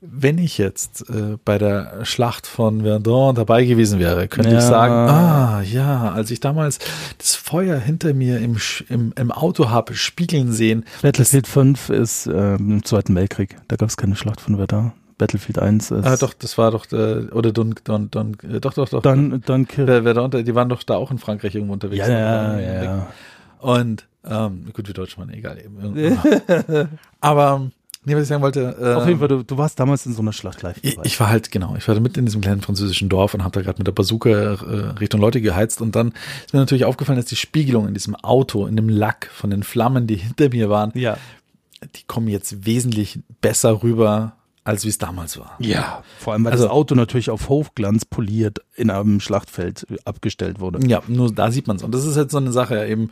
[0.00, 4.58] wenn ich jetzt äh, bei der Schlacht von Verdun dabei gewesen wäre, könnte ja.
[4.58, 6.78] ich sagen, ah ja, als ich damals
[7.18, 8.56] das Feuer hinter mir im,
[8.88, 10.84] im, im Auto habe spiegeln sehen.
[11.02, 14.92] Battlefield 5 ist äh, im Zweiten Weltkrieg, da gab es keine Schlacht von Verdun.
[15.18, 16.06] Battlefield 1 ist.
[16.06, 19.02] Ah, doch, das war doch, äh, oder Don, Don, Don, äh, doch, doch, doch.
[19.02, 22.06] Don, Don Verdun, die waren doch da auch in Frankreich irgendwo unterwegs.
[22.06, 23.06] Ja, ja, ja.
[23.58, 25.58] Und, ähm, gut, wie Deutschmann, egal.
[27.20, 27.70] Aber,
[28.08, 28.74] Nee, was ich sagen wollte.
[28.80, 30.78] Äh, Auf jeden Fall, du, du warst damals in so einer Schlacht live.
[30.80, 33.52] Ich, ich, war halt, genau, ich war mitten in diesem kleinen französischen Dorf und habe
[33.52, 34.54] da gerade mit der Bazooka äh,
[34.98, 36.14] Richtung Leute geheizt und dann
[36.46, 39.62] ist mir natürlich aufgefallen, dass die Spiegelung in diesem Auto, in dem Lack von den
[39.62, 41.18] Flammen, die hinter mir waren, ja.
[41.82, 44.32] die kommen jetzt wesentlich besser rüber
[44.64, 45.56] als wie es damals war.
[45.60, 50.60] Ja, vor allem weil also, das Auto natürlich auf Hochglanz poliert in einem Schlachtfeld abgestellt
[50.60, 50.86] wurde.
[50.86, 51.82] Ja, nur da sieht man es.
[51.82, 53.10] Und das ist jetzt so eine Sache ja eben,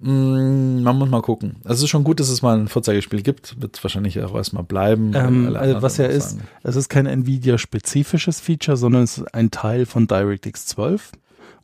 [0.00, 1.56] man muss mal gucken.
[1.64, 3.60] Also es ist schon gut, dass es mal ein Vorzeigespiel gibt.
[3.60, 5.12] Wird wahrscheinlich auch erstmal bleiben.
[5.14, 6.48] Ähm, also was ja ist, sagen.
[6.62, 11.12] es ist kein Nvidia-spezifisches Feature, sondern es ist ein Teil von DirectX 12.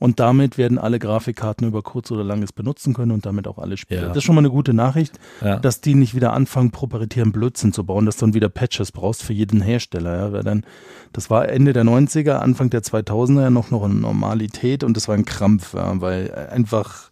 [0.01, 3.59] Und damit werden alle Grafikkarten über kurz oder lang es benutzen können und damit auch
[3.59, 4.03] alle Spiele.
[4.03, 4.09] Ja.
[4.09, 5.59] Das ist schon mal eine gute Nachricht, ja.
[5.59, 9.23] dass die nicht wieder anfangen, proprietären Blödsinn zu bauen, dass du dann wieder Patches brauchst
[9.23, 10.17] für jeden Hersteller.
[10.17, 10.65] Ja, weil dann,
[11.13, 15.07] das war Ende der 90er, Anfang der 2000er ja noch, noch eine Normalität und das
[15.07, 17.11] war ein Krampf, ja, weil einfach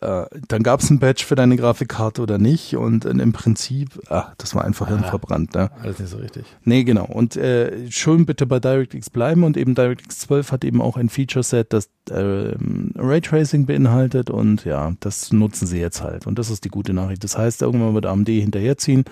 [0.00, 4.00] äh, dann gab es ein Badge für deine Grafikkarte oder nicht und äh, im Prinzip,
[4.08, 5.54] ach, das war einfach ah, verbrannt.
[5.54, 5.70] Ne?
[5.82, 6.44] Alles nicht so richtig.
[6.64, 7.04] Nee, genau.
[7.04, 11.08] Und äh, schön bitte bei DirectX bleiben und eben DirectX 12 hat eben auch ein
[11.08, 12.54] Feature-Set, das äh,
[12.96, 17.22] Raytracing beinhaltet und ja, das nutzen sie jetzt halt und das ist die gute Nachricht.
[17.22, 19.04] Das heißt, irgendwann wird AMD hinterherziehen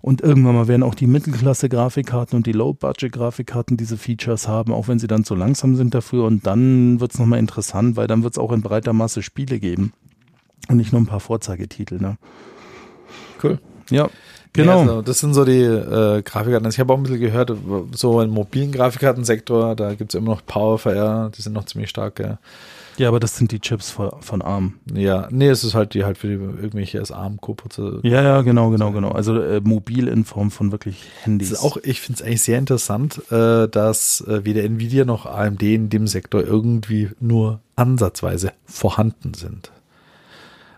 [0.00, 4.98] und irgendwann mal werden auch die Mittelklasse-Grafikkarten und die Low-Budget-Grafikkarten diese Features haben, auch wenn
[4.98, 6.24] sie dann zu langsam sind dafür.
[6.24, 9.58] Und dann wird es nochmal interessant, weil dann wird es auch in breiter Masse Spiele
[9.58, 9.92] geben.
[10.68, 11.98] Und nicht nur ein paar Vorzeigetitel.
[11.98, 12.16] Ne?
[13.42, 13.58] Cool.
[13.90, 14.08] Ja.
[14.52, 14.72] Genau.
[14.72, 16.66] Ja, also das sind so die äh, Grafikkarten.
[16.66, 17.52] Also ich habe auch ein bisschen gehört,
[17.92, 22.18] so im mobilen Grafikkartensektor, da gibt es immer noch PowerVR, die sind noch ziemlich stark.
[22.18, 22.38] Ja.
[22.98, 24.74] Ja, aber das sind die Chips von, von ARM.
[24.92, 28.00] Ja, nee, es ist halt die halt für die, irgendwelche ARM-Koputze.
[28.02, 29.10] Ja, ja, genau, genau, genau.
[29.12, 31.50] Also äh, mobil in Form von wirklich Handys.
[31.50, 35.26] Das ist auch, ich finde es eigentlich sehr interessant, äh, dass äh, weder Nvidia noch
[35.26, 39.70] AMD in dem Sektor irgendwie nur ansatzweise vorhanden sind.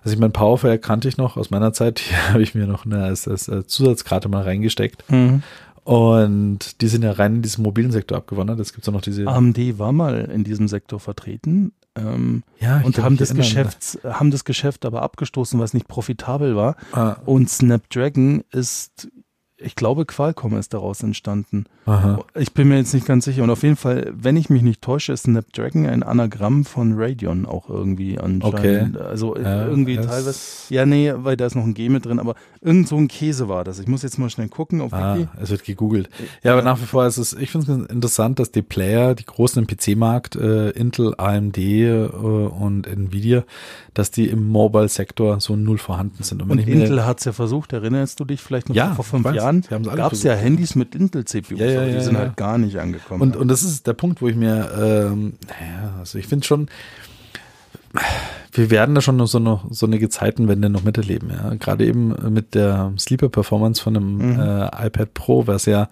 [0.03, 1.98] Also ich meine, PowerFire kannte ich noch aus meiner Zeit.
[2.01, 5.11] Hier habe ich mir noch eine als, als, als Zusatzkarte mal reingesteckt.
[5.11, 5.42] Mhm.
[5.84, 8.61] Und die sind ja rein in diesen mobilen Sektor abgewandert.
[8.61, 9.26] Es gibt ja noch diese.
[9.26, 11.72] AMD war mal in diesem Sektor vertreten.
[11.96, 16.55] Ähm, ja, und haben das, Geschäft, haben das Geschäft aber abgestoßen, weil es nicht profitabel
[16.55, 16.76] war.
[16.92, 17.16] Ah.
[17.24, 19.09] Und Snapdragon ist
[19.62, 21.64] ich glaube, Qualcomm ist daraus entstanden.
[21.86, 22.24] Aha.
[22.34, 23.42] Ich bin mir jetzt nicht ganz sicher.
[23.42, 27.46] Und auf jeden Fall, wenn ich mich nicht täusche, ist Snapdragon ein Anagramm von Radeon
[27.46, 28.96] auch irgendwie anscheinend.
[28.96, 29.04] Okay.
[29.08, 30.34] Also ja, irgendwie teilweise.
[30.70, 33.48] Ja, nee, weil da ist noch ein G mit drin, aber irgend so ein Käse
[33.48, 33.78] war das.
[33.78, 36.08] Ich muss jetzt mal schnell gucken auf ah, Es wird gegoogelt.
[36.42, 39.24] Ja, aber nach wie vor ist es, ich finde es interessant, dass die Player, die
[39.24, 43.44] großen im PC-Markt, äh, Intel, AMD äh, und Nvidia,
[43.94, 46.42] dass die im Mobile-Sektor so null vorhanden sind.
[46.42, 49.30] Und, und Intel hat es ja versucht, erinnerst du dich vielleicht noch ja, vor fünf
[49.32, 49.49] Jahren?
[49.51, 53.22] Gab es ja Handys mit Intel-CPUs, ja, ja, aber die sind halt gar nicht angekommen.
[53.22, 56.68] Und, und das ist der Punkt, wo ich mir, ähm, naja, also ich finde schon,
[58.53, 61.55] wir werden da schon noch so eine, so eine Gezeitenwende noch miterleben, ja.
[61.55, 64.40] Gerade eben mit der Sleeper-Performance von einem mhm.
[64.40, 65.88] äh, iPad Pro, was ja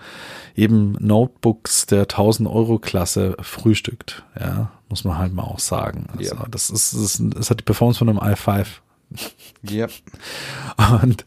[0.57, 4.71] eben Notebooks der 1000 Euro Klasse frühstückt, ja.
[4.89, 6.07] Muss man halt mal auch sagen.
[6.17, 6.47] Also ja.
[6.51, 8.67] das ist, das, ist, das hat die Performance von einem i5.
[9.63, 9.87] Ja.
[11.03, 11.27] Und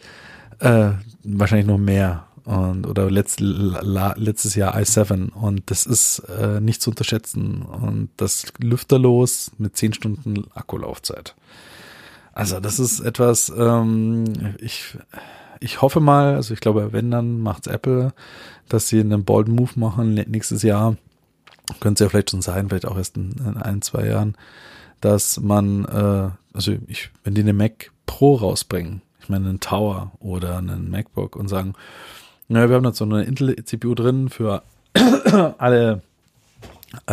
[0.61, 0.91] äh,
[1.23, 6.81] wahrscheinlich noch mehr und oder letzt, la, letztes Jahr i7 und das ist äh, nicht
[6.81, 11.35] zu unterschätzen und das lüfterlos mit 10 Stunden Akkulaufzeit.
[12.33, 14.97] Also das ist etwas, ähm, ich,
[15.59, 18.13] ich hoffe mal, also ich glaube, wenn dann macht's Apple,
[18.69, 20.95] dass sie einen Bold Move machen nächstes Jahr.
[21.79, 24.35] Könnte es ja vielleicht schon sein, vielleicht auch erst in, in ein, zwei Jahren,
[25.01, 30.11] dass man, äh, also ich, wenn die eine Mac Pro rausbringen, ich meine einen Tower
[30.19, 31.73] oder einen MacBook und sagen,
[32.49, 34.63] ja, wir haben da so eine Intel-CPU drin für
[35.57, 36.01] alle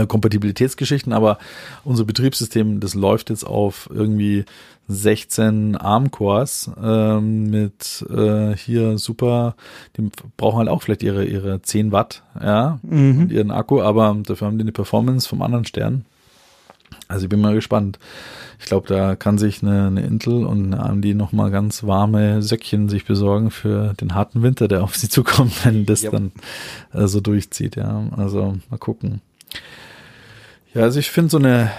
[0.09, 1.39] Kompatibilitätsgeschichten, aber
[1.85, 4.45] unser Betriebssystem, das läuft jetzt auf irgendwie
[4.89, 9.55] 16 ARM-Cores ähm, mit äh, hier super,
[9.97, 13.21] die brauchen halt auch vielleicht ihre, ihre 10 Watt, ja, mhm.
[13.21, 16.05] und ihren Akku, aber dafür haben die eine Performance vom anderen Stern.
[17.09, 17.99] Also ich bin mal gespannt.
[18.61, 22.89] Ich glaube, da kann sich eine, eine Intel und eine AMD nochmal ganz warme Söckchen
[22.89, 26.13] sich besorgen für den harten Winter, der auf sie zukommt, wenn das yep.
[26.13, 26.33] dann
[26.93, 27.77] äh, so durchzieht.
[27.77, 29.21] Ja, also mal gucken.
[30.75, 31.71] Ja, also ich finde so eine,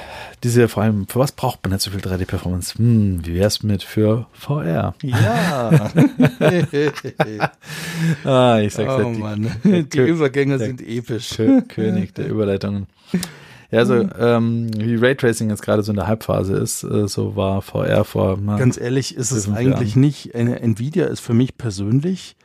[0.44, 2.78] diese, vor allem, für was braucht man nicht so viel 3D-Performance?
[2.78, 4.96] Hm, wie wär's mit für VR?
[5.04, 5.70] Ja.
[8.24, 11.38] ah, ich sag's oh, ja, die, die Übergänge sind episch.
[11.68, 12.88] König der Überleitungen.
[13.72, 14.10] Ja, also mhm.
[14.18, 18.38] ähm, wie Raytracing jetzt gerade so in der Halbphase ist, äh, so war VR vor.
[18.42, 20.02] Na, Ganz ehrlich, ist es eigentlich Jahren.
[20.02, 20.34] nicht.
[20.34, 22.36] Nvidia ist für mich persönlich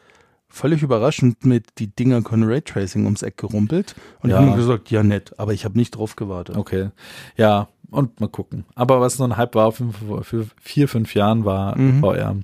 [0.49, 4.41] völlig überraschend mit die Dinger können Raytracing ums Eck gerumpelt und ja.
[4.41, 6.57] ich habe gesagt, ja nett, aber ich habe nicht drauf gewartet.
[6.57, 6.91] Okay,
[7.37, 8.65] ja und mal gucken.
[8.75, 12.01] Aber was so ein Hype war für, für vier, fünf Jahren war mhm.
[12.01, 12.37] VR.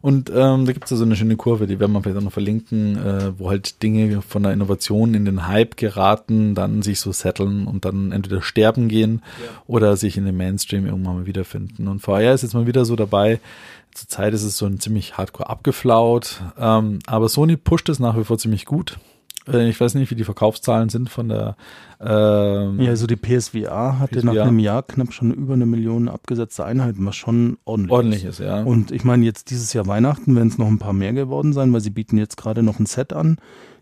[0.00, 2.22] Und ähm, da gibt es ja so eine schöne Kurve, die werden wir vielleicht auch
[2.22, 7.00] noch verlinken, äh, wo halt Dinge von der Innovation in den Hype geraten, dann sich
[7.00, 9.62] so setteln und dann entweder sterben gehen ja.
[9.66, 11.88] oder sich in den Mainstream irgendwann mal wiederfinden.
[11.88, 13.40] Und VR ist jetzt mal wieder so dabei.
[13.92, 18.24] Zurzeit ist es so ein ziemlich hardcore abgeflaut, ähm, aber Sony pusht es nach wie
[18.24, 18.98] vor ziemlich gut.
[19.48, 21.56] Äh, ich weiß nicht, wie die Verkaufszahlen sind von der.
[22.00, 24.32] Ähm, ja, also die PSVR hatte PSVR.
[24.32, 28.38] nach einem Jahr knapp schon über eine Million abgesetzte Einheiten, was schon ordentlich, ordentlich ist.
[28.38, 28.62] ja.
[28.62, 31.72] Und ich meine, jetzt dieses Jahr Weihnachten werden es noch ein paar mehr geworden sein,
[31.72, 33.38] weil sie bieten jetzt gerade noch ein Set an.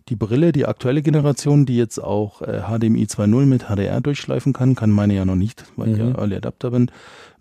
[0.09, 4.77] Die Brille, die aktuelle Generation, die jetzt auch äh, HDMI 2.0 mit HDR durchschleifen kann,
[4.77, 5.93] kann meine ja noch nicht, weil mhm.
[5.95, 6.91] ich ja Early Adapter bin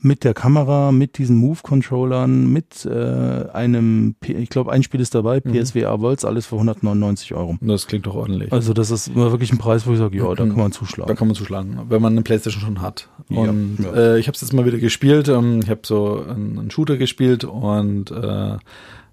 [0.05, 5.41] mit der Kamera, mit diesen Move-Controllern, mit äh, einem, ich glaube, ein Spiel ist dabei,
[5.43, 5.51] mhm.
[5.51, 7.57] PSVR Volts, alles für 199 Euro.
[7.59, 8.53] Das klingt doch ordentlich.
[8.53, 10.49] Also das ist wirklich ein Preis, wo ich sage, ja, da mhm.
[10.49, 11.07] kann man zuschlagen.
[11.07, 13.09] Da kann man zuschlagen, wenn man eine Playstation schon hat.
[13.29, 13.97] Und ja, ja.
[14.13, 15.27] Äh, ich habe es jetzt mal wieder gespielt.
[15.27, 18.57] Ähm, ich habe so einen, einen, Shooter gespielt und äh, äh,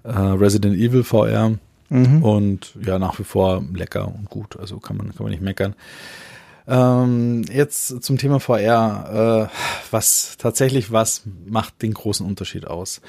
[0.04, 1.52] Resident Evil VR.
[1.88, 2.22] Mhm.
[2.22, 4.58] Und ja, nach wie vor lecker und gut.
[4.60, 5.74] Also kann man, kann man nicht meckern.
[6.66, 9.48] Ähm, jetzt zum Thema VR.
[9.50, 9.56] Äh,
[9.90, 13.00] was tatsächlich, was macht den großen Unterschied aus?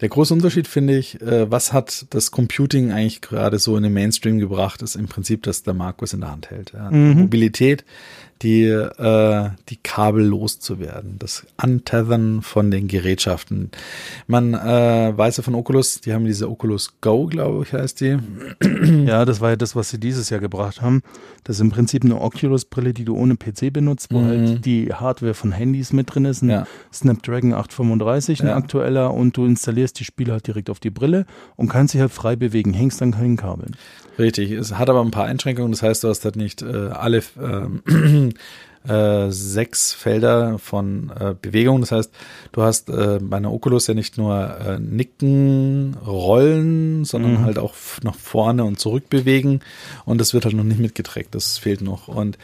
[0.00, 3.92] Der große Unterschied finde ich, äh, was hat das Computing eigentlich gerade so in den
[3.92, 6.72] Mainstream gebracht, ist im Prinzip, dass der Markus in der Hand hält.
[6.72, 6.90] Ja.
[6.90, 7.22] Mhm.
[7.22, 7.84] Mobilität,
[8.42, 13.70] die, äh, die Kabel loszuwerden, das Untethern von den Gerätschaften.
[14.26, 18.18] Man äh, weiß ja von Oculus, die haben diese Oculus Go, glaube ich, heißt die.
[19.04, 21.02] Ja, das war ja das, was sie dieses Jahr gebracht haben.
[21.44, 24.46] Das ist im Prinzip eine Oculus-Brille, die du ohne PC benutzt, wo halt mhm.
[24.46, 26.42] halt die Hardware von Handys mit drin ist.
[26.42, 26.66] Ein ja.
[26.92, 28.56] Snapdragon 835, ein ja.
[28.56, 31.26] aktueller, und du installierst die Spiele halt direkt auf die Brille
[31.56, 33.76] und kannst dich halt frei bewegen, hängst dann keinen Kabeln.
[34.18, 37.18] Richtig, es hat aber ein paar Einschränkungen, das heißt, du hast halt nicht äh, alle
[37.18, 38.30] äh,
[38.88, 41.80] äh, sechs Felder von äh, Bewegung.
[41.80, 42.12] Das heißt,
[42.52, 47.44] du hast äh, bei einer Oculus ja nicht nur äh, Nicken, Rollen, sondern mhm.
[47.44, 49.60] halt auch nach vorne und zurück bewegen.
[50.04, 51.34] Und das wird halt noch nicht mitgetrackt.
[51.34, 52.08] Das fehlt noch.
[52.08, 52.38] Und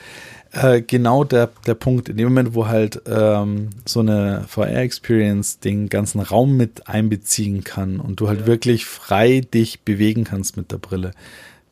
[0.53, 5.89] äh, genau der, der Punkt, in dem Moment, wo halt ähm, so eine VR-Experience den
[5.89, 8.47] ganzen Raum mit einbeziehen kann und du halt ja.
[8.47, 11.13] wirklich frei dich bewegen kannst mit der Brille,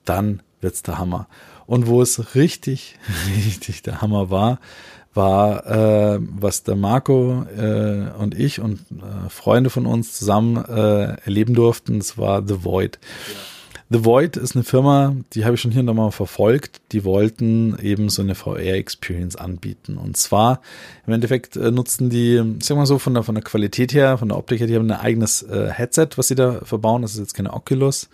[0.08, 1.28] dann wird's der Hammer.
[1.66, 2.98] Und wo es richtig,
[3.46, 4.58] richtig der Hammer war,
[5.14, 11.16] war, äh, was der Marco äh, und ich und äh, Freunde von uns zusammen äh,
[11.24, 11.98] erleben durften.
[11.98, 12.98] Das war The Void.
[13.28, 13.34] Ja.
[13.90, 16.82] The Void ist eine Firma, die habe ich schon hier und da mal verfolgt.
[16.92, 19.96] Die wollten eben so eine VR-Experience anbieten.
[19.96, 20.60] Und zwar,
[21.06, 24.18] im Endeffekt äh, nutzten die, sagen wir mal so, von der, von der Qualität her,
[24.18, 27.00] von der Optik her, die haben ein eigenes äh, Headset, was sie da verbauen.
[27.00, 28.10] Das ist jetzt keine Oculus.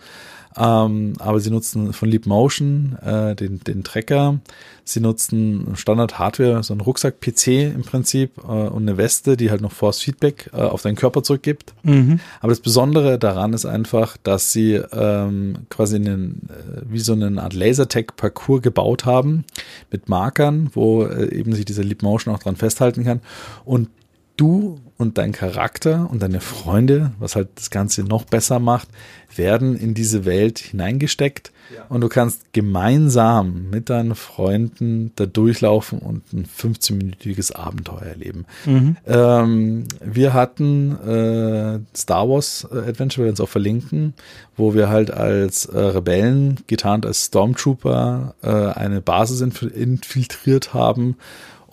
[0.57, 4.39] Ähm, aber sie nutzen von Leap Motion äh, den, den Tracker.
[4.85, 9.71] Sie nutzen Standard-Hardware, so ein Rucksack-PC im Prinzip äh, und eine Weste, die halt noch
[9.71, 11.73] Force Feedback äh, auf deinen Körper zurückgibt.
[11.83, 12.19] Mhm.
[12.39, 17.41] Aber das Besondere daran ist einfach, dass sie ähm, quasi einen, äh, wie so eine
[17.41, 19.43] Art Lasertag-Parcours gebaut haben
[19.91, 23.21] mit Markern, wo äh, eben sich dieser Leap Motion auch dran festhalten kann.
[23.65, 23.89] Und
[24.37, 28.87] du und dein Charakter und deine Freunde, was halt das Ganze noch besser macht,
[29.35, 31.83] werden in diese Welt hineingesteckt ja.
[31.89, 38.45] und du kannst gemeinsam mit deinen Freunden da durchlaufen und ein 15-minütiges Abenteuer erleben.
[38.65, 38.95] Mhm.
[39.05, 44.13] Ähm, wir hatten äh, Star Wars äh, Adventure, wir uns auch verlinken,
[44.55, 51.17] wo wir halt als äh, Rebellen, getarnt als Stormtrooper, äh, eine Basis infiltriert haben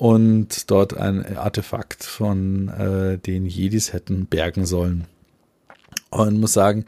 [0.02, 5.04] und dort ein Artefakt von äh, den Jedis hätten bergen sollen.
[6.10, 6.86] Und muss sagen,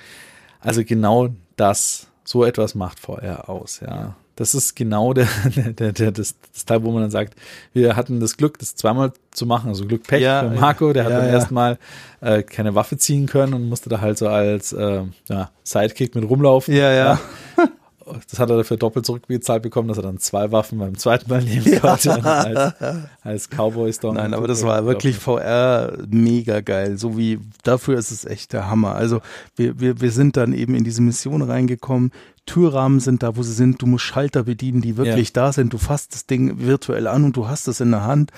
[0.59, 4.17] also genau das, so etwas macht VR aus, ja.
[4.35, 7.37] Das ist genau der, der, der, das, das Teil, wo man dann sagt,
[7.73, 9.69] wir hatten das Glück, das zweimal zu machen.
[9.69, 11.35] Also Glück Pech ja, für Marco, der ja, hat beim ja.
[11.35, 11.79] ersten Mal
[12.21, 16.29] äh, keine Waffe ziehen können und musste da halt so als äh, ja, Sidekick mit
[16.29, 16.75] rumlaufen.
[16.75, 17.21] Ja, ja.
[18.31, 21.43] das hat er dafür doppelt zurückbezahlt bekommen, dass er dann zwei Waffen beim zweiten Mal
[21.43, 22.21] nehmen konnte ja.
[22.21, 22.75] als,
[23.23, 24.17] als Cowboys Storm.
[24.17, 26.99] Nein, aber das war wirklich VR mega geil.
[26.99, 28.95] So wie dafür ist es echt der Hammer.
[28.95, 29.21] Also
[29.57, 32.13] wir, wir, wir sind dann eben in diese Mission reingekommen.
[32.47, 33.81] Türrahmen sind da, wo sie sind.
[33.81, 35.33] Du musst Schalter bedienen, die wirklich ja.
[35.35, 35.73] da sind.
[35.73, 38.33] Du fasst das Ding virtuell an und du hast es in der Hand.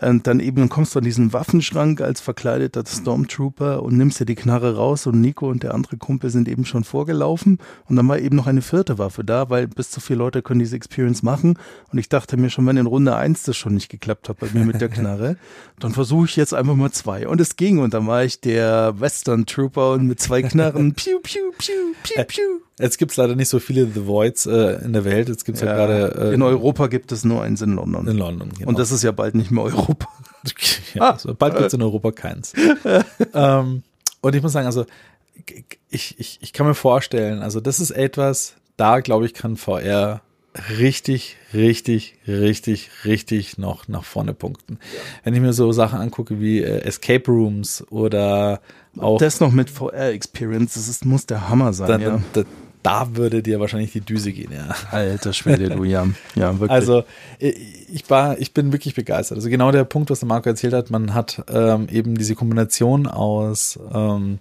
[0.00, 4.34] Und dann eben kommst du an diesen Waffenschrank als verkleideter Stormtrooper und nimmst dir die
[4.34, 7.58] Knarre raus und Nico und der andere Kumpel sind eben schon vorgelaufen.
[7.88, 10.58] Und dann war eben noch eine vierte Waffe da, weil bis zu vier Leute können
[10.60, 11.56] diese Experience machen.
[11.92, 14.48] Und ich dachte mir schon, wenn in Runde eins das schon nicht geklappt hat bei
[14.52, 15.36] mir mit der Knarre,
[15.78, 17.28] dann versuche ich jetzt einfach mal zwei.
[17.28, 17.78] Und es ging.
[17.78, 20.92] Und dann war ich der Western Trooper und mit zwei Knarren.
[20.94, 22.60] piu, piu, piu, piu, piu.
[22.78, 25.28] Jetzt gibt's leider nicht so viele The Voids äh, in der Welt.
[25.28, 26.30] Jetzt gibt's ja, ja gerade.
[26.30, 28.08] Äh, in Europa gibt es nur eins in London.
[28.08, 28.68] In London, genau.
[28.68, 30.08] Und das ist ja bald nicht mehr Europa.
[30.94, 32.52] ja, also bald gibt's in Europa keins.
[33.34, 33.82] ähm,
[34.20, 34.86] und ich muss sagen, also
[35.88, 40.22] ich, ich, ich kann mir vorstellen, also das ist etwas, da glaube ich, kann VR
[40.78, 44.78] richtig, richtig, richtig, richtig noch nach vorne punkten.
[44.80, 45.00] Ja.
[45.24, 48.60] Wenn ich mir so Sachen angucke wie äh, Escape Rooms oder
[48.98, 49.18] auch.
[49.18, 51.88] Das noch mit VR-Experience, das ist, muss der Hammer sein.
[51.88, 52.22] Dann, ja.
[52.32, 52.42] da,
[52.82, 54.68] da würde dir wahrscheinlich die Düse gehen, ja.
[54.90, 56.06] Alter Schwede, du, ja.
[56.36, 56.70] Ja, wirklich.
[56.70, 57.04] Also,
[57.38, 59.38] ich war, ich bin wirklich begeistert.
[59.38, 63.06] Also genau der Punkt, was der Marco erzählt hat, man hat ähm, eben diese Kombination
[63.06, 64.38] aus ähm,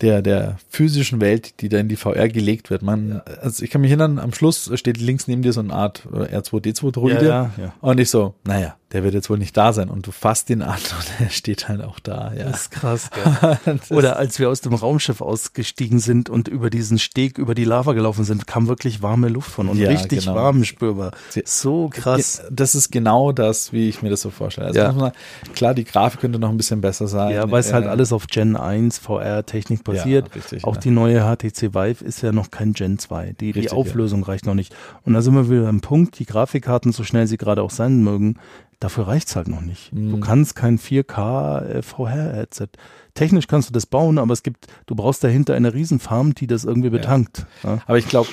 [0.00, 2.82] der, der physischen Welt, die da in die VR gelegt wird.
[2.82, 3.34] Man, ja.
[3.40, 6.36] also ich kann mich erinnern, am Schluss steht links neben dir so eine Art äh,
[6.36, 7.26] R2D2-Droide.
[7.26, 9.88] Ja, ja, und ich so, naja, der wird jetzt wohl nicht da sein.
[9.88, 12.32] Und du fasst ihn an und er steht halt auch da.
[12.32, 12.44] Ja.
[12.44, 13.10] Das ist krass.
[13.64, 17.64] das Oder als wir aus dem Raumschiff ausgestiegen sind und über diesen Steg über die
[17.64, 20.36] Lava gelaufen sind, kam wirklich warme Luft von und ja, richtig genau.
[20.36, 21.12] warm spürbar.
[21.44, 22.44] So krass.
[22.50, 24.68] das ist genau das, wie ich mir das so vorstelle.
[24.68, 25.12] Also ja.
[25.54, 27.34] klar, die Grafik könnte noch ein bisschen besser sein.
[27.34, 30.28] Ja, weil es halt alles auf Gen 1 VR-Technik basiert.
[30.28, 33.34] Ja, richtig, auch die neue HTC Vive ist ja noch kein Gen 2.
[33.40, 34.74] Die, richtig, die Auflösung reicht noch nicht.
[35.04, 38.02] Und da sind wir wieder am Punkt, die Grafikkarten, so schnell sie gerade auch sein
[38.04, 38.38] mögen,
[38.80, 39.92] Dafür reicht's halt noch nicht.
[39.92, 40.10] Mhm.
[40.10, 42.68] Du kannst kein 4K äh, VR-Headset.
[43.14, 46.64] Technisch kannst du das bauen, aber es gibt, du brauchst dahinter eine Riesenfarm, die das
[46.64, 47.46] irgendwie betankt.
[47.62, 47.74] Ja.
[47.74, 47.82] Ja.
[47.86, 48.28] Aber ich glaube,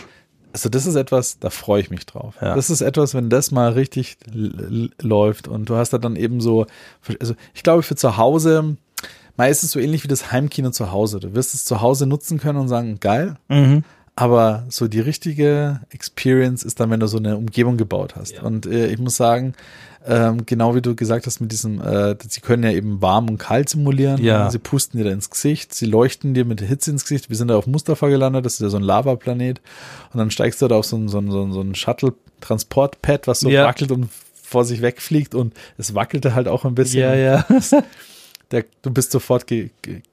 [0.52, 2.36] also das ist etwas, da freue ich mich drauf.
[2.42, 2.56] Ja.
[2.56, 4.18] Das ist etwas, wenn das mal richtig
[5.02, 6.68] läuft und du hast da dann eben so,
[7.20, 8.78] also ich glaube für zu Hause,
[9.36, 11.20] meistens so ähnlich wie das Heimkino zu Hause.
[11.20, 13.36] Du wirst es zu Hause nutzen können und sagen, geil.
[13.48, 13.84] Mhm.
[14.16, 18.34] Aber so die richtige Experience ist dann, wenn du so eine Umgebung gebaut hast.
[18.34, 18.44] Ja.
[18.44, 19.54] Und äh, ich muss sagen,
[20.06, 23.38] ähm, genau wie du gesagt hast mit diesem, äh, sie können ja eben warm und
[23.38, 24.22] kalt simulieren.
[24.22, 24.50] Ja.
[24.50, 27.30] Sie pusten dir da ins Gesicht, sie leuchten dir mit der Hitze ins Gesicht.
[27.30, 29.62] Wir sind da auf Mustafa gelandet, das ist ja so ein Lavaplanet.
[30.12, 33.50] Und dann steigst du da auf so ein, so ein, so ein Shuttle-Transportpad, was so
[33.50, 33.66] ja.
[33.66, 34.10] wackelt und
[34.54, 37.02] vor sich wegfliegt und es wackelte halt auch ein bisschen.
[37.02, 37.46] Ja, ja.
[38.54, 39.72] Der, du bist sofort, ge,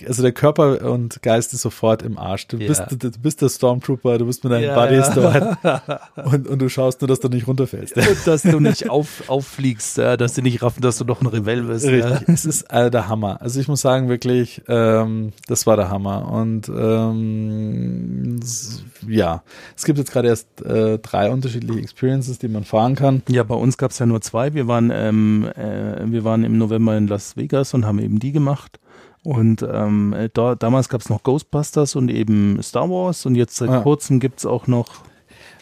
[0.09, 2.47] also der Körper und Geist ist sofort im Arsch.
[2.47, 2.69] Du, ja.
[2.69, 5.83] bist, du, du, bist der Stormtrooper, du bist mit deinen ja, Buddies ja.
[5.85, 7.99] dort und, und du schaust nur, dass du nicht runterfällst.
[7.99, 11.27] Und dass du nicht auf, auffliegst, ja, dass sie nicht raffen, dass du noch ein
[11.27, 11.87] Rebell bist.
[11.87, 12.29] Richtig.
[12.29, 13.43] Es ist äh, der Hammer.
[13.43, 16.33] Also ich muss sagen, wirklich, ähm, das war der Hammer.
[16.33, 18.41] Und ähm,
[19.07, 19.43] ja,
[19.77, 23.23] es gibt jetzt gerade erst äh, drei unterschiedliche Experiences, die man fahren kann.
[23.29, 24.55] Ja, bei uns gab es ja nur zwei.
[24.55, 28.30] Wir waren, ähm, äh, wir waren im November in Las Vegas und haben eben die
[28.33, 28.79] gemacht.
[29.23, 33.69] Und ähm, da, damals gab es noch Ghostbusters und eben Star Wars und jetzt seit
[33.69, 33.81] ah.
[33.81, 35.03] kurzem gibt es auch noch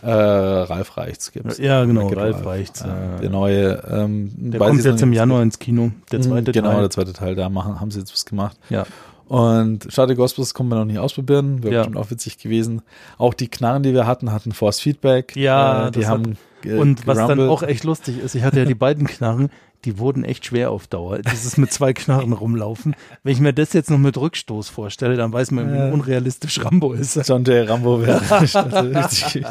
[0.03, 1.59] äh, Ralf Reichts gibt's.
[1.59, 2.83] Ja, genau, Ralf, Ralf Reichts.
[2.83, 3.83] Äh, der neue.
[3.91, 5.91] Ähm, der kommt jetzt im Januar ins Kino.
[6.12, 6.77] Der zweite genau, Teil.
[6.77, 7.35] Genau, der zweite Teil.
[7.35, 8.57] Da machen, haben sie jetzt was gemacht.
[8.71, 8.87] Ja.
[9.27, 11.62] Und schade Ghostbusters konnten wir noch nicht ausprobieren.
[11.62, 11.81] Wäre ja.
[11.81, 12.83] bestimmt auch witzig gewesen.
[13.19, 15.37] Auch die Knarren, die wir hatten, hatten Force Feedback.
[15.37, 16.37] Ja, äh, die haben.
[16.64, 19.51] Hat, und was dann auch echt lustig ist, ich hatte ja die beiden Knarren,
[19.85, 21.20] die wurden echt schwer auf Dauer.
[21.20, 22.97] Dieses mit zwei Knarren rumlaufen.
[23.22, 26.93] Wenn ich mir das jetzt noch mit Rückstoß vorstelle, dann weiß man, wie unrealistisch Rambo
[26.93, 27.16] ist.
[27.29, 27.68] John J.
[27.68, 29.45] Rambo wäre richtig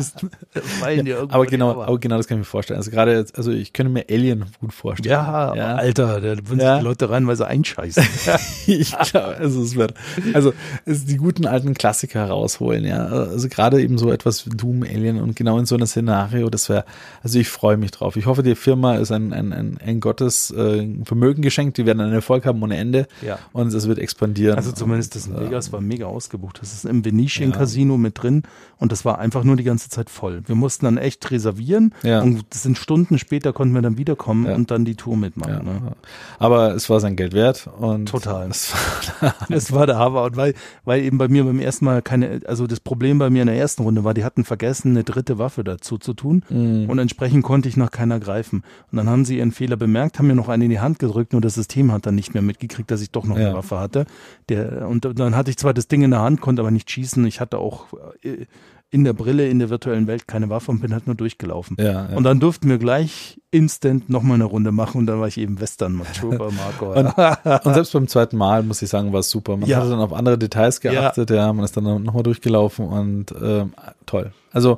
[1.08, 2.78] ja, aber genau, aber genau das kann ich mir vorstellen.
[2.78, 5.12] Also gerade, also ich könnte mir Alien gut vorstellen.
[5.12, 5.76] Ja, ja.
[5.76, 6.74] Alter, da würden ja.
[6.74, 8.04] sich die Leute reinweise einscheißen.
[8.68, 9.94] ich glaube, also es wird,
[10.34, 10.54] also
[10.86, 13.06] es die guten alten Klassiker rausholen, ja.
[13.06, 16.68] Also gerade eben so etwas wie Doom, Alien und genau in so einem Szenario, das
[16.68, 16.84] wäre,
[17.24, 18.18] also ich freue mich drauf.
[18.18, 21.86] Ich hoffe, die Firma ist ein, ein, ein, ein Gott Gottes äh, Vermögen geschenkt, die
[21.86, 23.38] werden einen Erfolg haben ohne Ende ja.
[23.54, 24.58] und es wird expandieren.
[24.58, 26.60] Also zumindest das in Vegas war mega ausgebucht.
[26.60, 27.58] Das ist im Venetian ja.
[27.58, 28.44] Casino mit drin
[28.78, 30.42] und das war einfach nur die ganze Zeit voll.
[30.48, 32.22] Wir mussten dann echt reservieren ja.
[32.22, 35.66] und das sind Stunden später konnten wir dann wiederkommen und dann die Tour mitmachen.
[35.66, 35.92] Ne?
[36.40, 38.50] Aber es war sein Geld wert und total.
[38.50, 38.74] Es
[39.22, 42.42] war, es war der Hammer und weil, weil eben bei mir beim ersten Mal keine,
[42.48, 45.38] also das Problem bei mir in der ersten Runde war, die hatten vergessen, eine dritte
[45.38, 46.90] Waffe dazu zu tun mhm.
[46.90, 48.64] und entsprechend konnte ich nach keiner greifen.
[48.92, 51.00] Und dann haben sie ihren Fehler bemerkt gemerkt, haben mir noch eine in die Hand
[51.00, 53.48] gedrückt, nur das System hat dann nicht mehr mitgekriegt, dass ich doch noch ja.
[53.48, 54.06] eine Waffe hatte.
[54.50, 57.26] Der, und dann hatte ich zwar das Ding in der Hand, konnte aber nicht schießen.
[57.26, 57.88] Ich hatte auch
[58.22, 58.46] äh,
[58.90, 61.76] in der Brille in der virtuellen Welt keine Waffe und bin halt nur durchgelaufen.
[61.78, 62.16] Ja, ja.
[62.16, 65.60] Und dann durften wir gleich instant nochmal eine Runde machen und dann war ich eben
[65.60, 66.94] Western Trooper Marco.
[66.94, 69.58] und, und, selbst beim zweiten Mal, muss ich sagen, war es super.
[69.58, 69.82] Man ja.
[69.82, 73.74] hat dann auf andere Details geachtet, ja, man ist dann nochmal durchgelaufen und ähm,
[74.06, 74.32] toll.
[74.54, 74.78] Also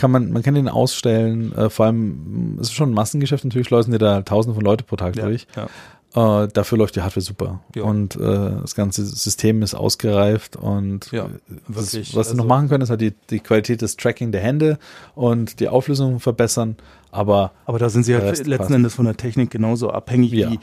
[0.00, 3.68] kann man, man kann den ausstellen, äh, vor allem, es ist schon ein Massengeschäft, natürlich
[3.68, 5.46] schleusen die da tausende von Leute pro Tag ja, durch.
[5.54, 6.44] Ja.
[6.44, 7.60] Äh, dafür läuft die Hardware super.
[7.76, 7.82] Ja.
[7.82, 8.18] Und äh,
[8.62, 11.28] das ganze System ist ausgereift und ja,
[11.68, 14.40] das, was also, sie noch machen können, ist halt die, die Qualität des Tracking der
[14.40, 14.78] Hände
[15.14, 16.76] und die Auflösung verbessern.
[17.12, 18.70] Aber, aber da sind sie ja letzten passt.
[18.70, 20.58] Endes von der Technik genauso abhängig wie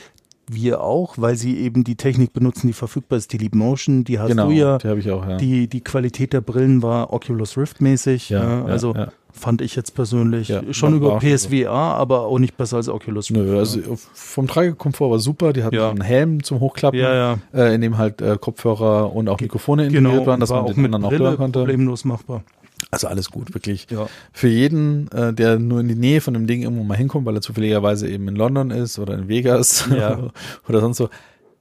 [0.49, 3.33] wir auch, weil sie eben die Technik benutzen, die verfügbar ist.
[3.33, 4.77] Die Leap Motion, die hast genau, du ja.
[4.77, 5.37] Die habe ich auch, ja.
[5.37, 8.29] Die, die Qualität der Brillen war Oculus Rift mäßig.
[8.29, 10.49] Ja, ja also ja, fand ich jetzt persönlich.
[10.49, 13.29] Ja, Schon über PSVR, aber auch nicht besser als Oculus.
[13.29, 13.79] Nö, also
[14.13, 15.53] vom Tragekomfort war super.
[15.53, 15.89] Die hatten ja.
[15.89, 17.37] einen Helm zum Hochklappen, ja.
[17.53, 20.73] Äh, in dem halt äh, Kopfhörer und auch Mikrofone genau, integriert waren, dass war man
[20.73, 21.59] den anderen auch hören konnte.
[21.59, 22.43] Problemlos machbar.
[22.91, 23.87] Also alles gut, wirklich.
[23.89, 24.07] Ja.
[24.31, 27.35] Für jeden, äh, der nur in die Nähe von dem Ding irgendwo mal hinkommt, weil
[27.35, 30.29] er zufälligerweise eben in London ist oder in Vegas ja.
[30.69, 31.09] oder sonst so,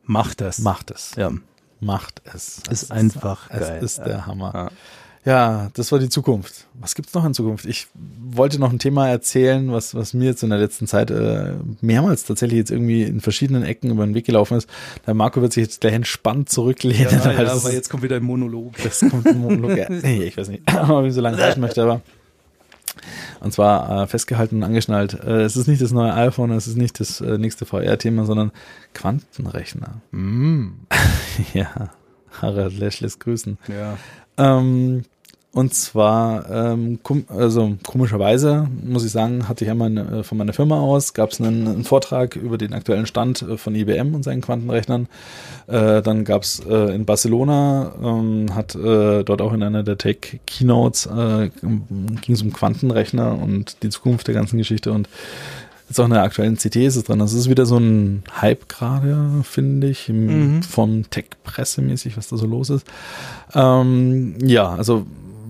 [0.05, 0.61] macht es.
[0.61, 1.15] Macht es.
[1.17, 1.33] Ja.
[1.81, 2.63] Macht es.
[2.71, 3.79] Es ist einfach es geil.
[3.79, 4.53] Es ist der Hammer.
[4.55, 4.71] Ja.
[5.27, 6.69] Ja, das war die Zukunft.
[6.75, 7.65] Was gibt's noch in Zukunft?
[7.67, 7.89] Ich
[8.31, 12.25] wollte noch ein Thema erzählen, was, was mir jetzt in der letzten Zeit äh, mehrmals
[12.25, 14.71] tatsächlich jetzt irgendwie in verschiedenen Ecken über den Weg gelaufen ist.
[15.05, 17.21] Der Marco wird sich jetzt gleich entspannt zurücklehnen.
[17.25, 18.75] Ja, ja aber jetzt kommt wieder ein Monolog.
[18.85, 19.77] Das kommt ein Monolog.
[19.77, 22.03] ja, nee, ich weiß nicht, ob ich so lange reichen möchte, aber
[23.41, 25.15] und zwar äh, festgehalten und angeschnallt.
[25.15, 28.53] Äh, es ist nicht das neue iPhone, es ist nicht das äh, nächste VR-Thema, sondern
[28.95, 30.01] Quantenrechner.
[30.13, 30.69] Mm.
[31.53, 31.91] ja,
[32.41, 33.59] Harald Lesch lässt grüßen.
[33.69, 33.99] Ja.
[34.39, 35.03] Ähm,
[35.57, 36.99] und zwar, ähm,
[37.29, 41.41] also komischerweise, muss ich sagen, hatte ich einmal äh, von meiner Firma aus, gab es
[41.41, 45.09] einen, einen, Vortrag über den aktuellen Stand äh, von IBM und seinen Quantenrechnern.
[45.67, 49.97] Äh, dann gab es äh, in Barcelona, ähm, hat äh, dort auch in einer der
[49.97, 55.09] Tech-Keynotes, äh, ging es um Quantenrechner und die Zukunft der ganzen Geschichte und
[55.89, 57.21] Jetzt auch in der aktuellen CT ist es dran.
[57.21, 60.65] Das ist wieder so ein Hype gerade, finde ich, mhm.
[60.65, 62.85] vom Tech-Presse-mäßig, was da so los ist.
[63.55, 65.07] Ähm, ja, also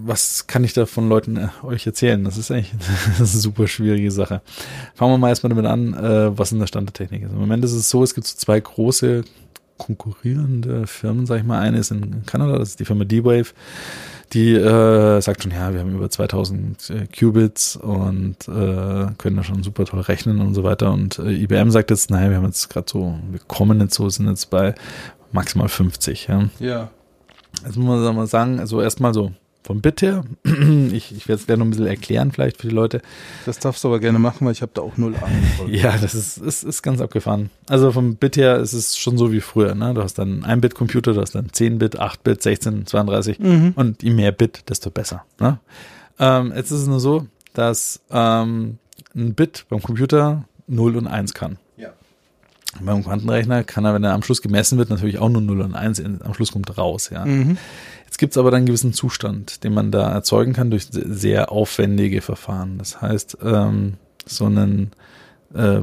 [0.07, 2.23] was kann ich da von Leuten äh, euch erzählen?
[2.25, 2.89] Das ist eigentlich das
[3.21, 4.43] ist eine super schwierige Sache.
[4.95, 7.33] Fangen wir mal erstmal damit an, äh, was in der Stand der Technik ist.
[7.33, 9.25] Im Moment ist es so, es gibt so zwei große
[9.79, 11.61] konkurrierende Firmen, sag ich mal.
[11.61, 13.53] Eine ist in Kanada, das ist die Firma D-Wave.
[14.33, 19.45] Die äh, sagt schon, ja, wir haben über 2000 äh, Qubits und äh, können da
[19.45, 20.93] schon super toll rechnen und so weiter.
[20.93, 24.09] Und äh, IBM sagt jetzt, naja, wir haben jetzt gerade so, wir kommen jetzt so,
[24.09, 24.75] sind jetzt bei
[25.31, 26.27] maximal 50.
[26.27, 26.49] Ja.
[26.59, 26.91] ja.
[27.65, 29.33] Jetzt muss man mal sagen, also erstmal so
[29.67, 30.25] vom Bit her.
[30.93, 33.03] Ich, ich werde es gerne noch ein bisschen erklären, vielleicht für die Leute.
[33.45, 35.43] Das darfst du aber gerne machen, weil ich habe da auch null Ahnung.
[35.69, 37.51] ja, das ist, ist, ist ganz abgefahren.
[37.69, 39.75] Also vom Bit her ist es schon so wie früher.
[39.75, 39.93] Ne?
[39.95, 43.73] Du hast dann ein Bit-Computer, du hast dann 10 Bit, 8 Bit, 16, 32 mhm.
[43.75, 45.25] und je mehr Bit, desto besser.
[45.41, 45.59] Ne?
[46.19, 48.79] Ähm, jetzt ist es nur so, dass ähm,
[49.15, 51.59] ein Bit beim Computer 0 und 1 kann.
[51.77, 51.91] Ja.
[52.81, 55.75] Beim Quantenrechner kann er, wenn er am Schluss gemessen wird, natürlich auch nur 0 und
[55.75, 57.11] 1, am Schluss kommt raus.
[57.11, 57.25] Ja.
[57.25, 57.59] Mhm.
[58.07, 61.53] Jetzt gibt es aber dann einen gewissen Zustand, den man da erzeugen kann durch sehr
[61.53, 62.79] aufwendige Verfahren.
[62.79, 63.95] Das heißt, ähm,
[64.25, 64.91] so ein
[65.55, 65.81] äh,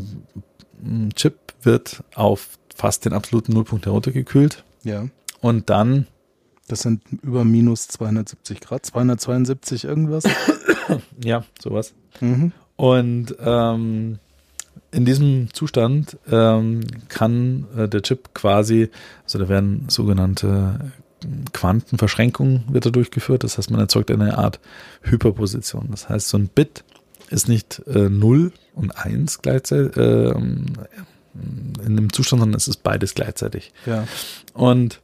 [1.15, 4.63] Chip wird auf fast den absoluten Nullpunkt heruntergekühlt.
[4.83, 5.07] Ja.
[5.41, 6.07] Und dann.
[6.69, 10.23] Das sind über minus 270 Grad, 272 irgendwas.
[11.23, 11.93] ja, sowas.
[12.21, 12.53] Mhm.
[12.77, 14.19] Und ähm,
[14.91, 18.89] in diesem Zustand ähm, kann äh, der Chip quasi,
[19.25, 20.93] also da werden sogenannte
[21.53, 23.43] Quantenverschränkung wird da durchgeführt.
[23.43, 24.59] Das heißt, man erzeugt eine Art
[25.01, 25.87] Hyperposition.
[25.91, 26.83] Das heißt, so ein Bit
[27.29, 33.15] ist nicht äh, 0 und 1 gleichzeitig äh, in dem Zustand, sondern es ist beides
[33.15, 33.73] gleichzeitig.
[33.85, 34.07] Ja.
[34.53, 35.01] Und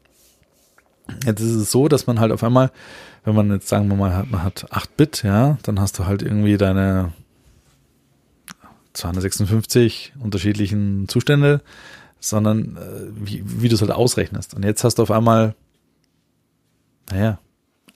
[1.26, 2.72] jetzt ist es so, dass man halt auf einmal,
[3.24, 6.06] wenn man jetzt sagen wir mal, hat, man hat 8 Bit, ja, dann hast du
[6.06, 7.14] halt irgendwie deine
[8.94, 11.62] 256 unterschiedlichen Zustände,
[12.20, 14.54] sondern äh, wie, wie du es halt ausrechnest.
[14.54, 15.56] Und jetzt hast du auf einmal
[17.12, 17.40] naja,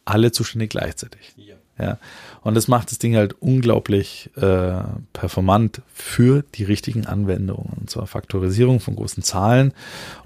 [0.05, 1.33] alle Zustände gleichzeitig.
[1.37, 1.55] Ja.
[1.79, 1.97] ja.
[2.41, 4.73] Und das macht das Ding halt unglaublich äh,
[5.13, 7.73] performant für die richtigen Anwendungen.
[7.79, 9.73] Und zwar Faktorisierung von großen Zahlen.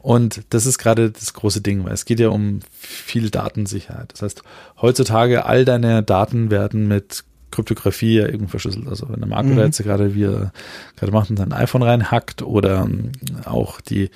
[0.02, 4.14] Und das ist gerade das große Ding, weil es geht ja um viel Datensicherheit.
[4.14, 4.44] Das heißt,
[4.82, 8.88] heutzutage all deine Daten werden mit Kryptographie ja irgendwie verschlüsselt.
[8.88, 9.58] Also wenn der Marco mhm.
[9.58, 10.52] da jetzt gerade wie er
[10.96, 13.12] gerade macht und sein iPhone reinhackt oder ähm,
[13.46, 14.10] auch die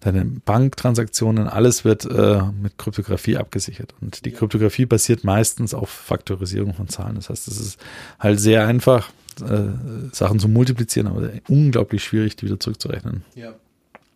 [0.00, 3.94] deine Banktransaktionen, alles wird äh, mit Kryptographie abgesichert.
[4.00, 7.16] Und die Kryptographie basiert meistens auf Faktorisierung von Zahlen.
[7.16, 7.80] Das heißt, es ist
[8.18, 9.10] halt sehr einfach,
[9.40, 13.24] äh, Sachen zu multiplizieren, aber unglaublich schwierig, die wieder zurückzurechnen.
[13.34, 13.54] Ja.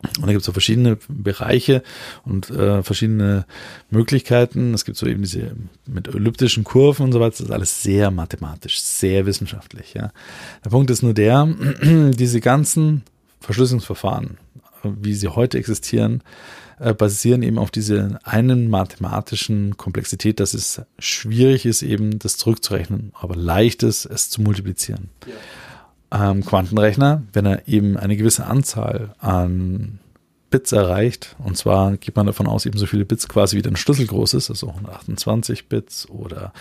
[0.03, 1.82] Und da gibt es so verschiedene Bereiche
[2.24, 3.44] und äh, verschiedene
[3.90, 4.72] Möglichkeiten.
[4.72, 5.53] Es gibt so eben diese
[5.86, 7.30] mit elliptischen Kurven und so weiter.
[7.30, 9.92] Das ist alles sehr mathematisch, sehr wissenschaftlich.
[9.94, 10.12] Ja.
[10.64, 11.46] Der Punkt ist nur der,
[11.82, 13.03] diese ganzen
[13.40, 14.38] Verschlüsselungsverfahren,
[14.82, 16.22] wie sie heute existieren,
[16.78, 23.12] äh, basieren eben auf dieser einen mathematischen Komplexität, dass es schwierig ist, eben das zurückzurechnen,
[23.14, 25.10] aber leicht ist, es zu multiplizieren.
[25.27, 25.35] Ja
[26.12, 29.99] ähm, Quantenrechner, wenn er eben eine gewisse Anzahl an
[30.51, 33.77] Bits erreicht, und zwar geht man davon aus, eben so viele Bits quasi wie ein
[33.77, 36.53] Schlüssel groß ist, also 128 Bits oder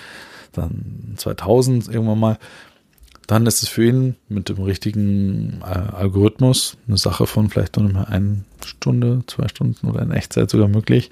[0.52, 2.38] dann 2000 irgendwann mal,
[3.30, 7.88] dann ist es für ihn mit dem richtigen äh, Algorithmus eine Sache von vielleicht nur
[7.88, 11.12] mehr eine Stunde, zwei Stunden oder in Echtzeit sogar möglich,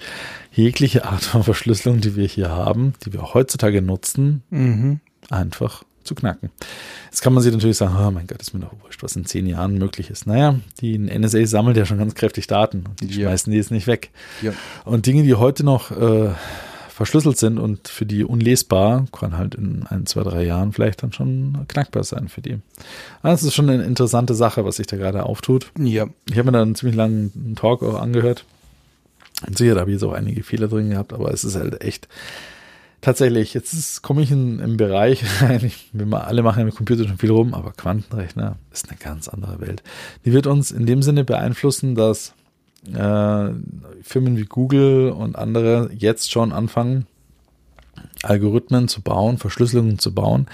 [0.52, 4.98] jegliche Art von Verschlüsselung, die wir hier haben, die wir heutzutage nutzen, mhm.
[5.30, 6.50] einfach zu knacken.
[7.06, 9.24] Jetzt kann man sich natürlich sagen, oh mein Gott, ist mir doch wurscht, was in
[9.24, 10.26] zehn Jahren möglich ist.
[10.26, 13.28] Naja, die NSA sammelt ja schon ganz kräftig Daten und die ja.
[13.28, 14.10] schmeißen die jetzt nicht weg.
[14.42, 14.52] Ja.
[14.84, 16.30] Und Dinge, die heute noch äh,
[16.88, 21.12] verschlüsselt sind und für die unlesbar, kann halt in ein, zwei, drei Jahren vielleicht dann
[21.12, 22.58] schon knackbar sein für die.
[23.22, 25.70] Also das ist schon eine interessante Sache, was sich da gerade auftut.
[25.78, 26.08] Ja.
[26.28, 28.44] Ich habe mir da einen ziemlich langen Talk auch angehört.
[29.46, 31.82] Und sicher, da habe ich jetzt auch einige Fehler drin gehabt, aber es ist halt
[31.82, 32.08] echt
[33.00, 37.30] tatsächlich, jetzt komme ich in, im Bereich rein, wir alle machen mit Computer schon viel
[37.30, 39.82] rum, aber Quantenrechner ist eine ganz andere Welt.
[40.24, 42.34] Die wird uns in dem Sinne beeinflussen, dass
[42.86, 43.50] äh,
[44.02, 47.06] Firmen wie Google und andere jetzt schon anfangen,
[48.22, 50.46] Algorithmen zu bauen, Verschlüsselungen zu bauen,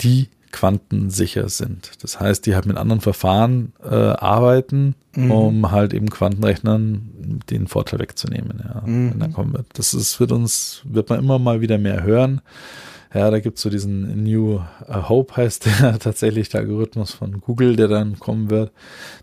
[0.00, 1.90] die quantensicher sind.
[2.02, 5.30] Das heißt, die halt mit anderen Verfahren äh, arbeiten, mhm.
[5.30, 9.12] um halt eben Quantenrechnern den Vorteil wegzunehmen, ja, mhm.
[9.12, 9.66] wenn er kommen wird.
[9.74, 12.40] Das ist, wird uns, wird man immer mal wieder mehr hören.
[13.14, 17.88] Ja, da gibt's so diesen New Hope heißt der tatsächlich der Algorithmus von Google, der
[17.88, 18.70] dann kommen wird,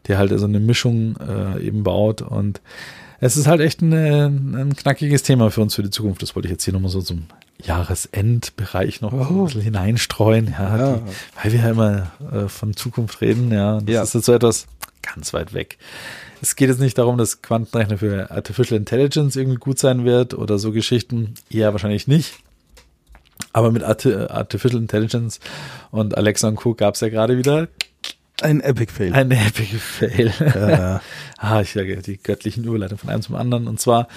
[0.08, 2.62] der halt so eine Mischung äh, eben baut und
[3.20, 6.22] es ist halt echt eine, ein knackiges Thema für uns für die Zukunft.
[6.22, 7.24] Das wollte ich jetzt hier nochmal so zum
[7.64, 9.22] Jahresendbereich noch oh.
[9.22, 10.96] ein bisschen hineinstreuen, ja, ja.
[10.98, 11.02] Die,
[11.44, 13.80] weil wir ja immer äh, von Zukunft reden, ja.
[13.82, 14.04] Das ja.
[14.04, 14.68] ist jetzt so etwas
[15.02, 15.78] ganz weit weg.
[16.42, 20.60] Es geht jetzt nicht darum, dass Quantenrechner für Artificial Intelligence irgendwie gut sein wird oder
[20.60, 21.36] so Geschichten.
[21.50, 22.36] Eher wahrscheinlich nicht.
[23.54, 25.40] Aber mit Artificial Intelligence
[25.92, 26.74] und Alexa und Co.
[26.74, 27.68] gab es ja gerade wieder
[28.42, 29.14] ein Epic Fail.
[29.14, 30.34] Ein Epic Fail.
[30.40, 31.02] Ja.
[31.38, 33.68] ah, ich sage die göttlichen Überleitungen von einem zum anderen.
[33.68, 34.08] Und zwar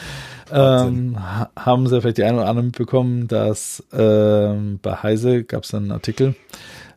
[0.53, 1.17] ähm,
[1.57, 5.93] haben sie vielleicht die einen oder anderen mitbekommen, dass ähm, bei Heise gab es einen
[5.93, 6.35] Artikel,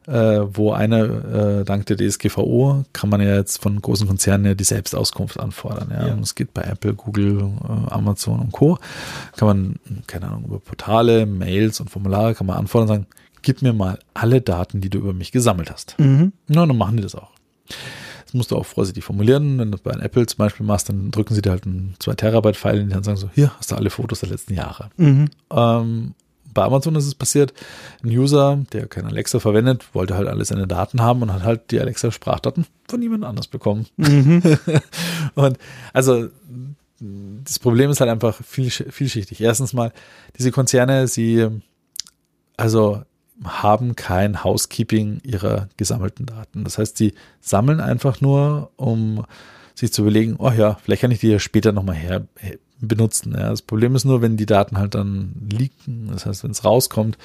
[0.07, 4.53] äh, wo eine, äh, dank der DSGVO, kann man ja jetzt von großen Konzernen ja
[4.56, 5.89] die Selbstauskunft anfordern.
[5.91, 6.07] Ja.
[6.07, 6.14] ja.
[6.14, 8.80] Und es geht bei Apple, Google, äh, Amazon und Co.
[9.38, 9.76] Kann man,
[10.07, 13.07] keine Ahnung, über Portale, Mails und Formulare kann man anfordern und sagen,
[13.42, 15.98] gib mir mal alle Daten, die du über mich gesammelt hast.
[16.00, 16.34] Mhm.
[16.48, 17.32] Na, dann machen die das auch.
[18.26, 19.60] Das musst du auch vorsichtig formulieren.
[19.60, 22.14] Wenn du bei einem Apple zum Beispiel machst, dann drücken sie dir halt einen 2
[22.14, 24.54] Terabyte File in die Hand und sagen so, hier hast du alle Fotos der letzten
[24.54, 24.90] Jahre.
[24.98, 25.30] Mhm.
[25.52, 26.14] Ähm,
[26.54, 27.54] bei Amazon ist es passiert,
[28.04, 31.72] ein User, der kein Alexa verwendet, wollte halt alle seine Daten haben und hat halt
[31.72, 33.88] die Alexa-Sprachdaten von jemand anders bekommen.
[33.98, 34.42] Mhm.
[35.36, 35.58] und
[35.94, 36.28] also
[37.00, 39.42] das Problem ist halt einfach viel, vielschichtig.
[39.42, 39.92] Erstens mal,
[40.38, 41.48] diese Konzerne, sie,
[42.58, 43.02] also
[43.44, 46.64] haben kein Housekeeping ihrer gesammelten Daten.
[46.64, 49.26] Das heißt, sie sammeln einfach nur, um
[49.74, 52.28] sich zu überlegen, oh ja, vielleicht kann ich die ja später nochmal her,
[52.82, 53.34] benutzen.
[53.38, 53.50] Ja.
[53.50, 57.18] Das Problem ist nur, wenn die Daten halt dann liegen, das heißt, wenn es rauskommt,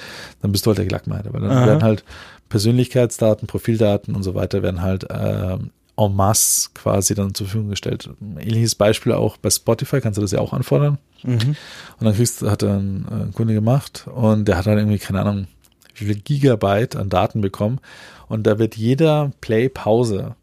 [0.42, 1.66] dann bist du halt der Glackmeister, weil dann Aha.
[1.66, 2.04] werden halt
[2.48, 5.56] Persönlichkeitsdaten, Profildaten und so weiter werden halt äh,
[5.98, 8.10] en masse quasi dann zur Verfügung gestellt.
[8.38, 10.98] Ähnliches Beispiel auch bei Spotify, kannst du das ja auch anfordern.
[11.22, 11.56] Mhm.
[11.98, 15.22] Und dann kriegst, hat er ein, ein Kunde gemacht und der hat dann irgendwie, keine
[15.22, 15.46] Ahnung,
[15.96, 17.80] wie viel Gigabyte an Daten bekommen.
[18.28, 20.36] Und da wird jeder Play-Pause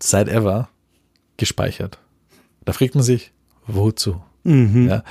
[0.00, 0.68] seit ever
[1.36, 1.98] gespeichert.
[2.64, 3.32] Da fragt man sich,
[3.66, 4.22] wozu?
[4.44, 4.88] Mhm.
[4.88, 5.04] Ja.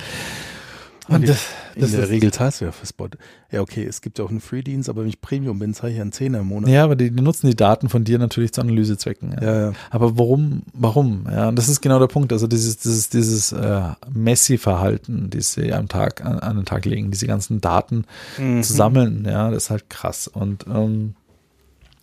[1.10, 1.44] Und das,
[1.76, 3.08] das in der Regel zahlst du ja für Spot.
[3.50, 6.00] Ja, okay, es gibt ja auch einen Free-Dienst, aber wenn ich Premium bin, zahle ich
[6.00, 6.70] einen Zehner im Monat.
[6.70, 9.32] Ja, aber die, die, nutzen die Daten von dir natürlich zu Analysezwecken.
[9.32, 9.42] Ja.
[9.42, 9.72] ja, ja.
[9.90, 11.26] Aber warum, warum?
[11.30, 12.32] Ja, und das ist genau der Punkt.
[12.32, 13.82] Also dieses, dieses, dieses äh,
[14.12, 18.04] Messi-Verhalten, das sie am Tag, an, an, den Tag legen, diese ganzen Daten
[18.38, 18.62] mhm.
[18.62, 20.28] zu sammeln, ja, das ist halt krass.
[20.28, 21.14] Und ähm,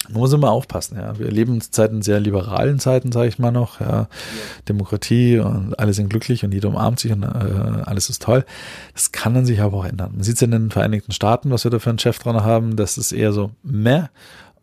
[0.09, 1.17] man muss immer aufpassen, ja.
[1.19, 3.79] Wir leben in sehr liberalen Zeiten, sage ich mal noch.
[3.79, 3.87] Ja.
[3.87, 4.07] ja.
[4.67, 8.45] Demokratie und alle sind glücklich und jeder umarmt sich und äh, alles ist toll.
[8.93, 10.11] Das kann dann sich aber auch ändern.
[10.15, 12.75] Man sieht es in den Vereinigten Staaten, was wir da für einen Chef dran haben.
[12.75, 14.03] Das ist eher so meh.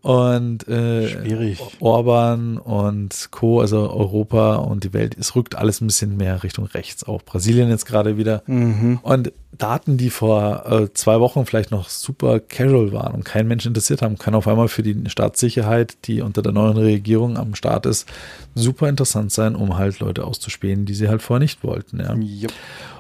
[0.05, 1.59] Und äh, Schwierig.
[1.81, 6.67] Orban und Co., also Europa und die Welt, es rückt alles ein bisschen mehr Richtung
[6.67, 7.05] rechts.
[7.05, 8.43] Auch Brasilien jetzt gerade wieder.
[8.47, 8.99] Mhm.
[9.03, 13.67] Und Daten, die vor äh, zwei Wochen vielleicht noch super casual waren und kein Mensch
[13.67, 17.87] interessiert haben, kann auf einmal für die Staatssicherheit, die unter der neuen Regierung am Start
[17.87, 18.09] ist,
[18.55, 22.01] super interessant sein, um halt Leute auszuspähen, die sie halt vorher nicht wollten.
[22.01, 22.15] Ja.
[22.15, 22.53] Yep.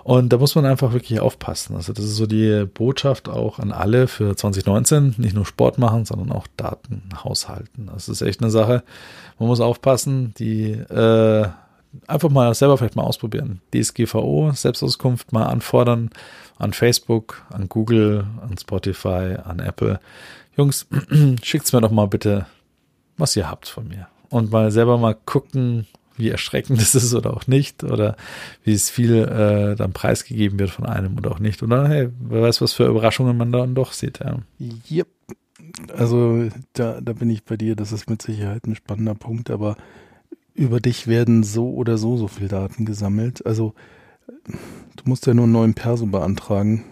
[0.05, 1.77] Und da muss man einfach wirklich aufpassen.
[1.77, 6.05] Also das ist so die Botschaft auch an alle für 2019, nicht nur Sport machen,
[6.05, 7.91] sondern auch Daten haushalten.
[7.93, 8.83] Das ist echt eine Sache.
[9.39, 11.49] Man muss aufpassen, die äh,
[12.07, 13.61] einfach mal selber vielleicht mal ausprobieren.
[13.73, 16.11] DSGVO, Selbstauskunft mal anfordern
[16.59, 20.01] an Facebook, an Google, an Spotify, an Apple.
[20.57, 20.87] Jungs,
[21.43, 22.47] schickt's mir doch mal bitte,
[23.17, 24.09] was ihr habt von mir.
[24.31, 27.85] Und mal selber mal gucken, wie erschreckend es ist oder auch nicht.
[27.85, 28.17] Oder
[28.63, 31.63] wie es viel äh, dann preisgegeben wird von einem oder auch nicht.
[31.63, 34.21] Oder hey, wer weiß, was für Überraschungen man dann doch sieht.
[34.21, 34.39] Ja.
[34.91, 35.09] Yep.
[35.97, 39.77] Also da, da bin ich bei dir, das ist mit Sicherheit ein spannender Punkt, aber
[40.55, 43.45] über dich werden so oder so so viel Daten gesammelt.
[43.45, 43.75] Also
[44.97, 46.85] Du musst ja nur einen neuen Perso beantragen.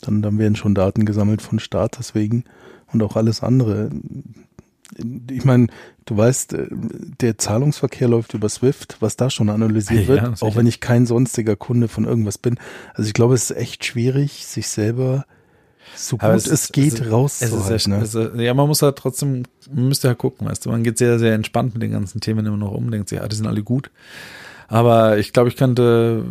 [0.00, 2.44] Dann, dann werden schon Daten gesammelt von Start deswegen
[2.92, 3.90] und auch alles andere.
[5.30, 5.68] Ich meine,
[6.04, 6.66] du weißt, äh,
[7.20, 11.06] der Zahlungsverkehr läuft über Swift, was da schon analysiert wird, ja, auch wenn ich kein
[11.06, 12.58] sonstiger Kunde von irgendwas bin.
[12.94, 15.24] Also ich glaube, es ist echt schwierig, sich selber
[15.96, 17.92] so gut es, es, geht es, rauszuhalten.
[17.92, 18.44] Es ist, ne?
[18.44, 21.34] ja, man muss halt trotzdem, man müsste ja gucken, weißt du, man geht sehr, sehr
[21.34, 23.90] entspannt mit den ganzen Themen immer noch um, denkt sich, ja, die sind alle gut.
[24.72, 26.24] Aber ich glaube, ich könnte,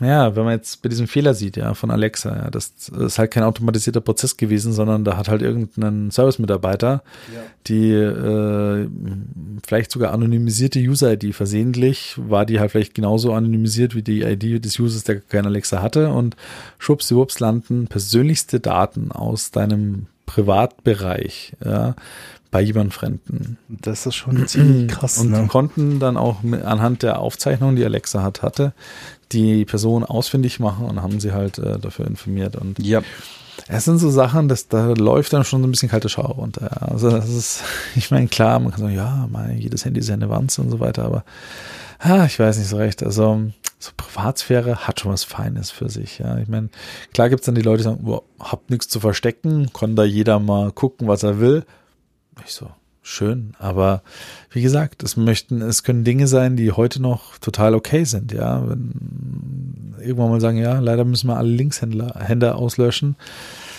[0.00, 3.30] ja, wenn man jetzt bei diesem Fehler sieht, ja, von Alexa, ja, das, ist halt
[3.30, 7.02] kein automatisierter Prozess gewesen, sondern da hat halt irgendein Service-Mitarbeiter,
[7.34, 7.40] ja.
[7.66, 8.86] die äh,
[9.66, 14.78] vielleicht sogar anonymisierte User-ID versehentlich, war die halt vielleicht genauso anonymisiert wie die ID des
[14.78, 16.36] Users, der kein Alexa hatte und
[16.78, 21.94] schwuppsiwupps landen persönlichste Daten aus deinem Privatbereich, ja,
[22.50, 23.58] bei jemandem Fremden.
[23.68, 25.18] Das ist schon ziemlich krass.
[25.18, 25.46] Und ne?
[25.48, 28.72] konnten dann auch mit, anhand der Aufzeichnung, die Alexa hat, hatte,
[29.32, 32.56] die Person ausfindig machen und haben sie halt äh, dafür informiert.
[32.56, 33.02] Und ja.
[33.68, 36.90] Es sind so Sachen, dass da läuft dann schon so ein bisschen kalte Schau runter.
[36.92, 37.62] Also das ist,
[37.96, 40.70] ich meine, klar, man kann sagen, ja, mein, jedes Handy ist ja eine Wanze und
[40.70, 41.24] so weiter, aber
[41.98, 43.02] ah, ich weiß nicht so recht.
[43.02, 46.18] Also so Privatsphäre hat schon was Feines für sich.
[46.18, 46.68] Ja, ich meine,
[47.12, 50.38] klar gibt's dann die Leute, die sagen, boah, habt nichts zu verstecken, kann da jeder
[50.38, 51.64] mal gucken, was er will.
[52.44, 52.70] Ich so,
[53.02, 53.54] schön.
[53.58, 54.02] Aber
[54.50, 58.68] wie gesagt, es möchten, es können Dinge sein, die heute noch total okay sind, ja.
[58.68, 63.16] Wenn irgendwann mal sagen, ja, leider müssen wir alle Linkshändler, Hände auslöschen.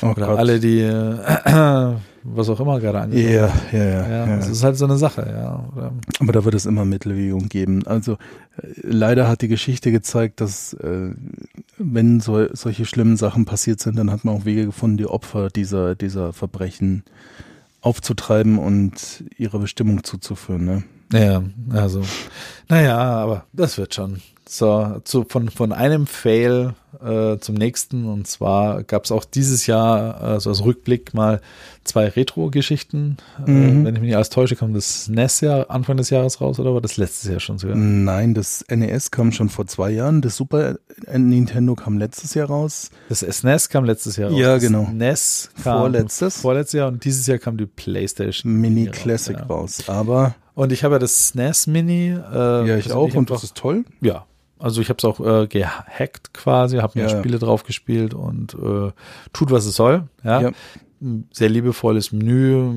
[0.02, 0.40] Oh oder Gott.
[0.40, 1.94] alle, die äh,
[2.24, 3.30] was auch immer gerade angeht.
[3.30, 4.38] Ja, ja, ja, ja.
[4.38, 5.66] Das ist halt so eine Sache, ja.
[5.76, 7.86] Oder Aber da wird es immer Mittelbewegung geben.
[7.88, 8.18] Also äh,
[8.84, 11.12] leider hat die Geschichte gezeigt, dass äh,
[11.78, 15.50] wenn so, solche schlimmen Sachen passiert sind, dann hat man auch Wege gefunden, die Opfer
[15.50, 17.04] dieser, dieser Verbrechen
[17.82, 20.66] aufzutreiben und ihrer Bestimmung zuzuführen.
[20.66, 20.84] Ne?
[21.12, 22.04] Ja, also,
[22.68, 24.22] naja, aber das wird schon.
[24.50, 28.06] So, zu, von, von einem Fail äh, zum nächsten.
[28.06, 31.42] Und zwar gab es auch dieses Jahr, also als Rückblick, mal
[31.84, 33.18] zwei Retro-Geschichten.
[33.46, 33.82] Äh, mhm.
[33.82, 36.60] Äh, wenn ich mich nicht alles täusche, kam das NES ja Anfang des Jahres raus
[36.60, 37.76] oder war das letztes Jahr schon sogar?
[37.76, 40.22] Nein, das NES kam schon vor zwei Jahren.
[40.22, 40.78] Das Super
[41.12, 42.90] Nintendo kam letztes Jahr raus.
[43.10, 44.40] Das SNES kam letztes Jahr raus.
[44.40, 44.84] Ja, genau.
[44.84, 46.42] Das NES kam vorletztes.
[46.42, 49.94] vorletztes Jahr und dieses Jahr kam die PlayStation Mini Classic raus, ja.
[49.94, 50.00] raus.
[50.00, 52.08] Aber und ich habe ja das SNES Mini.
[52.10, 53.14] Äh, ja, ich auch.
[53.14, 53.86] Und das ist toll.
[54.02, 54.26] Ja,
[54.60, 58.54] also ich habe es auch äh, gehackt quasi, habe mir ja, Spiele drauf gespielt und
[58.54, 58.92] äh,
[59.34, 60.04] tut, was es soll.
[60.24, 60.42] Ja.
[60.42, 60.52] ja.
[61.32, 62.74] Sehr liebevolles Menü,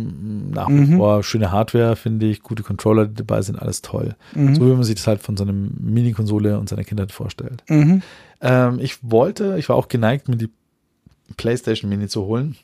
[0.50, 0.96] nach wie mhm.
[0.98, 4.14] vor schöne Hardware, finde ich, gute Controller, die dabei sind, alles toll.
[4.34, 4.54] Mhm.
[4.54, 7.64] So wie man sich das halt von so einem Mini-Konsole und seiner Kindheit vorstellt.
[7.68, 8.02] Mhm.
[8.42, 10.50] Ähm, ich wollte, ich war auch geneigt, mir die
[11.38, 12.56] PlayStation Mini zu holen.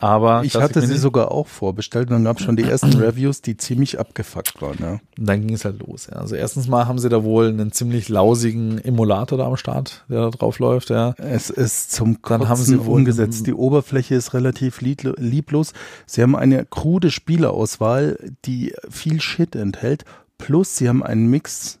[0.00, 3.40] Aber ich hatte sie sogar auch vorbestellt und dann gab es schon die ersten Reviews,
[3.42, 4.76] die ziemlich abgefuckt waren.
[4.80, 4.92] Ja.
[5.18, 6.08] Und dann ging es halt los.
[6.10, 6.18] Ja.
[6.18, 10.22] Also erstens mal haben sie da wohl einen ziemlich lausigen Emulator da am Start, der
[10.22, 10.90] da drauf läuft.
[10.90, 11.14] Ja.
[11.18, 13.46] Es ist zum Kotzen dann haben sie umgesetzt.
[13.46, 15.72] Die Oberfläche ist relativ lieblos.
[16.06, 20.04] Sie haben eine krude Spielerauswahl, die viel Shit enthält.
[20.38, 21.78] Plus sie haben einen Mix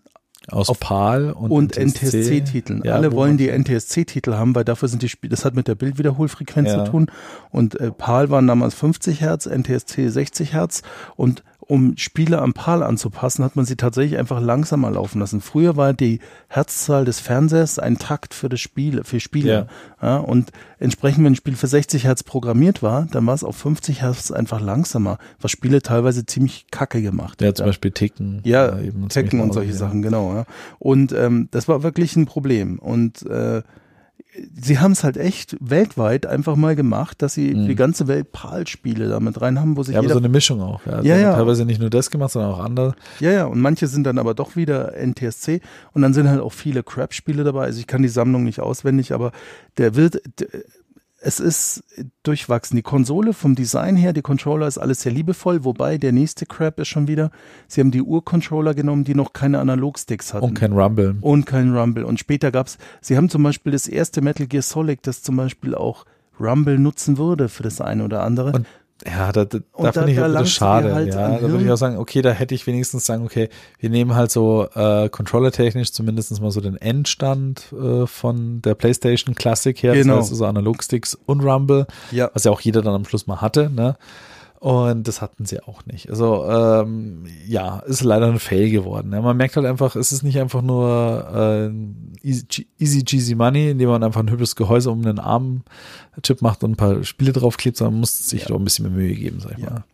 [0.50, 2.82] aus auf PAL und, und NTSC-Titeln.
[2.84, 5.74] Ja, Alle wollen die NTSC-Titel haben, weil dafür sind die Spiele, das hat mit der
[5.74, 6.84] Bildwiederholfrequenz ja.
[6.84, 7.06] zu tun.
[7.50, 10.82] Und äh, PAL waren damals 50 Hertz, NTSC 60 Hertz
[11.16, 15.40] und um Spiele am PAL anzupassen, hat man sie tatsächlich einfach langsamer laufen lassen.
[15.40, 19.68] Früher war die Herzzahl des Fernsehers ein Takt für das Spiel, für Spiele.
[20.00, 20.06] Ja.
[20.06, 20.16] ja.
[20.18, 24.02] und entsprechend, wenn ein Spiel für 60 Hertz programmiert war, dann war es auf 50
[24.02, 27.58] Hertz einfach langsamer, was Spiele teilweise ziemlich kacke gemacht ja, hat.
[27.58, 28.40] Ja, zum Beispiel Ticken.
[28.44, 30.34] Ja, eben Ticken und solche Sachen, genau.
[30.34, 30.44] Ja.
[30.78, 32.78] Und ähm, das war wirklich ein Problem.
[32.78, 33.62] Und äh,
[34.54, 37.66] sie haben es halt echt weltweit einfach mal gemacht, dass sie mhm.
[37.66, 40.12] die ganze Welt PAL-Spiele damit rein haben, wo sich ja, jeder...
[40.12, 40.84] aber so eine Mischung auch.
[40.86, 41.34] Ja, also ja, ja.
[41.34, 42.94] Teilweise nicht nur das gemacht, sondern auch andere.
[43.20, 45.60] Ja, ja, und manche sind dann aber doch wieder NTSC
[45.92, 47.64] und dann sind halt auch viele Crap-Spiele dabei.
[47.64, 49.32] Also ich kann die Sammlung nicht auswendig, aber
[49.78, 50.48] der wird, der,
[51.24, 51.84] es ist
[52.22, 52.76] durchwachsen.
[52.76, 56.78] Die Konsole vom Design her, die Controller ist alles sehr liebevoll, wobei der nächste Crap
[56.78, 57.30] ist schon wieder,
[57.66, 60.44] sie haben die Ur-Controller genommen, die noch keine Analogsticks hatten.
[60.44, 61.16] Und kein Rumble.
[61.22, 62.04] Und kein Rumble.
[62.04, 65.74] Und später gab's, sie haben zum Beispiel das erste Metal Gear Solid, das zum Beispiel
[65.74, 66.04] auch
[66.38, 68.52] Rumble nutzen würde für das eine oder andere.
[68.52, 68.66] Und
[69.06, 70.94] ja, da, da, da finde ich das schade.
[70.94, 73.48] Halt ja, da würde ich auch sagen, okay, da hätte ich wenigstens sagen, okay,
[73.78, 79.34] wir nehmen halt so äh, Controller-technisch zumindest mal so den Endstand äh, von der PlayStation
[79.34, 80.16] Classic her, genau.
[80.16, 82.30] das heißt also Analogsticks und Rumble, ja.
[82.34, 83.96] was ja auch jeder dann am Schluss mal hatte, ne?
[84.64, 86.08] Und das hatten sie auch nicht.
[86.08, 89.12] Also ähm, ja, ist leider ein Fail geworden.
[89.12, 93.72] Ja, man merkt halt einfach, es ist nicht einfach nur äh, easy, easy cheesy money,
[93.72, 95.18] indem man einfach ein hübsches Gehäuse um einen
[96.14, 98.48] Arm-Chip macht und ein paar Spiele draufklebt, sondern muss sich ja.
[98.48, 99.70] doch ein bisschen mehr Mühe geben, sag ich ja.
[99.70, 99.84] mal.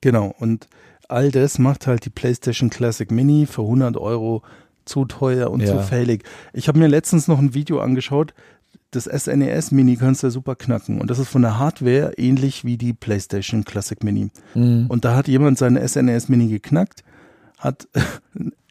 [0.00, 0.34] Genau.
[0.38, 0.68] Und
[1.08, 4.42] all das macht halt die PlayStation Classic Mini für 100 Euro
[4.84, 5.68] zu teuer und ja.
[5.68, 6.24] zu fällig.
[6.52, 8.34] Ich habe mir letztens noch ein Video angeschaut,
[8.90, 11.00] das SNES Mini kannst du ja super knacken.
[11.00, 14.30] Und das ist von der Hardware ähnlich wie die PlayStation Classic Mini.
[14.54, 14.86] Mhm.
[14.88, 17.02] Und da hat jemand seine SNES Mini geknackt,
[17.58, 17.88] hat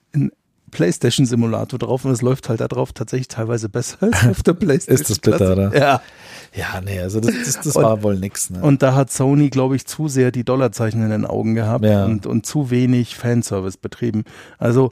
[0.72, 4.44] ein PlayStation Simulator drauf und es läuft halt da drauf tatsächlich teilweise besser als auf
[4.44, 5.02] der PlayStation.
[5.02, 5.78] ist das bitter, oder?
[5.78, 6.02] Ja.
[6.54, 8.50] Ja, nee, also das, das, das und, war wohl nix.
[8.50, 8.62] Ne?
[8.62, 12.04] Und da hat Sony, glaube ich, zu sehr die Dollarzeichen in den Augen gehabt ja.
[12.04, 14.26] und, und zu wenig Fanservice betrieben.
[14.58, 14.92] Also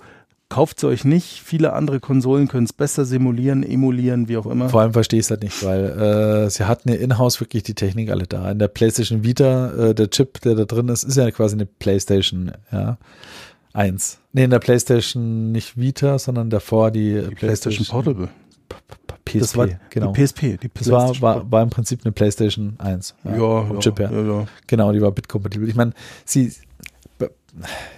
[0.49, 1.41] kauft es euch nicht.
[1.43, 4.69] Viele andere Konsolen können es besser simulieren, emulieren, wie auch immer.
[4.69, 7.76] Vor allem verstehe ich es halt nicht, weil äh, sie hatten ja in-house wirklich die
[7.76, 8.49] Technik alle da.
[8.51, 11.65] In der PlayStation Vita, äh, der Chip, der da drin ist, ist ja quasi eine
[11.65, 12.97] PlayStation, ja.
[13.73, 14.19] Eins.
[14.33, 18.29] Nee, in der PlayStation nicht Vita, sondern davor die, die PlayStation, PlayStation Portable.
[19.25, 20.11] PSP, das war genau.
[20.11, 23.15] Die PSP, die das war, war, war im Prinzip eine PlayStation 1.
[23.23, 24.45] Ja, ja, ja, ja.
[24.67, 25.69] Genau, die war bitkompatibel.
[25.69, 25.93] Ich meine,
[26.25, 26.51] sie,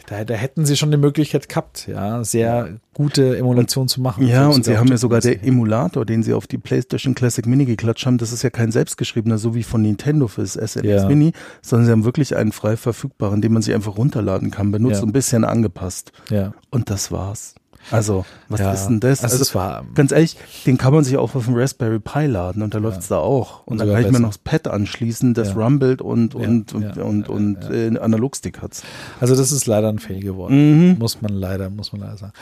[0.07, 4.27] da, da hätten sie schon die Möglichkeit gehabt, ja, sehr gute Emulation zu machen.
[4.27, 7.65] Ja, und sie haben ja sogar der Emulator, den sie auf die PlayStation Classic Mini
[7.65, 11.07] geklatscht haben, das ist ja kein selbstgeschriebener, so wie von Nintendo fürs SNES ja.
[11.07, 15.01] Mini, sondern sie haben wirklich einen frei verfügbaren, den man sich einfach runterladen kann, benutzt,
[15.01, 15.07] ja.
[15.07, 16.11] ein bisschen angepasst.
[16.29, 16.53] Ja.
[16.69, 17.55] Und das war's.
[17.89, 19.23] Also, was ja, ist denn das?
[19.23, 22.61] Also, also war, ganz ehrlich, den kann man sich auch auf dem Raspberry Pi laden
[22.61, 23.17] und da läuft's ja.
[23.17, 23.65] da auch.
[23.65, 25.53] Und, und dann kann ich mir noch das Pad anschließen, das ja.
[25.55, 28.83] rumbelt und, und, und, und, und äh, Analogstick hat's.
[29.19, 30.91] Also, das ist leider ein Fail geworden.
[30.91, 30.99] Mhm.
[30.99, 32.33] Muss man leider, muss man leider sagen.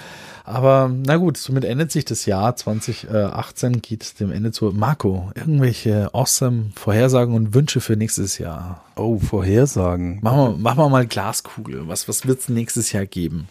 [0.49, 4.71] Aber na gut, somit endet sich das Jahr 2018, geht dem Ende zu.
[4.71, 8.83] Marco, irgendwelche awesome Vorhersagen und Wünsche für nächstes Jahr?
[8.95, 10.19] Oh, Vorhersagen.
[10.21, 11.87] Machen wir, machen wir mal Glaskugel.
[11.87, 13.47] Was, was wird's nächstes Jahr geben?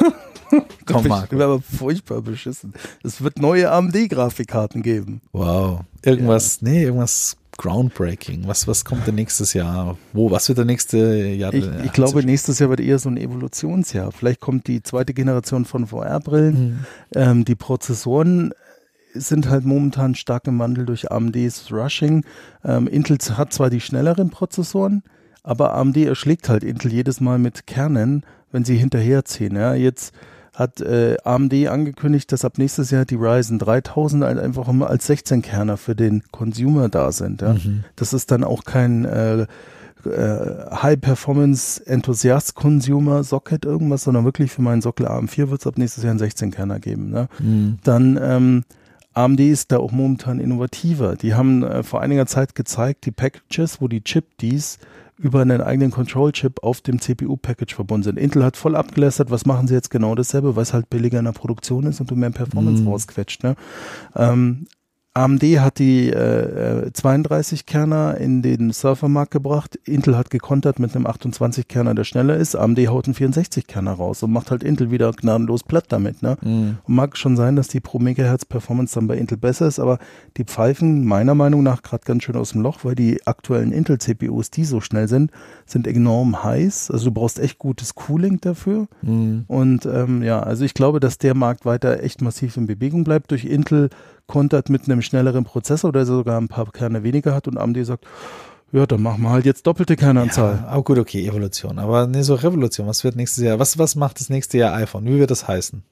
[0.86, 1.24] Komm, Marco.
[1.24, 2.74] Ich bin aber furchtbar beschissen.
[3.02, 5.20] Es wird neue AMD-Grafikkarten geben.
[5.32, 5.80] Wow.
[6.02, 6.68] Irgendwas, ja.
[6.68, 8.46] nee, irgendwas groundbreaking.
[8.46, 9.96] Was, was kommt denn nächstes Jahr?
[10.12, 11.54] Wo, was wird der nächste Jahr?
[11.54, 14.12] Ich, ich glaube, nächstes Jahr wird eher so ein Evolutionsjahr.
[14.12, 16.54] Vielleicht kommt die zweite Generation von VR-Brillen.
[16.54, 16.84] Mhm.
[17.14, 18.52] Ähm, die Prozessoren
[19.12, 22.24] sind halt momentan stark im Wandel durch AMDs Rushing.
[22.64, 25.02] Ähm, Intel hat zwar die schnelleren Prozessoren,
[25.42, 29.54] aber AMD erschlägt halt Intel jedes Mal mit Kernen, wenn sie hinterherziehen.
[29.54, 30.12] Ja, jetzt
[30.54, 35.76] hat äh, AMD angekündigt, dass ab nächstes Jahr die Ryzen 3000 einfach immer als 16-Kerner
[35.76, 37.42] für den Consumer da sind.
[37.42, 37.54] Ja?
[37.54, 37.84] Mhm.
[37.96, 39.48] Das ist dann auch kein äh,
[40.06, 46.12] äh, High-Performance-Enthusiast-Consumer Socket irgendwas, sondern wirklich für meinen Sockel AM4 wird es ab nächstes Jahr
[46.12, 47.10] einen 16-Kerner geben.
[47.10, 47.26] Ne?
[47.40, 47.78] Mhm.
[47.82, 48.62] Dann ähm,
[49.14, 51.16] AMD ist da auch momentan innovativer.
[51.16, 54.78] Die haben äh, vor einiger Zeit gezeigt, die Packages, wo die Chip-Dies
[55.18, 58.18] über einen eigenen Control-Chip auf dem CPU-Package verbunden sind.
[58.18, 61.24] Intel hat voll abgelästert, was machen sie jetzt genau dasselbe, weil es halt billiger in
[61.24, 62.88] der Produktion ist und du mehr Performance mm.
[62.88, 63.44] rausquetscht.
[63.44, 63.54] Ne?
[64.16, 64.66] Ähm,
[65.16, 69.78] AMD hat die äh, 32 Kerner in den Surfermarkt gebracht.
[69.84, 72.56] Intel hat gekontert mit einem 28 Kerner, der schneller ist.
[72.56, 76.20] AMD haut einen 64 Kerner raus und macht halt Intel wieder gnadenlos platt damit.
[76.20, 76.36] Ne?
[76.42, 76.78] Mhm.
[76.82, 80.00] Und mag schon sein, dass die pro Megahertz Performance dann bei Intel besser ist, aber
[80.36, 83.98] die pfeifen meiner Meinung nach gerade ganz schön aus dem Loch, weil die aktuellen Intel
[83.98, 85.30] CPUs, die so schnell sind,
[85.64, 86.90] sind enorm heiß.
[86.90, 88.88] Also du brauchst echt gutes Cooling dafür.
[89.02, 89.44] Mhm.
[89.46, 93.30] Und ähm, ja, also ich glaube, dass der Markt weiter echt massiv in Bewegung bleibt
[93.30, 93.90] durch Intel
[94.26, 98.06] kontert mit einem schnelleren Prozessor oder sogar ein paar Kerne weniger hat und AMD sagt,
[98.72, 100.64] ja, dann machen wir halt jetzt doppelte Kernanzahl.
[100.64, 101.78] Ja, auch gut, okay, Evolution.
[101.78, 102.88] Aber nee, so Revolution.
[102.88, 103.60] Was wird nächstes Jahr?
[103.60, 105.04] Was, was macht das nächste Jahr iPhone?
[105.06, 105.84] Wie wird das heißen?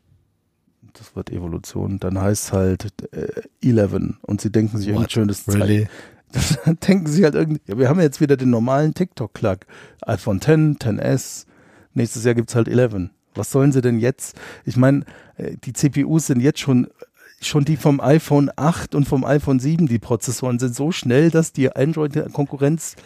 [0.95, 2.01] Das wird Evolution.
[2.01, 5.87] Dann heißt es halt äh, 11 und sie denken sich irgendein schönes really?
[6.65, 9.67] Dann denken sie halt irgendwie, ja, wir haben jetzt wieder den normalen TikTok-Klack.
[10.01, 11.47] iPhone 10, 10S.
[11.95, 13.11] Nächstes Jahr gibt's halt 11.
[13.35, 14.37] Was sollen sie denn jetzt?
[14.65, 15.05] Ich meine,
[15.37, 16.89] äh, die CPUs sind jetzt schon
[17.47, 21.53] schon die vom iPhone 8 und vom iPhone 7, die Prozessoren sind so schnell, dass
[21.53, 22.97] die Android-Konkurrenz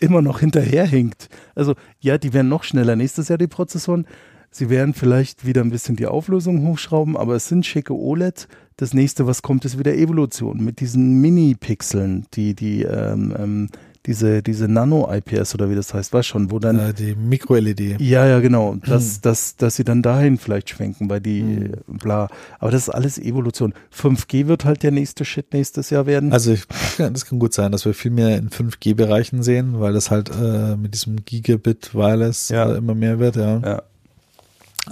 [0.00, 1.28] immer noch hinterherhinkt.
[1.54, 4.06] Also ja, die werden noch schneller nächstes Jahr, die Prozessoren.
[4.50, 8.48] Sie werden vielleicht wieder ein bisschen die Auflösung hochschrauben, aber es sind schicke OLED.
[8.76, 13.68] Das nächste, was kommt, ist wieder Evolution mit diesen Mini-Pixeln, die, die ähm, ähm,
[14.06, 16.78] diese, diese Nano-IPS oder wie das heißt, was schon, wo dann.
[16.78, 18.00] Äh, die Mikro-LED.
[18.00, 18.76] Ja, ja, genau.
[18.86, 19.18] Dass, hm.
[19.22, 21.72] dass, dass sie dann dahin vielleicht schwenken, weil die, hm.
[21.98, 22.28] bla.
[22.58, 23.74] Aber das ist alles Evolution.
[23.94, 26.32] 5G wird halt der nächste Shit nächstes Jahr werden.
[26.32, 26.64] Also, ich,
[26.98, 30.30] ja, das kann gut sein, dass wir viel mehr in 5G-Bereichen sehen, weil das halt
[30.30, 32.72] äh, mit diesem Gigabit Wireless ja.
[32.72, 33.58] äh, immer mehr wird, ja.
[33.58, 33.82] Ja.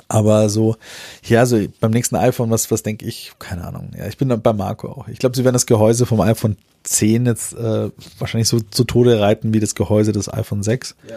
[0.09, 0.77] Aber so,
[1.25, 3.33] ja, so beim nächsten iPhone, was, was denke ich?
[3.39, 3.91] Keine Ahnung.
[3.97, 5.09] Ja, ich bin bei Marco auch.
[5.09, 9.21] Ich glaube, sie werden das Gehäuse vom iPhone 10 jetzt äh, wahrscheinlich so zu Tode
[9.21, 10.95] reiten wie das Gehäuse des iPhone 6.
[11.09, 11.17] Ja.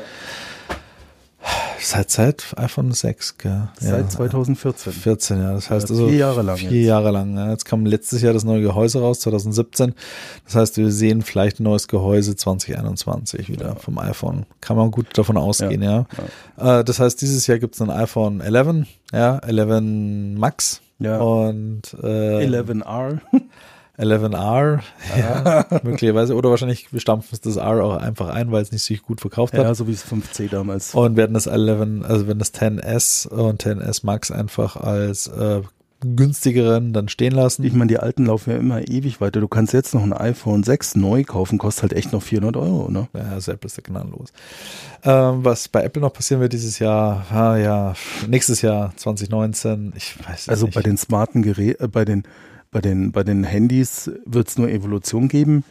[1.81, 3.69] Seit, seit iPhone 6, gell?
[3.80, 4.93] Seit ja, 2014.
[4.93, 5.53] 14, ja.
[5.53, 6.57] Das heißt also vier Jahre lang.
[6.57, 6.88] Vier jetzt.
[6.88, 7.35] Jahre lang.
[7.35, 7.49] Ja.
[7.51, 9.93] Jetzt kam letztes Jahr das neue Gehäuse raus, 2017.
[10.45, 13.76] Das heißt, wir sehen vielleicht ein neues Gehäuse 2021 wieder ja.
[13.76, 14.45] vom iPhone.
[14.61, 16.06] Kann man gut davon ausgehen, ja.
[16.57, 16.80] ja.
[16.80, 20.81] Äh, das heißt, dieses Jahr gibt es ein iPhone 11, ja, 11 Max.
[20.99, 21.19] Ja.
[21.19, 23.19] Und äh, 11R.
[23.99, 24.80] 11R,
[25.17, 26.35] ja, möglicherweise.
[26.35, 29.53] Oder wahrscheinlich stampfen es das R auch einfach ein, weil es nicht sich gut verkauft
[29.53, 29.63] hat.
[29.63, 30.95] Ja, so wie es 5C damals.
[30.95, 35.61] Und werden das 11, also wenn das 10S und 10S Max einfach als äh,
[36.01, 37.63] günstigeren dann stehen lassen.
[37.65, 39.41] Ich meine, die alten laufen ja immer ewig weiter.
[39.41, 42.89] Du kannst jetzt noch ein iPhone 6 neu kaufen, kostet halt echt noch 400 Euro,
[42.89, 43.09] ne?
[43.13, 44.31] Ja, selbst ist der gnadenlos.
[45.03, 47.93] Ähm, was bei Apple noch passieren wird dieses Jahr, ah, ja,
[48.27, 50.76] nächstes Jahr 2019, ich weiß Also nicht.
[50.76, 52.23] bei den smarten Geräten, äh, bei den
[52.71, 55.63] bei den, bei den Handys wird es nur Evolution geben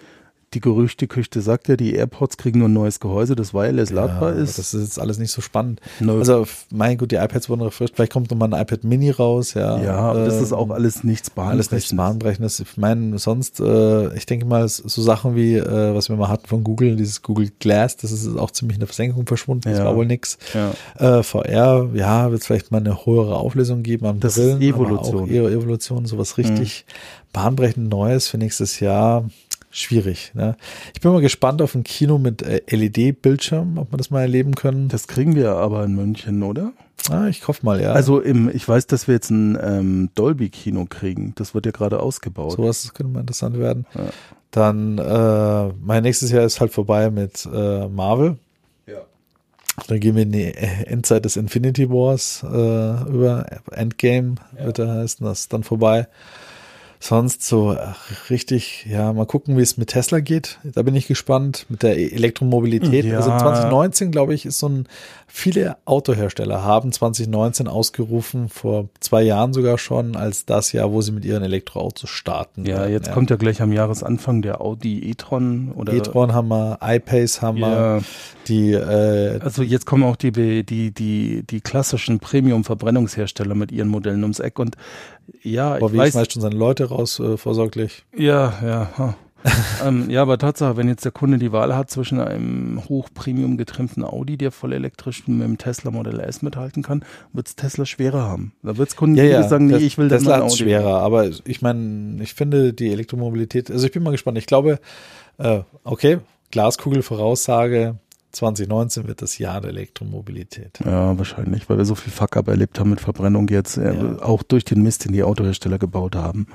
[0.54, 4.42] die Gerüchteküche sagt ja, die AirPods kriegen nur ein neues Gehäuse, das wireless ladbar ja,
[4.42, 4.58] ist.
[4.58, 5.80] Das ist jetzt alles nicht so spannend.
[6.00, 6.18] No.
[6.18, 7.96] Also, mein Gott, die iPads wurden refreshed.
[7.96, 9.52] Vielleicht kommt noch mal ein iPad Mini raus.
[9.52, 11.70] Ja, ja aber das ist auch alles nichts bahnbrechendes.
[11.70, 12.60] Alles nichts bahnbrechendes.
[12.60, 16.46] Ich meine, sonst, äh, ich denke mal, so Sachen wie, äh, was wir mal hatten
[16.46, 19.68] von Google, dieses Google Glass, das ist auch ziemlich in der Versenkung verschwunden.
[19.68, 19.84] Das ja.
[19.84, 20.38] war wohl nix.
[20.54, 21.18] Ja.
[21.18, 24.68] Äh, VR, ja, wird es vielleicht mal eine höhere Auflösung geben am Das Brillen, ist
[24.68, 25.28] Evolution.
[25.28, 26.92] Evolution, sowas richtig mhm.
[27.34, 29.24] bahnbrechend Neues für nächstes Jahr
[29.70, 30.32] schwierig.
[30.35, 30.57] Ne?
[30.95, 34.55] Ich bin mal gespannt auf ein Kino mit äh, LED-Bildschirm, ob wir das mal erleben
[34.55, 34.89] können.
[34.89, 36.73] Das kriegen wir aber in München, oder?
[37.11, 37.93] Ah, ich hoffe mal, ja.
[37.93, 41.32] Also im, ich weiß, dass wir jetzt ein ähm, Dolby-Kino kriegen.
[41.36, 42.53] Das wird ja gerade ausgebaut.
[42.53, 43.86] Sowas könnte mal interessant werden.
[43.95, 44.11] Ja.
[44.51, 48.39] Dann äh, mein nächstes Jahr ist halt vorbei mit äh, Marvel.
[48.86, 48.99] Ja.
[49.86, 53.47] Dann gehen wir in die Endzeit des Infinity Wars äh, über.
[53.70, 54.66] Endgame ja.
[54.66, 56.09] wird er heißen, das ist dann vorbei
[57.00, 60.58] sonst so ach, richtig, ja, mal gucken, wie es mit Tesla geht.
[60.64, 63.04] Da bin ich gespannt mit der Elektromobilität.
[63.04, 63.16] Ja.
[63.16, 64.88] Also 2019, glaube ich, ist so ein,
[65.39, 71.12] viele Autohersteller haben 2019 ausgerufen, vor zwei Jahren sogar schon, als das Jahr, wo sie
[71.12, 72.66] mit ihren Elektroautos starten.
[72.66, 73.12] Ja, jetzt ja.
[73.15, 75.93] kommt ja gleich am Jahresanfang der Audi e-tron oder.
[75.93, 78.02] E-tron haben wir, iPace haben wir,
[78.48, 84.23] die, äh, Also jetzt kommen auch die, die, die, die klassischen Premium-Verbrennungshersteller mit ihren Modellen
[84.23, 84.77] ums Eck und
[85.43, 86.32] ja, aber ich weiß.
[86.32, 88.05] schon seine Leute raus, äh, vorsorglich.
[88.16, 89.15] Ja, ja.
[89.85, 94.05] ähm, ja, aber Tatsache, wenn jetzt der Kunde die Wahl hat zwischen einem hochpremium getrimmten
[94.05, 98.23] Audi, der voll elektrisch mit dem Tesla Model S mithalten kann, wird es Tesla schwerer
[98.23, 98.52] haben.
[98.62, 100.56] Da wird es Kunden ja, ja, sagen, nee, ich will Tesla das Tesla Audi.
[100.56, 104.39] schwerer, aber ich meine, ich finde die Elektromobilität, also ich bin mal gespannt.
[104.39, 104.81] Ich glaube,
[105.39, 106.19] äh, okay,
[106.51, 107.97] Glaskugel Voraussage,
[108.32, 110.81] 2019 wird das Jahr der Elektromobilität.
[110.85, 114.23] Ja, wahrscheinlich, weil wir so viel Fuck-up erlebt haben mit Verbrennung jetzt, äh, ja.
[114.23, 116.47] auch durch den Mist, den die Autohersteller gebaut haben.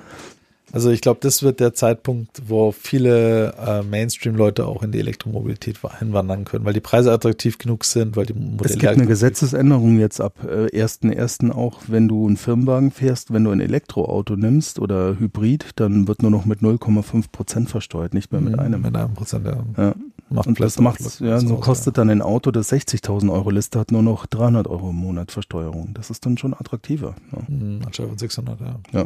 [0.73, 5.77] Also ich glaube, das wird der Zeitpunkt, wo viele äh, Mainstream-Leute auch in die Elektromobilität
[5.99, 9.99] hinwandern können, weil die Preise attraktiv genug sind, weil die Modelle Es gibt eine Gesetzesänderung
[9.99, 11.51] jetzt ab äh, 1.1.
[11.51, 16.23] auch, wenn du einen Firmenwagen fährst, wenn du ein Elektroauto nimmst oder Hybrid, dann wird
[16.23, 18.81] nur noch mit 0,5 Prozent versteuert, nicht mehr mit mhm, einem.
[18.81, 19.63] Mit einem Prozent, ja.
[19.77, 19.93] ja.
[20.31, 23.91] Macht und das macht, ja, so kostet dann ein Auto, das 60.000 Euro Liste hat,
[23.91, 25.91] nur noch 300 Euro im Monat Versteuerung.
[25.93, 27.13] Das ist dann schon attraktiver.
[27.31, 27.39] Ja.
[27.47, 28.79] Mhm, anstatt von 600, ja.
[28.91, 29.05] ja.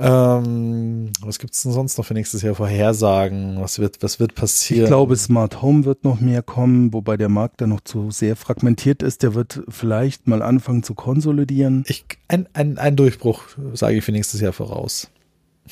[0.00, 2.54] Ähm, was gibt es denn sonst noch für nächstes Jahr?
[2.54, 3.60] Vorhersagen?
[3.60, 4.84] Was wird, was wird passieren?
[4.84, 8.36] Ich glaube, Smart Home wird noch mehr kommen, wobei der Markt da noch zu sehr
[8.36, 9.24] fragmentiert ist.
[9.24, 11.82] Der wird vielleicht mal anfangen zu konsolidieren.
[11.88, 13.42] Ich, ein, ein, ein Durchbruch
[13.74, 15.10] sage ich für nächstes Jahr voraus.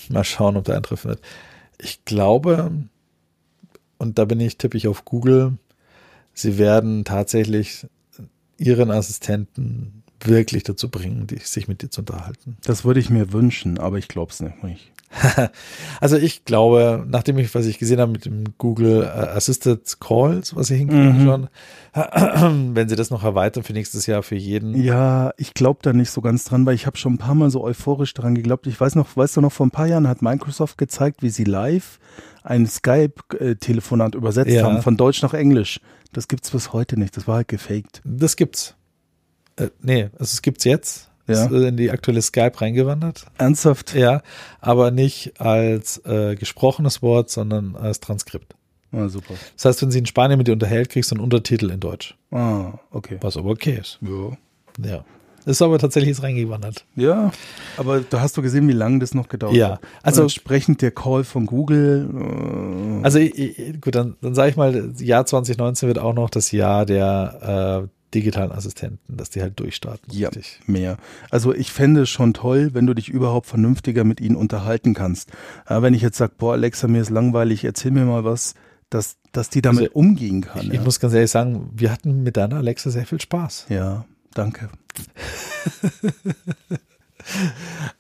[0.09, 1.21] Mal schauen, ob der eintreffen wird.
[1.79, 2.73] Ich glaube,
[3.99, 5.53] und da bin ich, tippe ich auf Google,
[6.35, 7.87] sie werden tatsächlich
[8.59, 9.96] ihren Assistenten
[10.27, 12.57] wirklich dazu bringen, die, sich mit dir zu unterhalten.
[12.65, 14.93] Das würde ich mir wünschen, aber ich glaube es nicht.
[16.01, 20.57] also ich glaube, nachdem ich, was ich gesehen habe mit dem Google äh, Assisted Calls,
[20.57, 21.25] was sie hinkriegen mhm.
[21.25, 21.49] schon,
[22.75, 24.81] wenn sie das noch erweitern für nächstes Jahr für jeden.
[24.81, 27.51] Ja, ich glaube da nicht so ganz dran, weil ich habe schon ein paar Mal
[27.51, 28.67] so euphorisch daran geglaubt.
[28.67, 31.45] Ich weiß noch, weißt du noch, vor ein paar Jahren hat Microsoft gezeigt, wie sie
[31.45, 31.99] live
[32.43, 34.63] ein Skype-Telefonat übersetzt ja.
[34.63, 35.81] haben, von Deutsch nach Englisch.
[36.13, 37.17] Das gibt's bis heute nicht.
[37.17, 38.01] Das war halt gefaked.
[38.05, 38.77] Das gibt's.
[39.57, 41.11] Äh, nee, also es gibt's jetzt.
[41.27, 41.47] Ja.
[41.47, 43.27] Ist in die aktuelle Skype reingewandert.
[43.37, 43.95] Ernsthaft?
[43.95, 44.23] Ja,
[44.61, 48.55] aber nicht als äh, gesprochenes Wort, sondern als Transkript.
[48.93, 49.35] Ah, super.
[49.57, 52.17] Das heißt, wenn sie in Spanien mit dir unterhält, kriegst du einen Untertitel in Deutsch.
[52.31, 53.19] Ah, okay.
[53.21, 53.99] Was aber okay ist.
[54.03, 54.37] Ja.
[54.89, 55.05] Ja.
[55.47, 56.85] Ist aber tatsächlich jetzt reingewandert.
[56.97, 57.31] Ja,
[57.77, 59.83] aber da hast du gesehen, wie lange das noch gedauert ja, hat.
[59.83, 63.01] Ja, also entsprechend der Call von Google.
[63.01, 63.21] Äh also
[63.81, 67.89] gut, dann, dann sage ich mal, Jahr 2019 wird auch noch das Jahr der äh,
[68.17, 70.11] digitalen Assistenten, dass die halt durchstarten.
[70.11, 70.61] Ja, richtig.
[70.67, 70.97] mehr.
[71.31, 75.31] Also ich fände es schon toll, wenn du dich überhaupt vernünftiger mit ihnen unterhalten kannst.
[75.67, 78.55] Aber wenn ich jetzt sage, boah, Alexa, mir ist langweilig, erzähl mir mal was,
[78.89, 80.63] dass, dass die damit also, umgehen kann.
[80.63, 80.75] Ich, ja.
[80.75, 83.67] ich muss ganz ehrlich sagen, wir hatten mit deiner Alexa sehr viel Spaß.
[83.69, 84.71] Ja, danke.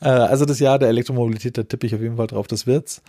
[0.00, 3.02] Äh, also das Jahr der Elektromobilität, da tippe ich auf jeden Fall drauf, das wird's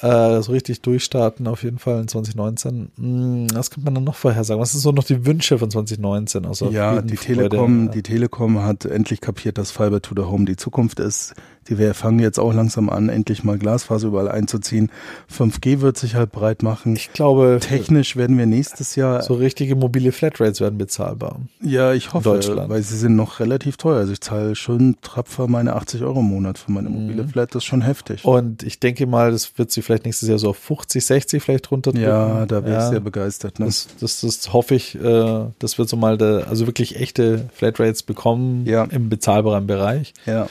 [0.00, 2.90] äh, so richtig durchstarten, auf jeden Fall in 2019.
[2.96, 4.60] Hm, was könnte man dann noch vorher sagen?
[4.60, 6.46] Was sind so noch die Wünsche von 2019?
[6.46, 10.56] Also ja, die Telekom, die Telekom hat endlich kapiert, dass Fiber to the Home die
[10.56, 11.34] Zukunft ist.
[11.68, 14.90] Die wir fangen jetzt auch langsam an, endlich mal Glasfaser überall einzuziehen.
[15.32, 16.96] 5G wird sich halt breit machen.
[16.96, 21.40] Ich glaube, technisch werden wir nächstes Jahr so richtige mobile Flatrates werden bezahlbar.
[21.60, 23.98] Ja, ich hoffe, weil sie sind noch relativ teuer.
[23.98, 27.28] Also ich zahle schon trapfer meine 80 Euro im Monat für meine mobile mhm.
[27.28, 27.54] Flat.
[27.54, 28.24] Das ist schon heftig.
[28.24, 31.70] Und ich denke mal, das wird sie vielleicht nächstes Jahr so auf 50, 60 vielleicht
[31.70, 33.58] runter Ja, da wäre ja, ich sehr begeistert.
[33.58, 33.66] Ne?
[33.66, 38.02] Das, das, das hoffe ich, äh, dass wir so mal der, also wirklich echte Flatrates
[38.02, 38.84] bekommen ja.
[38.84, 40.14] im bezahlbaren Bereich.
[40.26, 40.48] Ja.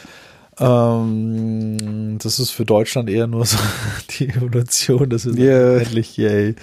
[0.62, 3.58] Ähm, das ist für Deutschland eher nur so
[4.12, 5.78] die Evolution, dass wir yeah.
[5.80, 6.56] endlich yay,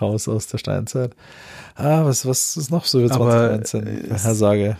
[0.00, 1.12] raus aus der Steinzeit.
[1.74, 4.10] Ah, was, was ist noch so für 2019?
[4.10, 4.76] Herr Sage.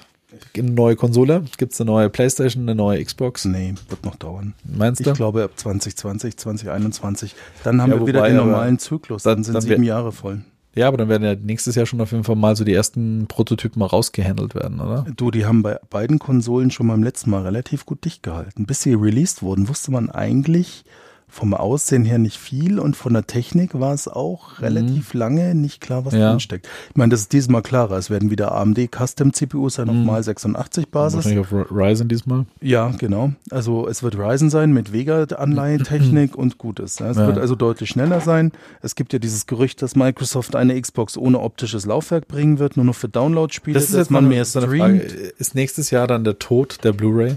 [0.56, 1.44] Eine neue Konsole?
[1.58, 3.44] Gibt es eine neue Playstation, eine neue Xbox?
[3.44, 4.54] Nee, wird noch dauern.
[4.64, 5.10] Meinst du?
[5.10, 7.34] Ich glaube ab 2020, 2021.
[7.64, 9.24] Dann haben ja, wir wieder den normalen Zyklus.
[9.24, 10.42] Dann, dann sind dann sieben Jahre voll.
[10.74, 13.26] Ja, aber dann werden ja nächstes Jahr schon auf jeden Fall mal so die ersten
[13.28, 15.04] Prototypen mal rausgehandelt werden, oder?
[15.16, 18.64] Du, die haben bei beiden Konsolen schon beim letzten Mal relativ gut dicht gehalten.
[18.64, 20.84] Bis sie released wurden, wusste man eigentlich,
[21.32, 25.18] vom Aussehen her nicht viel und von der Technik war es auch relativ mhm.
[25.18, 26.28] lange nicht klar, was ja.
[26.28, 26.68] drin steckt.
[26.90, 27.96] Ich meine, das ist diesmal klarer.
[27.96, 30.04] Es werden wieder AMD Custom CPUs sein mhm.
[30.04, 31.16] mal 86 Basis.
[31.24, 32.44] Wahrscheinlich auf Ryzen diesmal.
[32.60, 33.32] Ja, genau.
[33.50, 37.00] Also es wird Ryzen sein mit Vega Anleihentechnik und Gutes.
[37.00, 37.26] Es ja.
[37.26, 38.52] wird also deutlich schneller sein.
[38.82, 42.84] Es gibt ja dieses Gerücht, dass Microsoft eine Xbox ohne optisches Laufwerk bringen wird, nur
[42.84, 45.04] noch für Download-Spiele, das ist dass man mehr streamt.
[45.38, 47.36] Ist nächstes Jahr dann der Tod der Blu-ray?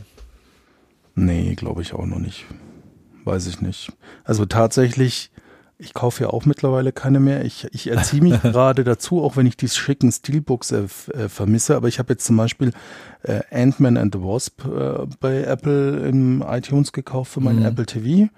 [1.15, 2.45] Nee, glaube ich auch noch nicht
[3.26, 3.91] weiß ich nicht.
[4.23, 5.31] Also tatsächlich,
[5.77, 7.43] ich kaufe ja auch mittlerweile keine mehr.
[7.43, 10.84] Ich, ich erziehe mich gerade dazu, auch wenn ich die schicken Steelbooks äh,
[11.14, 11.76] äh, vermisse.
[11.76, 12.72] Aber ich habe jetzt zum Beispiel
[13.23, 17.65] äh, Ant-Man and the Wasp äh, bei Apple im iTunes gekauft für mein mhm.
[17.65, 18.30] Apple TV.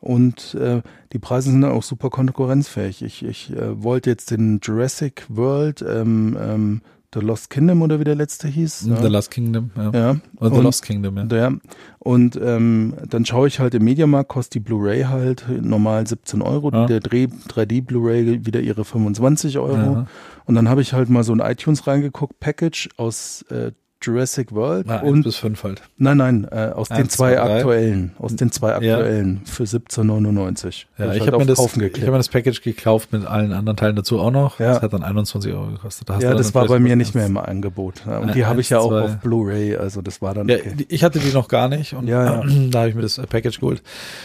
[0.00, 0.82] Und äh,
[1.14, 3.00] die Preise sind dann auch super konkurrenzfähig.
[3.00, 6.82] Ich, ich äh, wollte jetzt den Jurassic World ähm, ähm,
[7.14, 8.80] The Lost Kingdom oder wie der letzte hieß.
[8.80, 9.06] The ja.
[9.06, 9.90] Lost Kingdom, ja.
[9.92, 10.16] ja.
[10.36, 11.36] Oder The und, Lost Kingdom, ja.
[11.36, 11.52] ja.
[12.00, 16.70] Und ähm, dann schaue ich halt im Mediamarkt, kostet die Blu-ray halt normal 17 Euro,
[16.72, 16.86] ja.
[16.86, 19.76] der 3D Blu-ray wieder ihre 25 Euro.
[19.76, 20.06] Ja.
[20.44, 23.72] Und dann habe ich halt mal so ein iTunes reingeguckt, Package aus äh,
[24.04, 25.82] Jurassic World Na, und bis fünf halt.
[25.96, 29.50] Nein, nein, äh, aus eins, den zwei, zwei aktuellen, aus den zwei aktuellen ja.
[29.50, 30.84] für 17,99.
[30.98, 33.76] Ja, ich, ich habe mir das, ich habe mir das Package gekauft mit allen anderen
[33.76, 34.58] Teilen dazu auch noch.
[34.58, 34.74] Ja.
[34.74, 36.08] Das hat dann 21 Euro gekostet.
[36.08, 38.06] Da ja, das war bei mir nicht mehr im Angebot.
[38.06, 39.02] Und die habe ich ja auch zwei.
[39.02, 40.48] auf Blu-ray, also das war dann.
[40.48, 40.86] Ja, okay.
[40.88, 42.44] ich hatte die noch gar nicht und ja, ja.
[42.70, 43.82] da habe ich mir das Package geholt.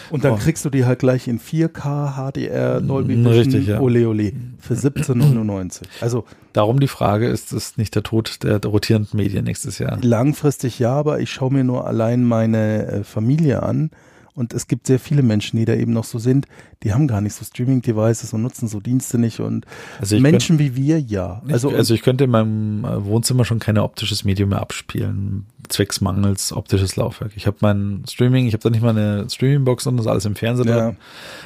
[0.10, 0.38] Und dann oh.
[0.38, 3.80] kriegst du die halt gleich in 4K HDR Dolby Vision Richtig, ja.
[3.80, 5.84] Ole Ole für 17,99.
[6.02, 10.00] Also Darum die Frage, ist es nicht der Tod der rotierenden Medien nächstes Jahr?
[10.02, 13.92] Langfristig ja, aber ich schaue mir nur allein meine äh, Familie an
[14.40, 16.48] und es gibt sehr viele Menschen, die da eben noch so sind,
[16.82, 19.42] die haben gar nicht so Streaming-Devices und nutzen so Dienste nicht.
[19.42, 19.66] Und
[20.00, 21.42] also Menschen könnt, wie wir, ja.
[21.50, 25.46] Also, ich, also ich könnte in meinem äh, Wohnzimmer schon kein optisches Medium mehr abspielen,
[25.68, 27.34] zwecks mangels optisches Laufwerk.
[27.36, 30.36] Ich habe mein Streaming, ich habe da nicht mal eine Streaming-Box, sondern das alles im
[30.36, 30.86] Fernseher ja.
[30.86, 30.98] drin.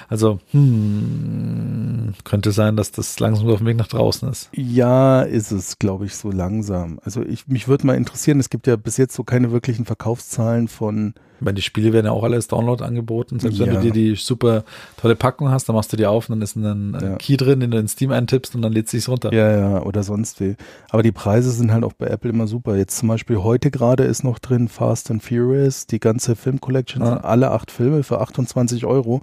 [0.08, 4.50] Also hm, könnte sein, dass das langsam auf dem Weg nach draußen ist.
[4.54, 7.00] Ja, ist es, glaube ich, so langsam.
[7.04, 10.68] Also ich, mich würde mal interessieren, es gibt ja bis jetzt so keine wirklichen Verkaufszahlen
[10.68, 13.38] von ich meine, die Spiele werden ja auch alle als Download angeboten.
[13.38, 13.66] Selbst ja.
[13.66, 14.64] wenn du dir die super
[14.96, 17.16] tolle Packung hast, dann machst du die auf und dann ist ein ja.
[17.18, 19.34] Key drin, den du in Steam eintippst und dann lädt sich runter.
[19.34, 20.56] Ja, ja, oder sonst wie.
[20.90, 22.78] Aber die Preise sind halt auch bei Apple immer super.
[22.78, 27.04] Jetzt zum Beispiel heute gerade ist noch drin Fast and Furious, die ganze Film Collection,
[27.04, 27.18] ah.
[27.18, 29.22] alle acht Filme für 28 Euro.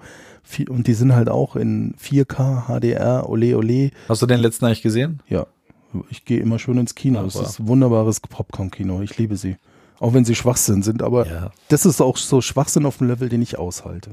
[0.68, 3.92] Und die sind halt auch in 4K, HDR, ole ole.
[4.10, 5.22] Hast du den letzten eigentlich gesehen?
[5.26, 5.46] Ja.
[6.10, 7.24] Ich gehe immer schon ins Kino.
[7.24, 9.00] Es ist ein wunderbares Popcorn-Kino.
[9.00, 9.56] Ich liebe sie.
[10.00, 11.50] Auch wenn sie Schwachsinn sind, aber ja.
[11.68, 14.10] das ist auch so Schwachsinn auf dem Level, den ich aushalte.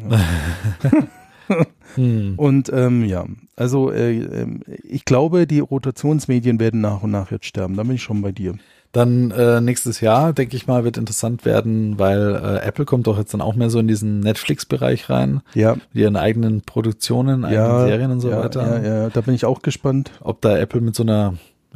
[1.95, 2.33] hm.
[2.35, 7.45] Und ähm, ja, also äh, ähm, ich glaube, die Rotationsmedien werden nach und nach jetzt
[7.45, 7.77] sterben.
[7.77, 8.55] Da bin ich schon bei dir.
[8.91, 13.17] Dann äh, nächstes Jahr, denke ich mal, wird interessant werden, weil äh, Apple kommt doch
[13.17, 15.41] jetzt dann auch mehr so in diesen Netflix-Bereich rein.
[15.53, 15.75] Ja.
[15.75, 18.83] Mit ihren eigenen Produktionen, eigenen ja, Serien und so ja, weiter.
[18.83, 20.11] Ja, ja, da bin ich auch gespannt.
[20.19, 21.35] Ob da Apple mit so einer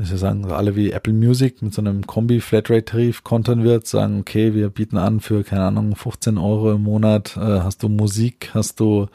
[0.10, 4.70] ich sagen, alle wie Apple Music mit so einem Kombi-Flatrate-Tarif kontern wird, sagen, okay, wir
[4.70, 9.08] bieten an für, keine Ahnung, 15 Euro im Monat, äh, hast du Musik, hast du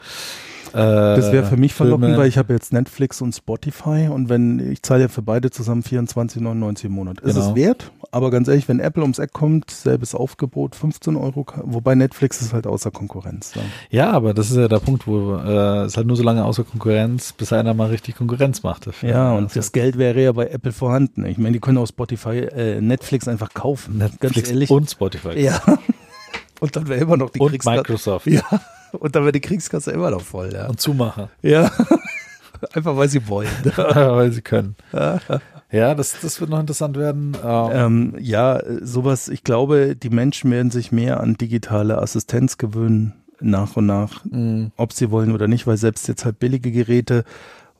[0.73, 4.59] äh, das wäre für mich verlockend, weil ich habe jetzt Netflix und Spotify und wenn
[4.71, 7.19] ich zahle ja für beide zusammen 24,99 im Monat.
[7.21, 7.49] Ist genau.
[7.49, 7.91] es wert?
[8.11, 12.53] Aber ganz ehrlich, wenn Apple ums Eck kommt, selbes Aufgebot, 15 Euro, wobei Netflix ist
[12.53, 13.53] halt außer Konkurrenz.
[13.55, 16.45] Ja, ja aber das ist ja der Punkt, wo äh, es halt nur so lange
[16.45, 18.87] außer Konkurrenz, bis einer mal richtig Konkurrenz macht.
[18.87, 19.09] Dafür.
[19.09, 21.25] Ja, und das, das Geld wäre ja bei Apple vorhanden.
[21.25, 23.97] Ich meine, die können auch Spotify, äh, Netflix einfach kaufen.
[23.97, 24.69] Netflix ganz ehrlich.
[24.69, 25.39] und Spotify.
[25.39, 25.61] Ja.
[26.59, 28.25] Und dann wäre immer noch die und Microsoft.
[28.25, 28.41] Ja.
[28.91, 30.53] Und dann wäre die Kriegskasse immer noch voll.
[30.53, 30.67] Ja.
[30.67, 31.29] Und Zumacher.
[31.41, 31.71] Ja.
[32.73, 33.49] Einfach weil sie wollen.
[33.75, 34.75] weil sie können.
[35.71, 37.35] Ja, das, das wird noch interessant werden.
[37.43, 43.75] Ähm, ja, sowas, ich glaube, die Menschen werden sich mehr an digitale Assistenz gewöhnen, nach
[43.75, 44.71] und nach, mhm.
[44.77, 47.23] ob sie wollen oder nicht, weil selbst jetzt halt billige Geräte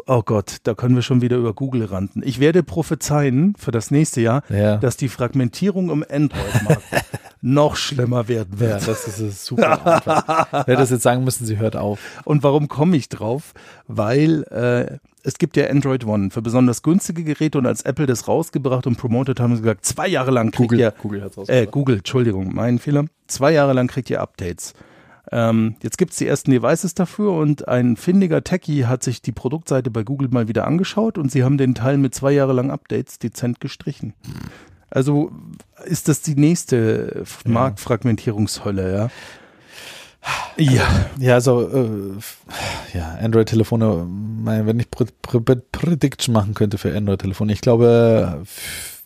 [0.05, 2.21] oh Gott, da können wir schon wieder über Google rannten.
[2.25, 4.77] Ich werde prophezeien für das nächste Jahr, ja.
[4.77, 6.83] dass die Fragmentierung im Android-Markt
[7.41, 8.81] noch schlimmer werden wird.
[8.81, 10.01] Ja, das ist super.
[10.65, 11.99] Wer das jetzt sagen müssen, sie hört auf.
[12.23, 13.53] Und warum komme ich drauf?
[13.87, 14.97] Weil äh,
[15.27, 18.97] es gibt ja Android One für besonders günstige Geräte und als Apple das rausgebracht und
[18.97, 22.79] promotet haben sie gesagt, zwei Jahre lang kriegt Google, ihr Google, äh, Google, Entschuldigung, mein
[22.79, 23.05] Fehler.
[23.27, 24.73] Zwei Jahre lang kriegt ihr Updates.
[25.29, 29.33] Ähm, jetzt gibt es die ersten Devices dafür und ein findiger Techie hat sich die
[29.33, 32.71] Produktseite bei Google mal wieder angeschaut und sie haben den Teil mit zwei Jahre lang
[32.71, 34.13] Updates dezent gestrichen.
[34.89, 35.33] Also
[35.83, 37.51] ist das die nächste ja.
[37.51, 39.09] Marktfragmentierungshölle, ja?
[40.57, 44.07] Ja, ja, also äh, ja, Android-Telefone,
[44.43, 48.43] wenn ich Pr Pr Prediction machen könnte für Android-Telefone, ich glaube,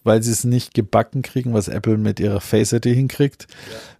[0.03, 3.47] weil sie es nicht gebacken kriegen, was Apple mit ihrer Face ID hinkriegt,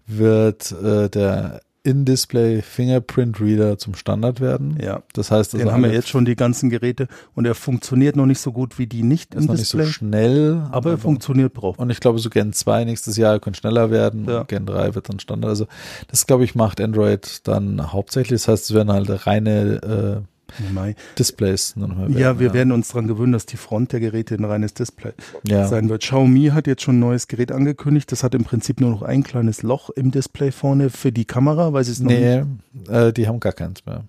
[0.08, 4.78] wird äh, der in-Display Fingerprint Reader zum Standard werden.
[4.82, 5.02] Ja.
[5.14, 8.26] Das heißt, das den haben wir jetzt schon die ganzen Geräte und er funktioniert noch
[8.28, 9.56] nicht so gut wie die nicht im Display.
[9.58, 11.80] nicht so schnell, aber er funktioniert braucht.
[11.80, 14.26] Und ich glaube, so Gen 2 nächstes Jahr können schneller werden.
[14.28, 14.44] Ja.
[14.44, 15.50] Gen 3 wird dann Standard.
[15.50, 15.66] Also
[16.08, 18.42] das glaube ich macht Android dann hauptsächlich.
[18.42, 20.31] Das heißt, es werden halt reine äh,
[20.74, 20.96] Mai.
[21.18, 21.76] Displays.
[22.10, 22.54] Ja, wir ja.
[22.54, 25.14] werden uns daran gewöhnen, dass die Front der Geräte ein reines Display
[25.44, 25.68] ja.
[25.68, 26.04] sein wird.
[26.04, 28.12] Xiaomi hat jetzt schon ein neues Gerät angekündigt.
[28.12, 31.74] Das hat im Prinzip nur noch ein kleines Loch im Display vorne für die Kamera,
[31.74, 32.90] weil sie es noch nee, nicht.
[32.90, 34.04] Äh, die haben gar keins mehr.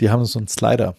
[0.00, 0.94] Die haben so einen Slider.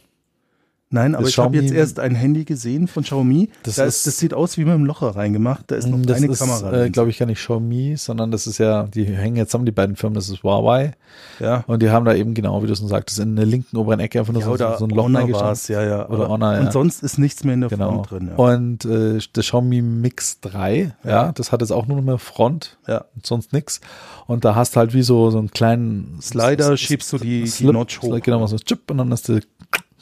[0.94, 3.50] Nein, aber das ich habe jetzt erst ein Handy gesehen von Xiaomi.
[3.64, 5.72] Das, da ist, das sieht aus wie mit einem Locher reingemacht.
[5.72, 6.84] Da ist noch das eine ist, Kamera.
[6.84, 9.72] Äh, glaube ich gar nicht Xiaomi, sondern das ist ja, die hängen jetzt zusammen, die
[9.72, 10.94] beiden Firmen, das ist Huawei.
[11.40, 11.64] Ja.
[11.66, 14.20] Und die haben da eben genau, wie du schon sagtest, in der linken oberen Ecke
[14.20, 15.68] einfach nur ja, so, so ein Loch reingeschaut.
[15.70, 16.10] Ja, ja.
[16.10, 16.60] Oder Honor, ja.
[16.60, 18.04] Und sonst ist nichts mehr in der genau.
[18.04, 18.28] Front drin.
[18.28, 18.36] Ja.
[18.36, 21.10] Und äh, das Xiaomi Mix 3, ja.
[21.10, 22.78] ja, das hat jetzt auch nur noch mehr Front.
[22.88, 23.06] Ja.
[23.16, 23.82] Und sonst nichts.
[24.28, 27.70] Und da hast du halt wie so, so einen kleinen Slider, schiebst du die, Slip,
[27.70, 28.20] die Notch hoch.
[28.22, 29.40] Genau, so Chip und dann hast du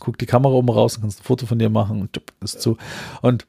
[0.01, 2.77] guckt die Kamera oben raus, und kannst ein Foto von dir machen und ist zu.
[3.21, 3.47] Und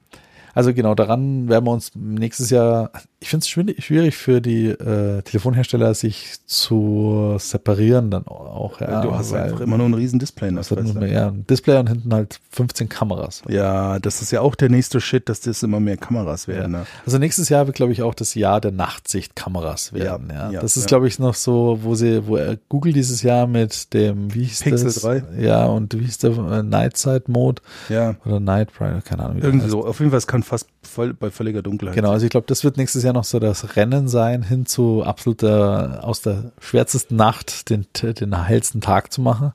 [0.54, 2.92] also genau, daran werden wir uns nächstes Jahr,
[3.22, 3.44] ich finde
[3.78, 8.80] es schwierig für die äh, Telefonhersteller, sich zu separieren dann auch.
[8.80, 10.52] Ja, du hast einfach immer nur ein riesen Display.
[10.52, 13.42] Das hat nur, ja, ein Display und hinten halt 15 Kameras.
[13.48, 16.72] Ja, das ist ja auch der nächste Shit, dass das immer mehr Kameras werden.
[16.72, 16.78] Ja.
[16.80, 16.86] Ne?
[17.06, 20.30] Also nächstes Jahr wird, glaube ich, auch das Jahr der Nachtsichtkameras werden.
[20.30, 20.60] Ja, ja.
[20.60, 22.38] das ist, glaube ich, noch so, wo sie, wo
[22.68, 24.96] Google dieses Jahr mit dem, wie hieß Pixel das?
[24.96, 25.22] 3.
[25.38, 27.62] Ja, und wie hieß der äh, Night Side Mode?
[27.88, 28.16] Ja.
[28.24, 29.38] Oder Night Prime, keine Ahnung.
[29.40, 29.86] Irgendwie so.
[29.86, 31.94] Auf jeden Fall, es kann fast voll, bei völliger Dunkelheit.
[31.94, 35.02] Genau, also ich glaube, das wird nächstes Jahr noch so das Rennen sein, hin zu
[35.04, 39.52] absoluter, aus der schwärzesten Nacht den, den hellsten Tag zu machen.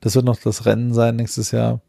[0.00, 1.80] Das wird noch das Rennen sein nächstes Jahr.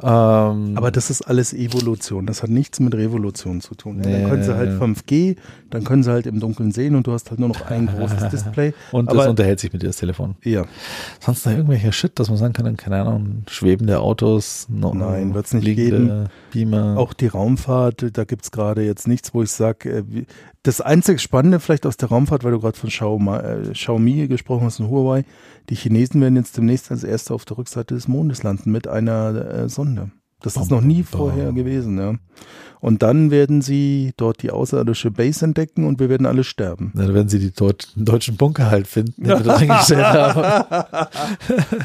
[0.00, 2.26] Ähm, Aber das ist alles Evolution.
[2.26, 3.96] Das hat nichts mit Revolution zu tun.
[3.96, 5.36] Nee, dann können sie halt 5G,
[5.70, 8.28] dann können sie halt im Dunkeln sehen und du hast halt nur noch ein großes
[8.30, 8.74] Display.
[8.92, 10.36] Und Aber, das unterhält sich mit dir das Telefon.
[10.44, 10.66] Ja.
[11.18, 14.68] Sonst noch irgendwelcher Shit, dass man sagen kann, keine Ahnung, schwebende Autos.
[14.70, 16.28] No, Nein, wird es nicht geben.
[16.52, 16.96] Beamer.
[16.96, 20.24] Auch die Raumfahrt, da gibt es gerade jetzt nichts, wo ich sage, äh,
[20.68, 24.66] das einzig Spannende vielleicht aus der Raumfahrt, weil du gerade von Xiaomi, äh, Xiaomi gesprochen
[24.66, 25.24] hast und Huawei,
[25.70, 29.34] die Chinesen werden jetzt demnächst als Erste auf der Rückseite des Mondes landen mit einer
[29.34, 30.10] äh, Sonde.
[30.40, 32.14] Das ist noch nie vorher gewesen, ja.
[32.80, 36.92] Und dann werden sie dort die außerirdische Base entdecken und wir werden alle sterben.
[36.94, 40.64] Dann werden sie die dort, deutschen Bunker halt finden, die wir da eingestellt haben.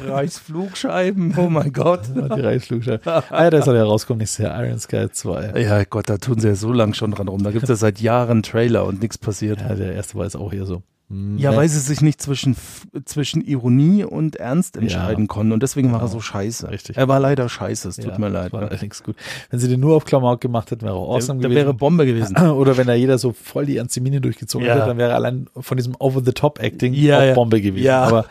[0.07, 2.01] Reichsflugscheiben, oh mein Gott.
[2.13, 3.11] die Reichsflugscheiben.
[3.11, 5.59] Ah, ja, da soll ja rauskommen, nächstes Jahr Iron Sky 2.
[5.59, 7.41] Ja Gott, da tun sie ja so lang schon dran rum.
[7.43, 9.61] Da gibt es ja seit Jahren Trailer und nichts passiert.
[9.61, 10.83] Ja, der erste war jetzt auch hier so.
[11.09, 11.57] Ja, ne?
[11.57, 12.55] weil sie sich nicht zwischen,
[13.05, 15.27] zwischen Ironie und Ernst entscheiden ja.
[15.27, 16.69] konnten und deswegen war er so scheiße.
[16.69, 16.97] Richtig.
[16.97, 18.51] Er war leider scheiße, es tut ja, mir leid.
[18.51, 19.15] War allerdings gut.
[19.49, 21.59] Wenn sie den nur auf Klamauk gemacht hätten, wäre auch awesome da, gewesen.
[21.59, 22.37] Da wäre Bombe gewesen.
[22.37, 24.75] Oder wenn da jeder so voll die ernste Miene durchgezogen ja.
[24.75, 27.85] hätte, dann wäre allein von diesem Over-the-Top-Acting ja, auch Bombe gewesen.
[27.85, 28.03] Ja.
[28.03, 28.25] Aber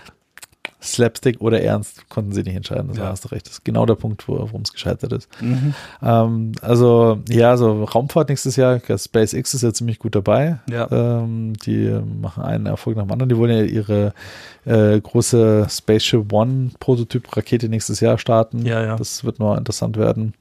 [0.83, 2.89] Slapstick oder Ernst konnten sie nicht entscheiden.
[2.89, 3.05] Das ja.
[3.05, 3.47] hast du recht.
[3.47, 5.29] Das ist genau der Punkt, worum es gescheitert ist.
[5.41, 5.75] Mhm.
[6.03, 10.59] Ähm, also, ja, so Raumfahrt nächstes Jahr, SpaceX ist ja ziemlich gut dabei.
[10.69, 10.91] Ja.
[10.91, 13.29] Ähm, die machen einen Erfolg nach dem anderen.
[13.29, 14.13] Die wollen ja ihre
[14.65, 18.67] äh, große Spaceship One Prototyp-Rakete nächstes Jahr starten.
[18.67, 18.97] Ja, ja.
[18.97, 20.35] Das wird noch interessant werden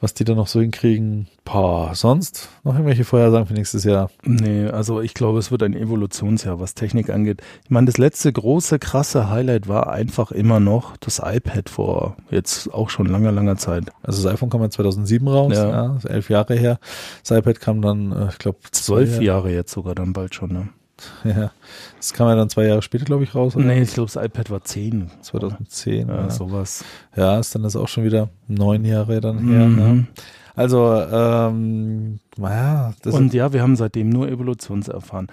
[0.00, 1.28] was die da noch so hinkriegen.
[1.44, 4.10] Pah, sonst noch irgendwelche Vorhersagen für nächstes Jahr?
[4.24, 7.42] Nee, also ich glaube, es wird ein Evolutionsjahr, was Technik angeht.
[7.64, 12.72] Ich meine, das letzte große, krasse Highlight war einfach immer noch das iPad vor jetzt
[12.72, 13.92] auch schon langer, langer Zeit.
[14.02, 15.68] Also das iPhone kam ja 2007 raus, ja.
[15.68, 16.78] ja elf Jahre her.
[17.22, 20.68] Das iPad kam dann, äh, ich glaube, zwölf Jahre jetzt sogar dann bald schon, ne?
[21.24, 21.50] Ja,
[21.96, 23.56] das kam ja dann zwei Jahre später, glaube ich, raus.
[23.56, 23.66] Oder?
[23.66, 25.10] Nee, ich glaube, das iPad war 10.
[25.20, 26.08] 2010.
[26.08, 26.84] Ja, ja, sowas.
[27.16, 29.66] Ja, ist dann das auch schon wieder neun Jahre dann her.
[29.66, 29.76] Mhm.
[29.76, 30.06] Ne?
[30.54, 32.92] Also, ähm, naja.
[33.04, 35.28] Und ja, wir haben seitdem nur Evolutions erfahren.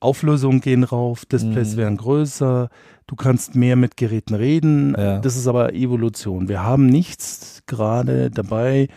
[0.00, 1.76] Auflösungen gehen rauf, Displays mhm.
[1.76, 2.68] werden größer,
[3.06, 4.94] du kannst mehr mit Geräten reden.
[4.98, 5.20] Ja.
[5.20, 6.48] Das ist aber Evolution.
[6.48, 8.88] Wir haben nichts gerade dabei,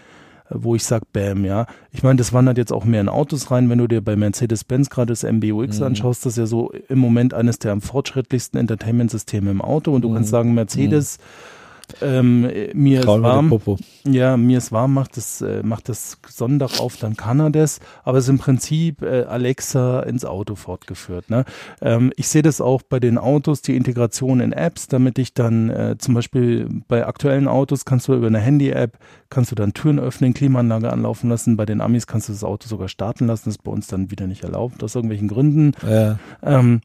[0.50, 1.66] wo ich sage, bam, ja.
[1.92, 3.70] Ich meine, das wandert jetzt auch mehr in Autos rein.
[3.70, 5.86] Wenn du dir bei Mercedes-Benz gerade das MBUX mhm.
[5.86, 9.94] anschaust, das ist ja so im Moment eines der am fortschrittlichsten Entertainment-Systeme im Auto.
[9.94, 10.16] Und du mhm.
[10.16, 11.55] kannst sagen, Mercedes mhm
[12.02, 13.60] ähm, mir ist warm.
[14.08, 17.80] Ja, mir ist warm, macht das, äh, macht das Sonntag auf, dann kann er das.
[18.04, 21.30] Aber es ist im Prinzip äh, Alexa ins Auto fortgeführt.
[21.30, 21.46] Ne?
[21.82, 25.70] Ähm, ich sehe das auch bei den Autos, die Integration in Apps, damit ich dann
[25.70, 28.98] äh, zum Beispiel bei aktuellen Autos kannst du über eine Handy-App,
[29.30, 31.58] kannst du dann Türen öffnen, Klimaanlage anlaufen lassen.
[31.58, 33.46] Bei den Amis kannst du das Auto sogar starten lassen.
[33.46, 35.72] Das ist bei uns dann wieder nicht erlaubt, aus irgendwelchen Gründen.
[35.88, 36.20] Ja.
[36.44, 36.82] Ähm,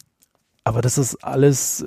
[0.71, 1.85] aber das ist alles,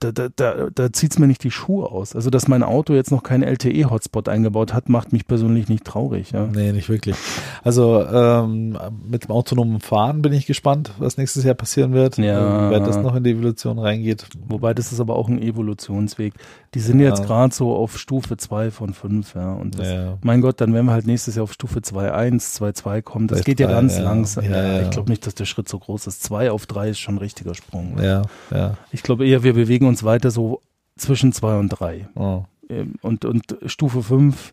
[0.00, 2.16] da, da, da, da zieht es mir nicht die Schuhe aus.
[2.16, 6.32] Also, dass mein Auto jetzt noch keinen LTE-Hotspot eingebaut hat, macht mich persönlich nicht traurig.
[6.32, 6.48] Ja.
[6.48, 7.14] Nee, nicht wirklich.
[7.62, 8.76] Also ähm,
[9.08, 12.18] mit dem autonomen Fahren bin ich gespannt, was nächstes Jahr passieren wird.
[12.18, 12.70] Ja.
[12.70, 14.26] Wer das noch in die Evolution reingeht.
[14.48, 16.34] Wobei, das ist aber auch ein Evolutionsweg.
[16.74, 17.08] Die sind ja.
[17.08, 19.34] jetzt gerade so auf Stufe 2 von 5.
[19.34, 19.52] Ja.
[19.52, 20.18] Und das, ja.
[20.22, 23.28] mein Gott, dann werden wir halt nächstes Jahr auf Stufe 2.1, 2.2 kommen.
[23.28, 24.44] Das geht ja ganz langsam.
[24.44, 26.22] Ich glaube nicht, dass der Schritt so groß ist.
[26.22, 27.96] 2 auf 3 ist schon ein richtiger Sprung.
[28.02, 28.76] Ja, ja.
[28.92, 30.62] Ich glaube eher, wir bewegen uns weiter so
[30.98, 32.08] zwischen zwei und drei.
[32.14, 32.44] Oh.
[32.68, 34.52] Ähm, und, und Stufe fünf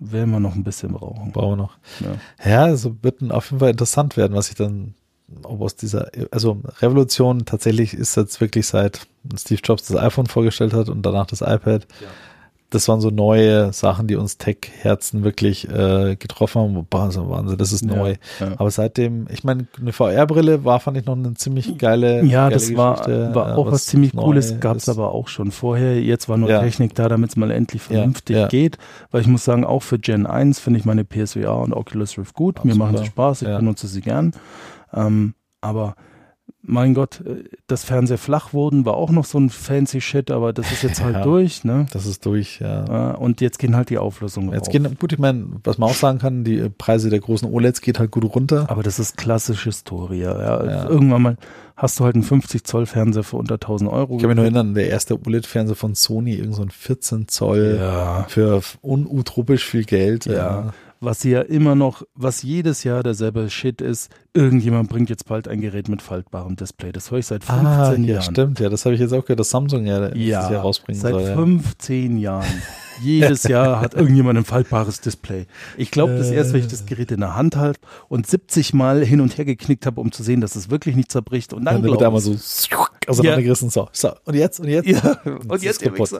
[0.00, 1.32] werden wir noch ein bisschen brauchen.
[1.32, 1.78] Brauchen wir noch.
[2.00, 4.94] Ja, ja also wird auf jeden Fall interessant werden, was ich dann,
[5.42, 10.72] ob aus dieser, also Revolution tatsächlich ist jetzt wirklich seit Steve Jobs das iPhone vorgestellt
[10.72, 11.86] hat und danach das iPad.
[12.00, 12.08] Ja
[12.70, 16.86] das waren so neue Sachen, die uns Tech-Herzen wirklich äh, getroffen haben.
[16.90, 18.16] Boah, so Wahnsinn, das ist neu.
[18.40, 18.52] Ja, ja.
[18.58, 22.24] Aber seitdem, ich meine, eine VR-Brille war, fand ich noch eine ziemlich geile.
[22.24, 25.52] Ja, geile das war, war auch was, was ziemlich Cooles, gab es aber auch schon
[25.52, 26.00] vorher.
[26.02, 26.60] Jetzt war nur ja.
[26.60, 28.78] Technik da, damit es mal endlich vernünftig geht.
[29.12, 32.34] Weil ich muss sagen, auch für Gen 1 finde ich meine PSVR und Oculus Rift
[32.34, 32.64] gut.
[32.64, 34.32] Mir machen sie Spaß, ich benutze sie gern.
[34.96, 35.94] Ähm, aber
[36.68, 40.52] mein Gott, äh, das Fernseher flach wurden, war auch noch so ein fancy Shit, aber
[40.52, 41.86] das ist jetzt halt ja, durch, ne?
[41.92, 43.12] Das ist durch, ja.
[43.12, 44.72] Und jetzt gehen halt die Auflösungen Jetzt rauf.
[44.72, 47.98] gehen, gut, ich meine, was man auch sagen kann, die Preise der großen OLEDs geht
[47.98, 48.66] halt gut runter.
[48.68, 50.64] Aber das ist klassische Historie, ja.
[50.64, 50.88] ja.
[50.88, 51.36] Irgendwann mal
[51.76, 54.16] hast du halt einen 50 Zoll Fernseher für unter 1000 Euro.
[54.16, 57.76] Ich kann mich nur erinnern, der erste OLED-Fernseher von Sony, irgend so ein 14 Zoll
[57.78, 58.24] ja.
[58.28, 60.26] für unutopisch viel Geld.
[60.26, 60.72] Ja.
[61.00, 65.48] Was sie ja immer noch, was jedes Jahr derselbe Shit ist, irgendjemand bringt jetzt bald
[65.48, 66.92] ein Gerät mit faltbarem Display.
[66.92, 68.04] Das höre ich seit 15 ah, Jahren.
[68.04, 71.00] Ja, stimmt, ja, das habe ich jetzt auch gehört, dass Samsung ja, ja Jahr rausbringen
[71.00, 71.24] seit soll.
[71.24, 72.40] Seit 15 ja.
[72.40, 72.62] Jahren.
[73.00, 75.46] Jedes Jahr hat irgendjemand ein faltbares Display.
[75.76, 79.04] Ich glaube, das erst, wenn ich das Gerät in der Hand halte und 70 Mal
[79.04, 81.52] hin und her geknickt habe, um zu sehen, dass es wirklich nicht zerbricht.
[81.52, 82.36] Und dann, dann wird er mal so
[83.06, 83.68] auseinandergerissen.
[83.68, 83.72] Ja.
[83.72, 84.88] So, so, und jetzt, und jetzt?
[84.88, 85.18] Ja,
[85.48, 86.10] und jetzt, kaputt.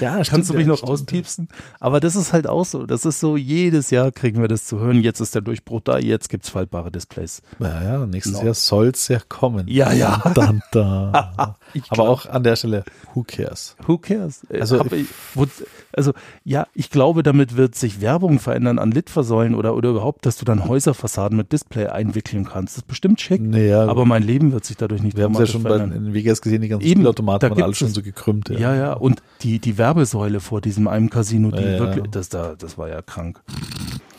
[0.00, 1.48] ja, Kannst stimmt, du mich noch auspiepsen?
[1.80, 2.86] Aber das ist halt auch so.
[2.86, 5.02] Das ist so, jedes Jahr kriegen wir das zu hören.
[5.02, 7.42] Jetzt ist der Durchbruch da, jetzt gibt's faltbare Displays.
[7.58, 8.44] Ja, ja, nächstes no.
[8.44, 9.66] Jahr soll's ja kommen.
[9.68, 10.22] Ja, ja.
[10.34, 11.56] Dann, da.
[11.88, 12.84] Aber auch an der Stelle,
[13.14, 13.76] who cares?
[13.86, 14.42] Who cares?
[14.50, 15.46] Also, ich, wo,
[15.92, 16.12] also
[16.44, 20.44] ja, ich glaube, damit wird sich Werbung verändern an Litfaßsäulen oder, oder überhaupt, dass du
[20.44, 22.74] dann Häuserfassaden mit Display einwickeln kannst.
[22.74, 23.40] Das ist bestimmt schick.
[23.40, 26.14] Naja, aber mein Leben wird sich dadurch nicht Wir haben es ja schon bei, in
[26.14, 28.48] Vegas gesehen, die ganzen Eben, Spielautomaten waren alle schon so gekrümmt.
[28.48, 28.58] Ja.
[28.58, 28.92] ja, ja.
[28.94, 32.88] Und die, die Werbesäule vor diesem einem Casino, die ja, wirklich, das, da, das war
[32.88, 33.40] ja krank.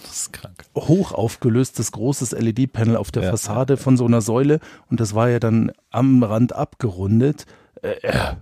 [0.03, 0.65] Das ist krank.
[0.75, 4.59] Hoch aufgelöstes großes LED-Panel auf der ja, Fassade von so einer Säule
[4.89, 7.45] und das war ja dann am Rand abgerundet.
[7.81, 8.33] Äh äh,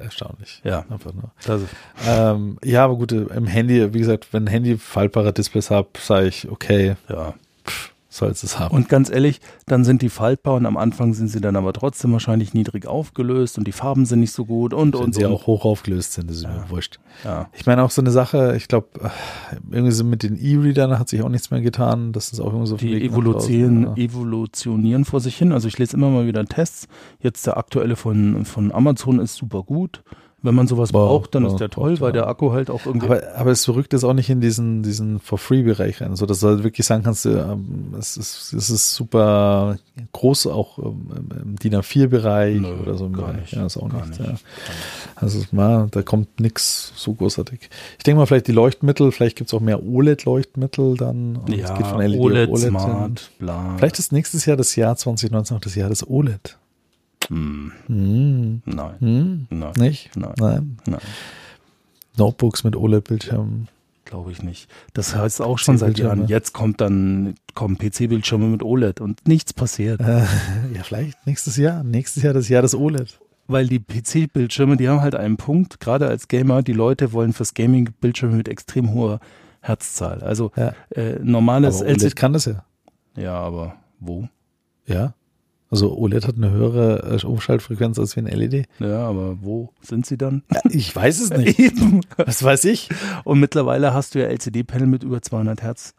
[0.00, 0.60] erstaunlich.
[0.64, 0.84] Ja.
[0.88, 1.30] Einfach nur.
[1.46, 1.66] Also.
[2.06, 6.50] Ähm, ja, aber gut, im Handy, wie gesagt, wenn Handy faltbare Displays hat, sage ich,
[6.50, 6.96] okay.
[7.08, 7.34] Ja.
[7.66, 8.74] Pff, soll es haben.
[8.74, 12.12] Und ganz ehrlich, dann sind die faltbar und am Anfang sind sie dann aber trotzdem
[12.12, 15.32] wahrscheinlich niedrig aufgelöst und die Farben sind nicht so gut und Wenn und sie und.
[15.32, 16.50] auch hoch aufgelöst sind, das ist ja.
[16.50, 16.98] mir wurscht.
[17.24, 17.48] Ja.
[17.52, 18.88] Ich meine auch so eine Sache, ich glaube,
[19.70, 22.12] irgendwie so mit den E-Readern hat sich auch nichts mehr getan.
[22.12, 23.96] Das ist auch irgendwie so Die evolutionieren, ja.
[23.96, 25.52] evolutionieren vor sich hin.
[25.52, 26.88] Also ich lese immer mal wieder Tests.
[27.20, 30.02] Jetzt der aktuelle von, von Amazon ist super gut.
[30.42, 32.84] Wenn man sowas wow, braucht, dann wow, ist der toll, weil der Akku halt auch
[32.84, 33.06] irgendwie.
[33.06, 36.48] Aber, aber es verrückt ist auch nicht in diesen, diesen For-Free-Bereich rein, so dass du
[36.48, 39.76] halt wirklich sagen kannst, ähm, es, ist, es ist super
[40.12, 43.40] groß, auch im DIN A4-Bereich oder so im Bereich.
[43.42, 44.18] Nicht, ja, ist auch nicht.
[44.18, 44.34] Ja.
[45.14, 47.70] Also na, da kommt nichts so großartig.
[47.98, 51.40] Ich denke mal, vielleicht die Leuchtmittel, vielleicht gibt es auch mehr OLED-Leuchtmittel dann.
[51.46, 53.76] ja, es geht von LED OLED, OLED Smart, bla.
[53.78, 56.58] Vielleicht ist nächstes Jahr das Jahr 2019 auch das Jahr des OLED.
[57.32, 57.72] Hm.
[57.86, 58.62] Hm.
[58.66, 58.94] Nein.
[58.98, 59.46] Hm?
[59.48, 59.72] Nein.
[59.78, 60.10] Nicht?
[60.16, 60.34] Nein.
[60.38, 60.78] Nein.
[60.86, 61.00] Nein.
[62.18, 63.68] Notebooks mit OLED-Bildschirmen.
[64.04, 64.68] Glaube ich nicht.
[64.92, 66.26] Das heißt auch schon seit Jahren.
[66.26, 70.00] Jetzt kommt dann kommen PC-Bildschirme mit OLED und nichts passiert.
[70.00, 70.24] Äh,
[70.74, 71.82] ja, vielleicht nächstes Jahr.
[71.82, 73.18] Nächstes Jahr das Jahr des OLED.
[73.46, 77.54] Weil die PC-Bildschirme, die haben halt einen Punkt, gerade als Gamer, die Leute wollen fürs
[77.54, 79.20] Gaming Bildschirme mit extrem hoher
[79.60, 80.20] Herzzahl.
[80.22, 80.74] Also ja.
[80.90, 82.64] äh, normales aber OLED LCD kann das ja.
[83.16, 84.28] Ja, aber wo?
[84.86, 85.14] Ja.
[85.72, 88.66] Also OLED hat eine höhere äh, Umschaltfrequenz als wie ein LED.
[88.78, 90.42] Ja, aber wo sind sie dann?
[90.52, 91.58] Ja, ich weiß es nicht.
[91.58, 92.02] Eben.
[92.16, 92.90] Was weiß ich?
[93.24, 95.94] Und mittlerweile hast du ja LCD-Panel mit über 200 Hertz.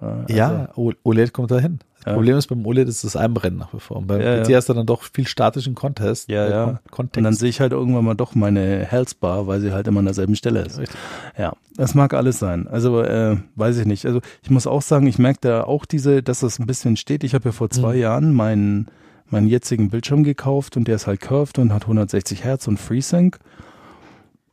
[0.00, 1.80] Also ja, OLED kommt dahin.
[1.96, 2.14] Das ja.
[2.14, 3.96] Problem ist, beim OLED ist das Einbrennen nach wie vor.
[3.96, 4.56] Und beim ja, PC ja.
[4.58, 6.28] hast du dann doch viel statischen Contest.
[6.28, 6.80] Ja, äh, ja.
[6.92, 7.16] Kontext.
[7.16, 9.98] Und dann sehe ich halt irgendwann mal doch meine Health Bar, weil sie halt immer
[9.98, 10.78] an derselben Stelle ist.
[10.78, 10.96] Richtig.
[11.36, 12.68] Ja, das mag alles sein.
[12.68, 14.06] Also, äh, weiß ich nicht.
[14.06, 17.24] Also, ich muss auch sagen, ich merke da auch diese, dass das ein bisschen steht.
[17.24, 18.00] Ich habe ja vor zwei mhm.
[18.00, 18.86] Jahren meinen,
[19.30, 23.38] meinen jetzigen Bildschirm gekauft und der ist halt curved und hat 160 Hertz und FreeSync.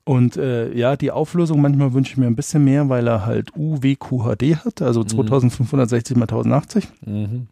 [0.03, 3.55] Und äh, ja, die Auflösung manchmal wünsche ich mir ein bisschen mehr, weil er halt
[3.55, 6.87] UWQHD hat, also 2560 mal 1080.
[7.05, 7.47] Mhm.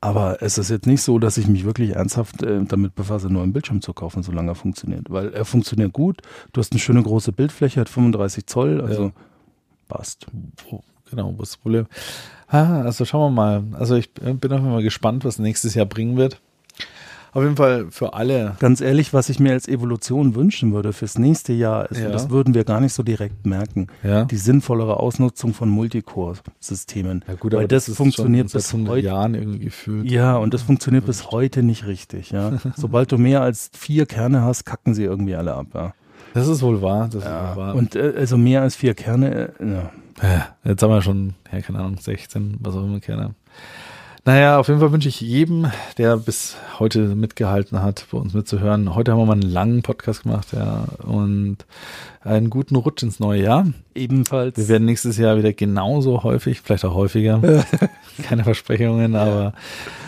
[0.00, 3.36] Aber es ist jetzt nicht so, dass ich mich wirklich ernsthaft äh, damit befasse, einen
[3.36, 5.08] neuen Bildschirm zu kaufen, solange er funktioniert.
[5.10, 6.22] Weil er funktioniert gut,
[6.52, 9.12] du hast eine schöne große Bildfläche, hat 35 Zoll, also ja.
[9.86, 10.26] passt.
[11.12, 11.86] Genau, was ist das Problem?
[12.48, 13.64] Ah, also schauen wir mal.
[13.78, 16.40] Also ich bin auch immer gespannt, was nächstes Jahr bringen wird.
[17.34, 18.56] Auf jeden Fall für alle.
[18.60, 22.10] Ganz ehrlich, was ich mir als Evolution wünschen würde fürs nächste Jahr, ist, ja.
[22.10, 24.24] das würden wir gar nicht so direkt merken, ja.
[24.24, 27.24] die sinnvollere Ausnutzung von Multicore-Systemen.
[27.26, 29.06] Ja gut, aber das, das funktioniert bis heute.
[29.06, 30.10] Jahren irgendwie gefühlt.
[30.10, 32.32] Ja, und das funktioniert bis heute nicht richtig.
[32.32, 35.68] Ja, sobald du mehr als vier Kerne hast, kacken sie irgendwie alle ab.
[35.74, 35.94] Ja.
[36.34, 37.08] Das ist wohl wahr.
[37.10, 37.50] Das ja.
[37.50, 37.74] ist wohl wahr.
[37.74, 39.54] Und äh, also mehr als vier Kerne.
[39.58, 39.90] Äh, ja.
[40.64, 43.34] Jetzt haben wir schon, ja, keine Ahnung, 16, was auch immer Kerne.
[44.24, 45.66] Naja, auf jeden Fall wünsche ich jedem,
[45.98, 48.94] der bis heute mitgehalten hat, bei uns mitzuhören.
[48.94, 51.56] Heute haben wir mal einen langen Podcast gemacht, ja, und
[52.20, 53.66] einen guten Rutsch ins neue Jahr.
[53.96, 54.56] Ebenfalls.
[54.56, 57.40] Wir werden nächstes Jahr wieder genauso häufig, vielleicht auch häufiger,
[58.22, 59.54] keine Versprechungen, aber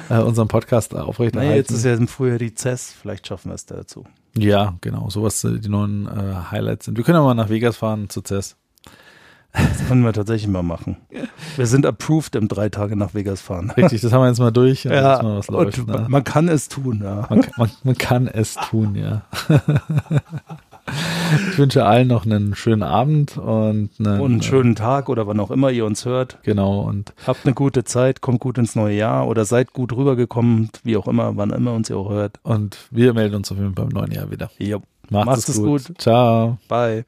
[0.09, 1.49] äh, unseren Podcast aufrechterhalten.
[1.49, 4.05] Naja, jetzt ist ja im Frühjahr die CES, vielleicht schaffen wir es dazu.
[4.39, 6.97] Ja, genau, sowas äh, die neuen äh, Highlights sind.
[6.97, 8.55] Wir können ja mal nach Vegas fahren zu CES.
[9.55, 10.97] Das können wir tatsächlich mal machen.
[11.57, 13.71] Wir sind approved im drei Tage nach Vegas fahren.
[13.71, 14.85] Richtig, das haben wir jetzt mal durch.
[14.85, 16.07] Ja, mal, läuft, ne?
[16.09, 17.27] man kann es tun, ja.
[17.31, 19.23] Man, man, man kann es tun, ja.
[21.51, 25.41] Ich wünsche allen noch einen schönen Abend und, einen, und einen schönen Tag oder wann
[25.41, 26.39] auch immer ihr uns hört.
[26.43, 30.69] Genau und habt eine gute Zeit, kommt gut ins neue Jahr oder seid gut rübergekommen,
[30.83, 32.39] wie auch immer, wann immer uns ihr auch hört.
[32.43, 34.51] Und wir melden uns auf jeden Fall beim neuen Jahr wieder.
[34.59, 34.83] Jo.
[35.09, 35.87] Macht, Macht es gut.
[35.87, 36.01] gut.
[36.01, 36.59] Ciao.
[36.69, 37.05] Bye.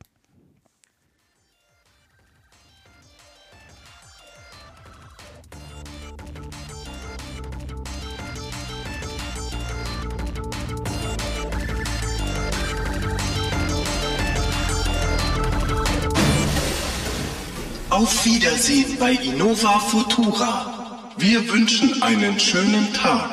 [18.06, 21.10] Auf Wiedersehen bei Innova Futura.
[21.16, 23.30] Wir wünschen einen schönen Tag.